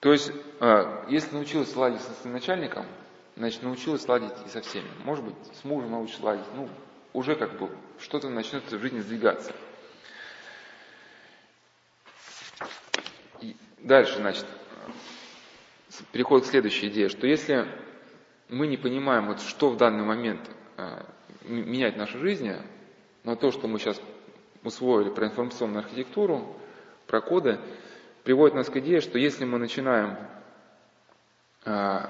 [0.00, 0.30] То есть,
[0.60, 2.86] э, если научился ладить своим начальником,
[3.36, 4.88] значит, научилась ладить и со всеми.
[5.04, 6.44] Может быть, с мужем научишься ладить.
[6.54, 6.68] Ну,
[7.12, 9.52] уже как бы что-то начнет в жизни сдвигаться.
[13.40, 14.46] И дальше, значит,
[16.12, 17.66] переход к следующей идее, что если
[18.48, 21.02] мы не понимаем, вот, что в данный момент э,
[21.42, 22.56] менять в нашей жизни,
[23.24, 24.00] но то, что мы сейчас
[24.62, 26.56] усвоили про информационную архитектуру,
[27.06, 27.58] про коды,
[28.28, 30.18] приводит нас к идее, что если мы начинаем
[31.64, 32.00] э,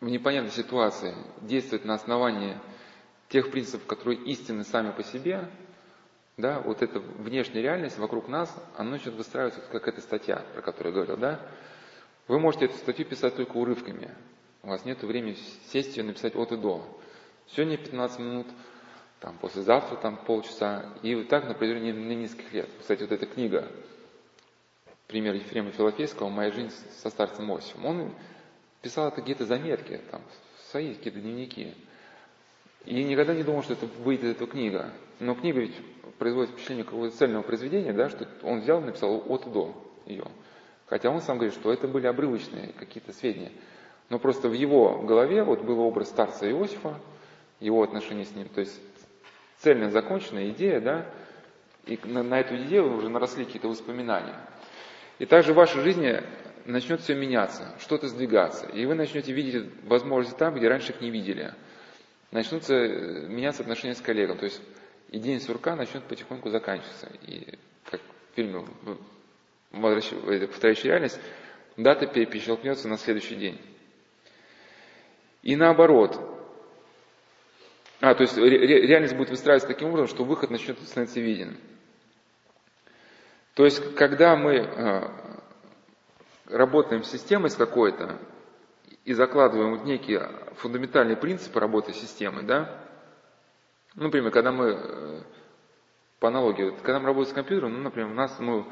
[0.00, 2.56] в непонятной ситуации действовать на основании
[3.28, 5.50] тех принципов, которые истинны сами по себе,
[6.36, 10.92] да, вот эта внешняя реальность вокруг нас, она начнет выстраиваться, как эта статья, про которую
[10.92, 11.40] я говорил, да.
[12.28, 14.14] Вы можете эту статью писать только урывками.
[14.62, 15.36] У вас нет времени
[15.72, 16.86] сесть и написать от и до.
[17.48, 18.46] Сегодня 15 минут,
[19.18, 22.70] там, послезавтра там полчаса, и вот так на протяжении нескольких лет.
[22.78, 23.68] Кстати, вот эта книга,
[25.06, 26.72] пример Ефрема Филофейского «Моя жизнь
[27.02, 28.12] со старцем Осием», он
[28.82, 30.22] писал это какие-то заметки, там,
[30.70, 31.74] свои какие-то дневники.
[32.84, 34.92] И никогда не думал, что это выйдет эта книга.
[35.18, 35.74] Но книга ведь
[36.18, 39.74] производит впечатление какого-то цельного произведения, да, что он взял и написал от и до
[40.06, 40.24] ее.
[40.86, 43.52] Хотя он сам говорит, что это были обрывочные какие-то сведения.
[44.08, 47.00] Но просто в его голове вот был образ старца Иосифа,
[47.58, 48.80] его отношения с ним, то есть
[49.58, 51.06] цельно законченная идея, да,
[51.86, 54.36] И на, на эту идею уже наросли какие-то воспоминания.
[55.18, 56.22] И также в вашей жизни
[56.66, 58.66] начнет все меняться, что-то сдвигаться.
[58.66, 61.54] И вы начнете видеть возможности там, где раньше их не видели.
[62.32, 64.36] Начнутся э, меняться отношения с коллегом.
[64.38, 64.60] То есть
[65.10, 67.10] и день сурка начнет потихоньку заканчиваться.
[67.26, 68.64] И как в фильме
[69.70, 71.20] «Повторяющая реальность»,
[71.76, 73.60] дата перещелкнется на следующий день.
[75.42, 76.20] И наоборот.
[78.00, 81.56] А, то есть реальность будет выстраиваться таким образом, что выход начнет становиться виден.
[83.56, 85.10] То есть, когда мы э,
[86.44, 88.18] работаем с системой с какой-то
[89.06, 92.84] и закладываем вот некие фундаментальные принципы работы системы, да,
[93.94, 95.22] ну, например, когда мы, э,
[96.20, 98.66] по аналогии, когда мы работаем с компьютером, ну, например, у нас, мы,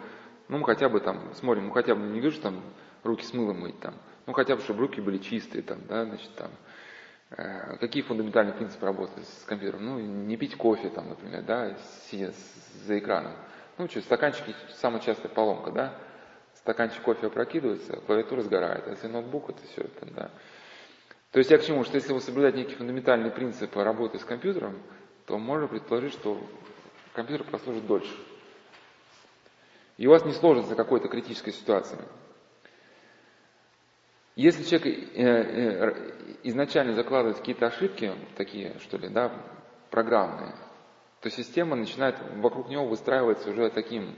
[0.48, 2.62] ну, мы хотя бы там смотрим, мы хотя бы не что там
[3.04, 3.94] руки с мылом мыть, там,
[4.26, 6.50] ну, хотя бы, чтобы руки были чистые, там, да, значит, там,
[7.30, 9.86] э, какие фундаментальные принципы работы с компьютером?
[9.86, 11.74] Ну, не пить кофе, там, например, да,
[12.10, 12.34] сидя
[12.84, 13.32] за экраном.
[13.76, 15.98] Ну, что, стаканчики, самая частая поломка, да,
[16.54, 20.30] стаканчик кофе опрокидывается, клавиатура сгорает, а если ноутбук, это все это, да.
[21.32, 24.80] То есть я к чему, что если вы соблюдаете некие фундаментальные принципы работы с компьютером,
[25.26, 26.40] то можно предположить, что
[27.12, 28.14] компьютер прослужит дольше.
[29.96, 31.98] И у вас не сложится какой-то критической ситуации.
[34.36, 39.32] Если человек э, э, изначально закладывает какие-то ошибки, такие, что ли, да,
[39.90, 40.54] программные,
[41.24, 44.14] то система начинает вокруг него выстраиваться уже таким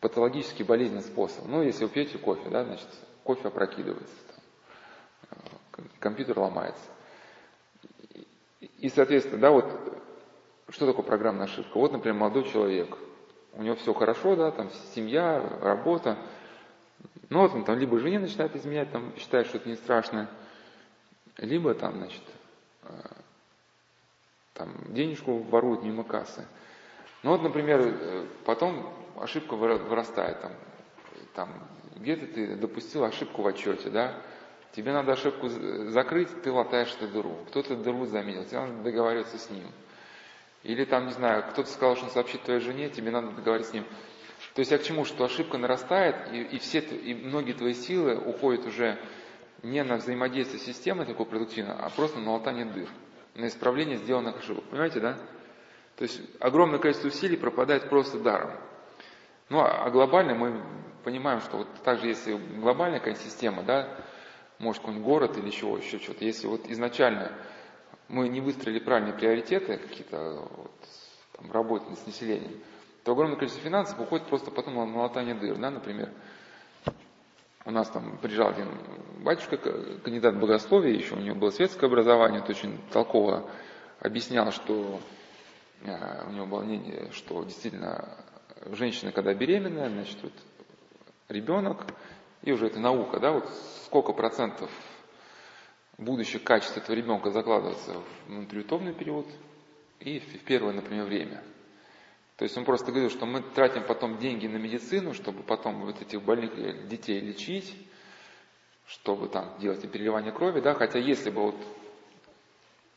[0.00, 1.50] патологически болезненным способом.
[1.50, 2.88] Ну, если вы пьете кофе, да, значит,
[3.24, 4.16] кофе опрокидывается,
[5.28, 5.38] там,
[5.76, 6.82] э, компьютер ломается.
[8.78, 9.66] И, соответственно, да, вот
[10.70, 11.76] что такое программная ошибка?
[11.76, 12.96] Вот, например, молодой человек,
[13.52, 16.16] у него все хорошо, да, там семья, работа,
[17.28, 20.30] но вот он там либо жене начинает изменять, там считает, что это не страшно,
[21.36, 22.22] либо там, значит,
[22.84, 23.19] э,
[24.60, 26.46] там денежку воруют мимо кассы.
[27.22, 30.52] Ну вот, например, э, потом ошибка вырастает, там,
[31.34, 31.48] там
[31.96, 34.22] где-то ты допустил ошибку в отчете, да,
[34.72, 39.50] тебе надо ошибку закрыть, ты латаешь эту дыру, кто-то дыру заметил, тебе надо договариваться с
[39.50, 39.66] ним–
[40.62, 43.74] или там, не знаю, кто-то сказал, что он сообщит твоей жене, тебе надо договориться с
[43.74, 43.84] ним.
[44.54, 48.16] То есть я к чему, что ошибка нарастает, и, и, все, и многие твои силы
[48.16, 48.98] уходят уже
[49.62, 52.88] не на взаимодействие с системой такой продуктивно, а просто на латание дыр,
[53.40, 54.64] на исправление сделанных ошибок.
[54.64, 55.18] Понимаете, да?
[55.96, 58.52] То есть огромное количество усилий пропадает просто даром.
[59.48, 60.62] Ну а, а глобально мы
[61.04, 63.98] понимаем, что вот также если глобальная какая-то система, да,
[64.58, 67.32] может какой-нибудь город или еще, еще что-то, если вот изначально
[68.08, 70.72] мы не выстроили правильные приоритеты какие-то вот,
[71.32, 72.60] там, работы с населением,
[73.04, 75.56] то огромное количество финансов уходит просто потом на латание дыр.
[75.56, 76.10] Да, например,
[77.64, 78.68] у нас там приезжал один
[79.22, 79.56] батюшка,
[80.02, 83.50] кандидат богословия, еще у него было светское образование, то очень толково
[84.00, 85.00] объяснял, что
[85.82, 88.16] э, у него было мнение, что действительно
[88.72, 90.32] женщина, когда беременная, значит, вот
[91.28, 91.84] ребенок,
[92.42, 93.48] и уже это наука, да, вот
[93.84, 94.70] сколько процентов
[95.98, 99.26] будущих качеств этого ребенка закладывается в внутриутробный период
[99.98, 101.42] и в первое, например, время.
[102.40, 106.00] То есть он просто говорил, что мы тратим потом деньги на медицину, чтобы потом вот
[106.00, 107.76] этих больных детей лечить,
[108.86, 111.56] чтобы там делать переливание крови, да, хотя если бы вот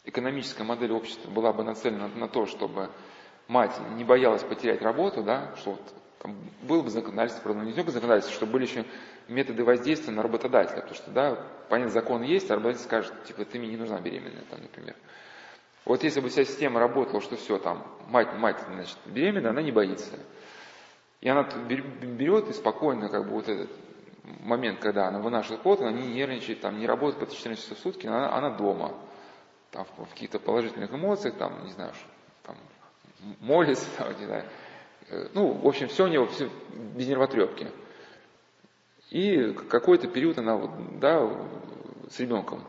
[0.06, 2.90] экономическая модель общества была бы нацелена на то, чтобы
[3.50, 7.92] мать не боялась потерять работу, да, что вот там было бы законодательство, правда, не только
[7.92, 8.86] законодательство, чтобы были еще
[9.28, 11.36] методы воздействия на работодателя, потому что, да,
[11.68, 14.96] понятно, закон есть, а работодатель скажет, типа, ты мне не нужна беременная, там, например.
[15.86, 19.72] Вот если бы вся система работала, что все, там, мать, мать, значит, беременна, она не
[19.72, 20.12] боится.
[21.22, 23.70] И она берет и спокойно, как бы, вот этот
[24.42, 27.82] момент, когда она вынашивает плод, она не нервничает, там, не работает по 14 часов в
[27.82, 28.94] сутки, она, она дома,
[29.72, 31.92] там, в, каких-то положительных эмоциях, там, не знаю,
[32.44, 32.56] там,
[33.40, 34.46] молится, там, не знаю,
[35.10, 36.50] Э, ну, в общем, все у него все
[36.96, 37.68] без нервотрепки.
[39.10, 41.30] И какой-то период она вот, да,
[42.10, 42.64] с ребенком.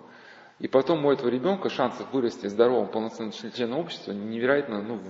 [0.60, 5.00] И потом у этого ребенка шансов вырасти здоровым, полноценным членом общества невероятно, ну,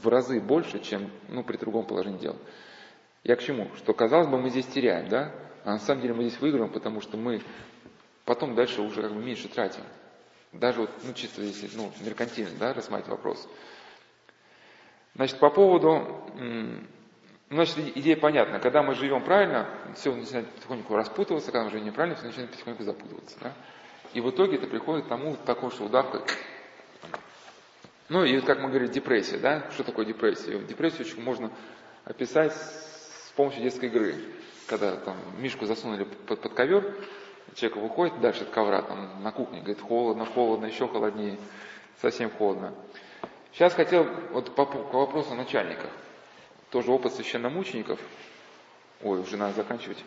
[0.00, 2.36] в разы больше, чем, ну, при другом положении дел.
[3.24, 3.70] Я к чему?
[3.76, 5.32] Что, казалось бы, мы здесь теряем, да?
[5.64, 7.42] А на самом деле мы здесь выигрываем, потому что мы
[8.24, 9.82] потом дальше уже как бы меньше тратим.
[10.52, 13.48] Даже вот, ну, чисто если, ну, меркантильно, да, рассматривать вопрос.
[15.14, 16.22] Значит, по поводу,
[17.50, 18.60] значит, идея понятна.
[18.60, 22.82] Когда мы живем правильно, все начинает потихоньку распутываться, когда мы живем неправильно, все начинает потихоньку
[22.84, 23.36] запутываться.
[23.40, 23.52] Да?
[24.14, 26.22] И в итоге это приходит к тому, такому, что удавка...
[28.08, 29.68] Ну и как мы говорим, депрессия, да?
[29.72, 30.58] Что такое депрессия?
[30.58, 31.50] Депрессию очень можно
[32.04, 34.14] описать с помощью детской игры.
[34.66, 36.94] Когда там мишку засунули под, под ковер,
[37.54, 41.38] человек выходит дальше от ковра, там на кухне, говорит, холодно, холодно, еще холоднее,
[42.00, 42.74] совсем холодно.
[43.52, 45.90] Сейчас хотел вот по, по вопросу о начальниках.
[46.70, 47.98] тоже опыт священномучеников.
[49.02, 50.04] Ой, уже надо заканчивать.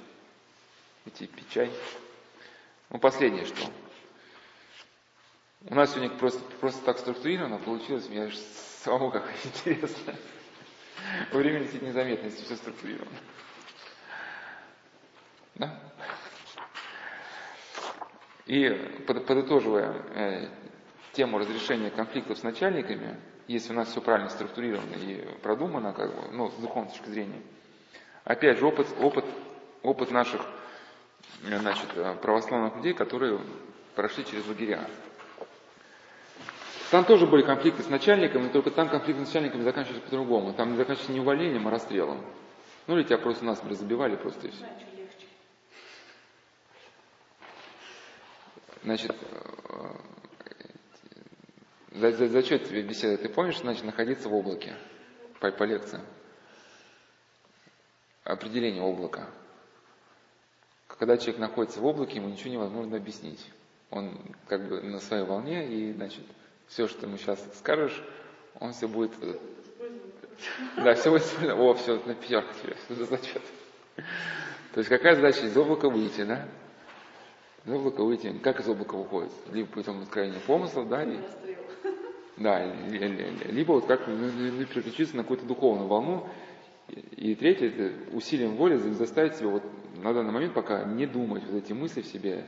[1.05, 1.71] Идти пить чай.
[2.89, 3.69] Ну, последнее что.
[5.65, 8.31] У нас сегодня просто, просто так структурировано получилось, мне
[8.83, 10.15] самому как интересно.
[11.31, 13.17] Время летит незаметно, если все структурировано.
[15.55, 15.79] Да?
[18.45, 18.69] И
[19.05, 20.49] подытоживая э,
[21.13, 26.31] тему разрешения конфликтов с начальниками, если у нас все правильно структурировано и продумано, как бы,
[26.31, 27.41] ну, с духовной точки зрения,
[28.23, 29.25] опять же, опыт, опыт,
[29.83, 30.45] опыт наших
[31.43, 33.41] э, значит, э, православных людей, которые
[33.95, 34.87] прошли через лагеря.
[36.91, 40.53] Там тоже были конфликты с начальниками, но только там конфликты с начальниками заканчивались по-другому.
[40.53, 42.25] Там не заканчивались не увольнением, а расстрелом.
[42.87, 44.65] Ну или тебя просто нас забивали просто и все.
[48.83, 49.87] Значит, э,
[51.91, 53.17] за, за, за что тебе беседа?
[53.17, 54.77] Ты помнишь, значит, находиться в облаке
[55.41, 55.99] по, по лекции?
[58.23, 59.29] Определение облака.
[60.87, 63.51] Когда человек находится в облаке, ему ничего невозможно объяснить.
[63.89, 66.23] Он как бы на своей волне, и, значит,
[66.67, 68.03] все, что ему сейчас скажешь,
[68.59, 69.11] он все будет...
[69.21, 69.35] Э,
[70.77, 71.23] да, все будет...
[71.43, 73.41] О, все, на пятерку тебе, это зачет.
[74.73, 76.47] То есть какая задача из облака выйти, да?
[77.65, 78.37] Из облака выйти.
[78.43, 79.31] Как из облака выходит?
[79.51, 81.19] Либо путем откровения помыслов, да, и,
[82.37, 82.63] да,
[83.45, 86.29] либо вот как переключиться на какую-то духовную волну.
[86.87, 89.63] И третье, это усилием воли заставить себя вот
[89.97, 92.45] на данный момент пока не думать вот эти мысли в себе,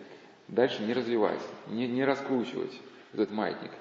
[0.48, 2.80] дальше не развивать, не, не раскручивать
[3.14, 3.72] этот маятник.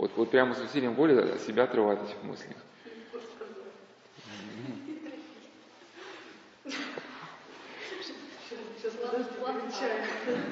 [0.00, 2.56] Вот, вот прямо с усилием воли себя отрывать от этих мыслей.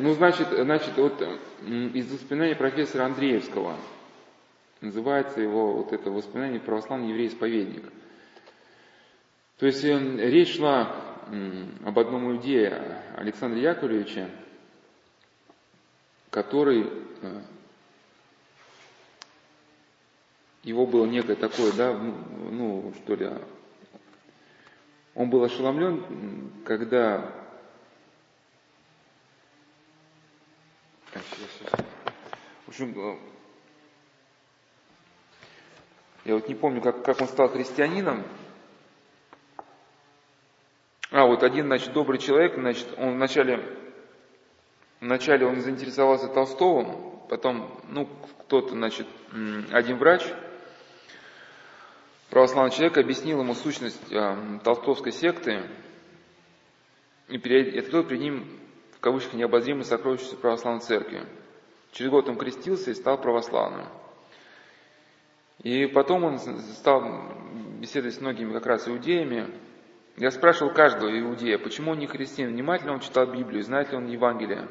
[0.00, 1.22] Ну, значит, значит, вот
[1.62, 3.78] из воспоминаний профессора Андреевского
[4.82, 7.90] называется его вот это воспоминание православный еврей-исповедник.
[9.56, 9.98] То есть э,
[10.28, 10.94] речь шла
[11.86, 14.28] об одном иудее Александре Яковлевиче,
[16.30, 16.86] который
[17.22, 17.40] э,
[20.68, 23.30] его было некое такое, да, ну, что ли,
[25.14, 27.32] он был ошеломлен, когда
[32.66, 33.16] в общем, э,
[36.26, 38.22] я вот не помню, как, как он стал христианином.
[41.10, 43.64] А, вот один, значит, добрый человек, значит, он вначале,
[45.00, 48.06] вначале он заинтересовался Толстовым, потом, ну,
[48.44, 49.06] кто-то, значит,
[49.72, 50.22] один врач,
[52.30, 55.62] православный человек, объяснил ему сущность э, толстовской секты,
[57.28, 58.46] и кто перед ним,
[58.92, 61.26] в кавычках, необозримое сокровище православной церкви.
[61.92, 63.86] Через год он крестился и стал православным.
[65.62, 67.02] И потом он стал
[67.80, 69.50] беседовать с многими как раз иудеями.
[70.16, 74.06] Я спрашивал каждого иудея, почему он не христианин, внимательно он читал Библию, знает ли он
[74.06, 74.68] Евангелие,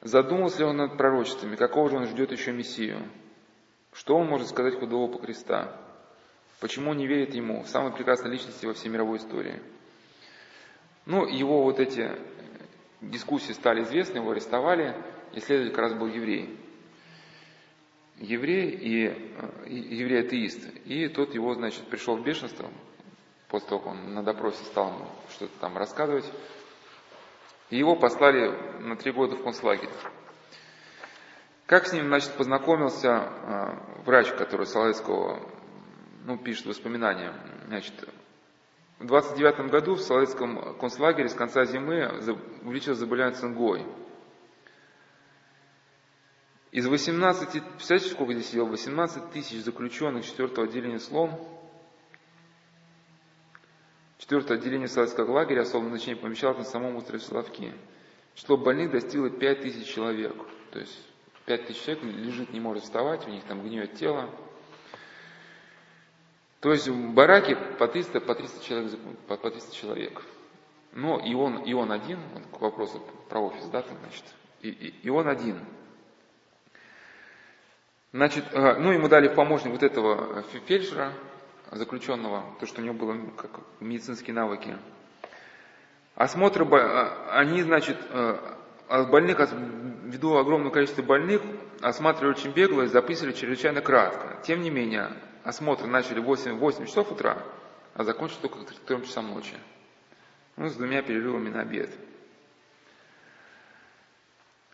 [0.00, 2.98] задумался ли он над пророчествами, какого же он ждет еще Мессию,
[3.92, 5.76] что он может сказать худого по креста,
[6.60, 9.60] почему не верит ему, самой прекрасной личности во всей мировой истории.
[11.06, 12.10] Ну, его вот эти
[13.00, 14.94] дискуссии стали известны, его арестовали,
[15.32, 16.56] исследователь как раз был еврей.
[18.18, 19.06] Еврей и,
[19.66, 20.68] и еврей-атеист.
[20.84, 22.70] И тот его, значит, пришел в бешенство,
[23.48, 24.94] после того, как он на допросе стал
[25.30, 26.30] что-то там рассказывать.
[27.70, 28.50] И его послали
[28.80, 29.88] на три года в концлагерь.
[31.64, 35.40] Как с ним, значит, познакомился э, врач, который Соловецкого,
[36.24, 37.34] ну, пишет воспоминания.
[37.66, 37.94] Значит,
[38.98, 42.10] в 29 году в Соловецком концлагере с конца зимы
[42.62, 43.86] увеличилось заболевание цингой.
[46.70, 48.66] Из 18, представляете, сколько здесь сидело?
[48.66, 51.32] 18 тысяч заключенных 4 отделения СЛОМ,
[54.18, 57.72] 4 отделение Советского лагеря особого значения помещалось на самом острове Соловки.
[58.34, 60.36] Число больных достигло 5 тысяч человек.
[60.70, 60.96] То есть
[61.46, 64.30] 5 тысяч человек лежит, не может вставать, у них там гниет тело.
[66.60, 70.22] То есть в бараке по 300, по 300 человек, по, по 300 человек.
[70.92, 74.24] Но и он, и он один, вот к вопросу про офис, да, там, значит,
[74.60, 75.58] и, и, и он один–
[78.12, 81.12] Значит, э, ну ему дали помощник вот этого э, фельдшера,
[81.70, 84.76] заключенного, то, что у него было как медицинские навыки.
[86.16, 87.96] Осмотры, э, они, значит,
[88.88, 89.38] больных,
[90.02, 91.40] ввиду огромного количества больных,
[91.80, 94.40] осматривали очень бегло и записывали чрезвычайно кратко.
[94.42, 95.12] Тем не менее,
[95.44, 97.42] осмотры начали в 8, 8 часов утра,
[97.94, 99.54] а закончили только к 3 часам ночи.
[100.56, 101.90] Ну, с двумя перерывами на обед.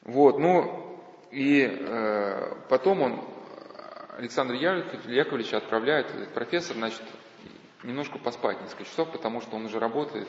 [0.03, 3.25] Вот, ну, и э, потом он,
[4.17, 7.03] Александр Яковлевич отправляет, профессор, значит,
[7.83, 10.29] немножко поспать несколько часов, потому что он уже работает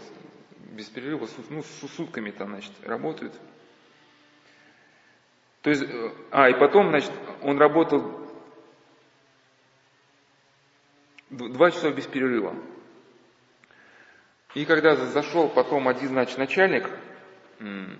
[0.71, 3.33] без перерыва, ну, с сутками там, значит, работает.
[5.61, 7.11] То есть, э, а, и потом, значит,
[7.41, 8.26] он работал
[11.29, 12.55] два часа без перерыва.
[14.53, 16.89] И когда зашел потом один, значит, начальник,
[17.59, 17.91] ну,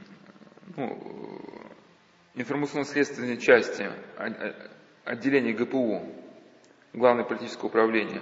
[2.36, 3.90] информационно-следственной части
[5.06, 6.02] отделения ГПУ,
[6.98, 8.22] Главное политическое управление,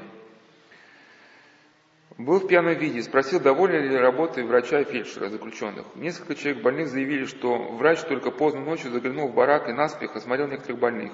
[2.18, 5.86] был в пьяном виде, спросил, доволен ли работой врача и фельдшера заключенных.
[5.96, 10.48] Несколько человек больных заявили, что врач только поздно ночью заглянул в барак и наспех осмотрел
[10.48, 11.14] некоторых больных.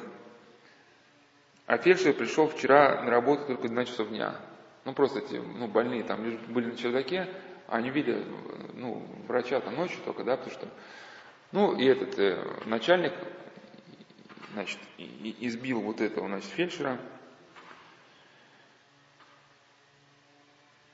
[1.72, 4.36] А фельдшер пришел вчера на работу только в 12 часов дня.
[4.84, 7.30] Ну, просто эти ну, больные там были на чердаке,
[7.70, 8.26] а они видели
[8.74, 10.68] ну, врача там ночью только, да, потому что...
[11.54, 13.14] Ну, и этот э, начальник,
[14.52, 17.00] значит, избил вот этого, значит, фельдшера,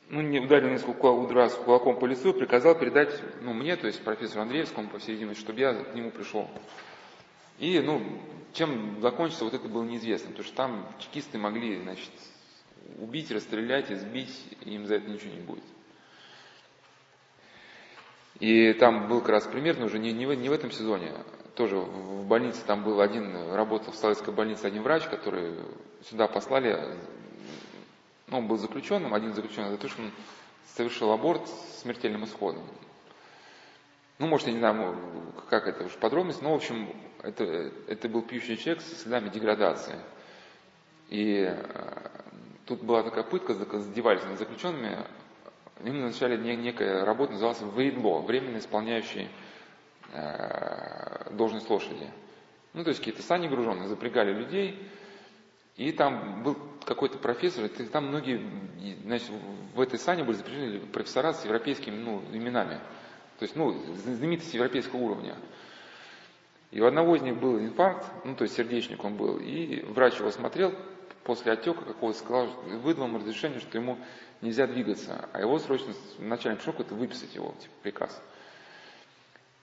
[0.10, 4.44] ну, не ударил несколько раз кулаком по лицу, приказал передать, ну, мне, то есть профессору
[4.44, 6.48] Андреевскому, по всей видимости, чтобы я к нему пришел.
[7.58, 8.22] И, ну,
[8.58, 12.12] чем закончится, вот это было неизвестно, потому что там чекисты могли, значит,
[13.00, 15.64] убить, расстрелять, избить, и им за это ничего не будет.
[18.40, 21.12] И там был как раз пример, но уже не, не, в, не в этом сезоне.
[21.56, 25.56] Тоже в больнице там был один, работал в Славянской больнице один врач, который
[26.08, 26.98] сюда послали
[28.28, 30.12] ну, он был заключенным, один заключенный за то, что он
[30.76, 32.64] совершил аборт с смертельным исходом.
[34.20, 34.96] Ну, может, я не знаю,
[35.50, 36.90] как это уж подробность, но, в общем,
[37.22, 40.00] это, это был пьющий человек с следами деградации.
[41.10, 42.10] И э,
[42.66, 44.98] тут была такая пытка, задевались над заключенными.
[45.84, 49.30] Им назначали некая работа, называлась вейдло, временно исполняющий
[50.14, 52.10] э, должность лошади.
[52.74, 54.90] Ну, то есть какие-то сани груженные, запрягали людей,
[55.76, 58.42] и там был какой-то профессор, и там многие,
[59.04, 59.30] значит,
[59.76, 62.80] в этой сане были запряжены профессора с европейскими ну, именами.
[63.40, 65.36] То есть, ну, знаменитости европейского уровня.
[66.72, 70.20] И у одного из них был инфаркт, ну, то есть сердечник он был, и врач
[70.20, 70.74] его смотрел
[71.24, 72.48] после отека какого-то, сказал,
[72.82, 73.98] выдал ему разрешение, что ему
[74.42, 78.22] нельзя двигаться, а его срочно начальник пришел это выписать его, типа, приказ.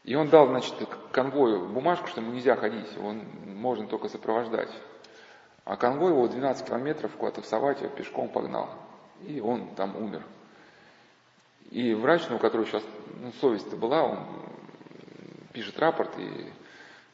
[0.04, 0.74] И он дал, значит,
[1.12, 3.12] конвою бумажку, что ему нельзя ходить, его
[3.46, 4.70] можно только сопровождать.
[5.64, 8.68] А конвой его 12 километров куда-то в Савате пешком погнал.
[9.26, 10.22] И он там умер.
[11.70, 12.84] И врач, ну, которого сейчас
[13.20, 14.18] ну, совесть-то была, он
[15.52, 16.52] пишет рапорт и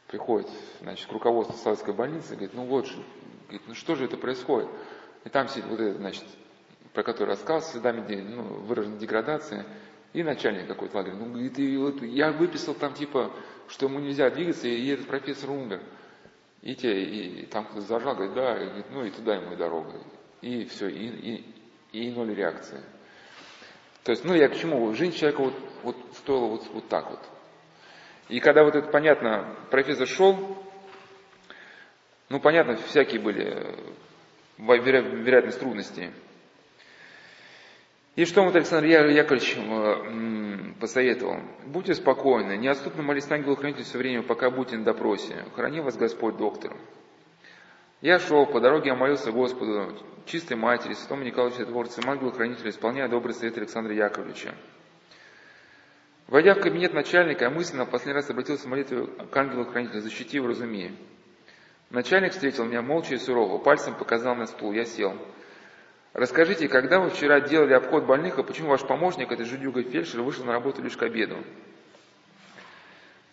[0.07, 0.49] приходит
[0.81, 3.01] значит, к руководству Саватской больницы и говорит, ну вот же,
[3.47, 4.69] говорит, ну что же это происходит?
[5.23, 6.25] И там сидит вот этот, значит,
[6.93, 9.65] про который рассказал, следами ну, выраженной деградации,
[10.13, 11.15] и начальник какой-то лагеря.
[11.15, 13.31] Ну, говорит, и вот я выписал там типа,
[13.69, 15.81] что ему нельзя двигаться, и этот профессор умер.
[16.61, 19.55] И, те, и там кто-то зажал, говорит, да, и говорит, ну и туда ему и
[19.55, 19.93] дорога.
[20.41, 21.55] И все, и, и,
[21.93, 22.81] и ноль реакции.
[24.03, 24.93] То есть, ну я к чему?
[24.93, 25.53] Жизнь человека вот,
[25.83, 27.19] вот стоила вот, вот так вот.
[28.29, 30.57] И когда вот это понятно, профессор шел,
[32.29, 33.75] ну понятно, всякие были
[34.57, 36.11] вероятность трудностей.
[38.15, 39.57] И что вот Александр Яковлевич
[40.79, 41.37] посоветовал.
[41.65, 45.45] Будьте спокойны, неотступно молись ангелу хранителю все время, пока будете на допросе.
[45.55, 46.75] Храни вас Господь, доктор.
[48.01, 49.95] Я шел, по дороге я молился Господу,
[50.25, 54.55] чистой матери, святому Николаю Чудотворцу, ангелу хранителю, исполняя добрый совет Александра Яковлевича.
[56.25, 60.01] Войдя в кабинет начальника, я мысленно в последний раз обратился в молитве к ангелу хранителю,
[60.01, 60.93] защити его, разумея.
[61.91, 65.13] Начальник встретил меня молча и сурово, пальцем показал на стул, я сел.
[66.13, 70.43] Расскажите, когда вы вчера делали обход больных, а почему ваш помощник, это жидюга фельдшер, вышел
[70.43, 71.37] на работу лишь к обеду?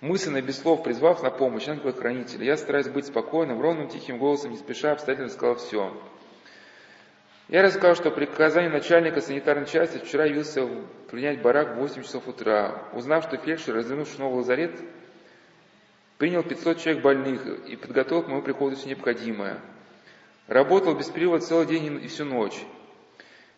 [0.01, 4.57] Мысленно, без слов, призвав на помощь ангела-хранителя, я стараюсь быть спокойным, ровным, тихим голосом, не
[4.57, 5.93] спеша, обстоятельно сказал все.
[7.49, 10.69] Я рассказал, что при приказанию начальника санитарной части вчера явился
[11.11, 12.85] принять барак в 8 часов утра.
[12.93, 14.79] Узнав, что фельдшер, развернувший новый лазарет,
[16.19, 19.61] принял 500 человек больных и подготовил к моему приходу все необходимое–
[20.49, 22.65] Работал без перерыва целый день и всю ночь.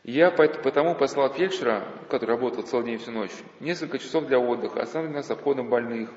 [0.02, 3.30] Я потому послал фельдшера, который работал целый день и всю ночь,
[3.60, 6.10] несколько часов для отдыха, остановил нас обходом больных.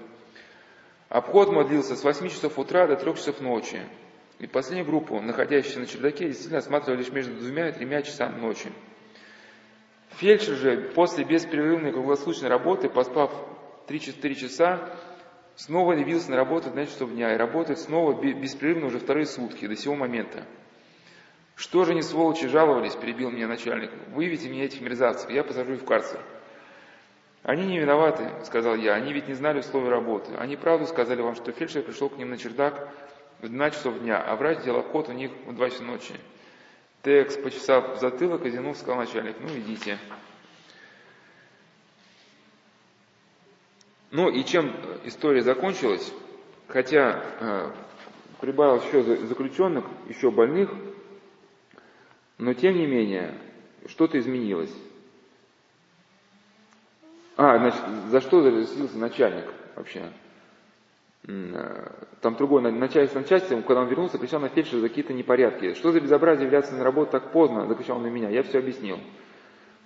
[1.13, 3.79] Обход мой длился с 8 часов утра до 3 часов ночи.
[4.39, 8.71] И последнюю группу, находящуюся на чердаке, действительно осматривали лишь между двумя и тремя часами ночи.
[10.17, 13.31] Фельдшер же после беспрерывной круглосуточной работы, поспав
[13.87, 14.89] 3-4 часа,
[15.55, 19.67] снова явился на работу в 12 часов дня и работает снова беспрерывно уже вторые сутки
[19.67, 20.43] до сего момента.
[21.55, 23.91] Что же не сволочи жаловались, перебил меня начальник.
[24.15, 26.19] Выведите меня этих мерзавцев, я посажу их в карцер.
[27.43, 30.33] Они не виноваты, сказал я, они ведь не знали условий работы.
[30.35, 32.89] Они правду сказали вам, что фельдшер пришел к ним на чердак
[33.41, 36.13] в 12 часов дня, а врач сделал обход у них в 2 часа ночи.
[37.01, 39.99] Текс почесав затылок, Казинов сказал начальник, ну идите.
[44.11, 46.13] Ну и чем история закончилась,
[46.67, 47.71] хотя э,
[48.39, 50.69] прибавилось еще заключенных, еще больных,
[52.37, 53.37] но тем не менее
[53.87, 54.73] что-то изменилось.
[57.35, 59.45] А, значит, за что засветился начальник
[59.75, 60.03] вообще?
[61.25, 61.89] Э,
[62.21, 65.73] там другой начальник с начальством, когда он вернулся, кричал на фельдшера за какие-то непорядки.
[65.73, 67.67] Что за безобразие являться на работу так поздно?
[67.67, 68.29] Закричал он на меня.
[68.29, 68.99] Я все объяснил.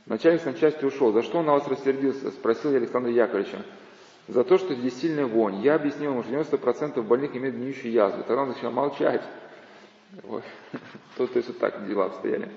[0.07, 1.11] Начальник с начальства ушел.
[1.13, 2.31] За что он на вас рассердился?
[2.31, 3.63] Спросил я Александра Яковлевича.
[4.27, 5.61] За то, что здесь сильная вонь.
[5.61, 8.23] Я объяснил ему, что 90% больных имеют гниющие язвы.
[8.23, 9.21] Тогда он начал молчать.
[11.17, 12.49] То, то есть вот так дела обстояли.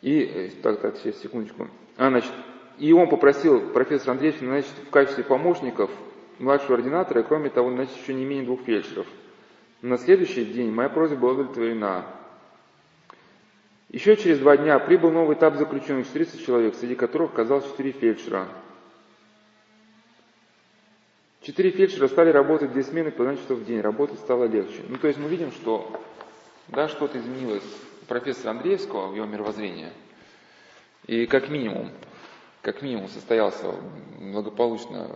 [0.00, 1.68] И, э, так, так, сейчас, секундочку.
[1.96, 2.32] А, значит,
[2.78, 5.90] и он попросил профессора Андреевича, значит, в качестве помощников
[6.38, 9.06] младшего ординатора, и кроме того, значит, еще не менее двух фельдшеров.
[9.82, 12.06] На следующий день моя просьба была удовлетворена.
[13.90, 18.48] Еще через два дня прибыл новый этап заключенных, 30 человек, среди которых оказалось 4 фельдшера.
[21.42, 24.80] Четыре фельдшера стали работать две смены по 12 часов в день, работать стало легче.
[24.88, 25.92] Ну, то есть мы видим, что
[26.68, 27.62] да, что-то изменилось
[28.02, 29.90] у профессора Андреевского в его мировоззрении.
[31.06, 31.90] И как минимум,
[32.64, 33.72] как минимум состоялся
[34.18, 35.10] благополучно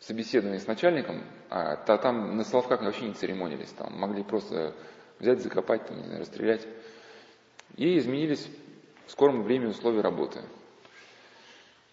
[0.00, 4.74] собеседование с начальником, а то там на Соловках вообще не церемонились, там могли просто
[5.18, 6.66] взять, закопать, там, не знаю, расстрелять.
[7.76, 8.48] И изменились
[9.06, 10.40] в скором времени условия работы.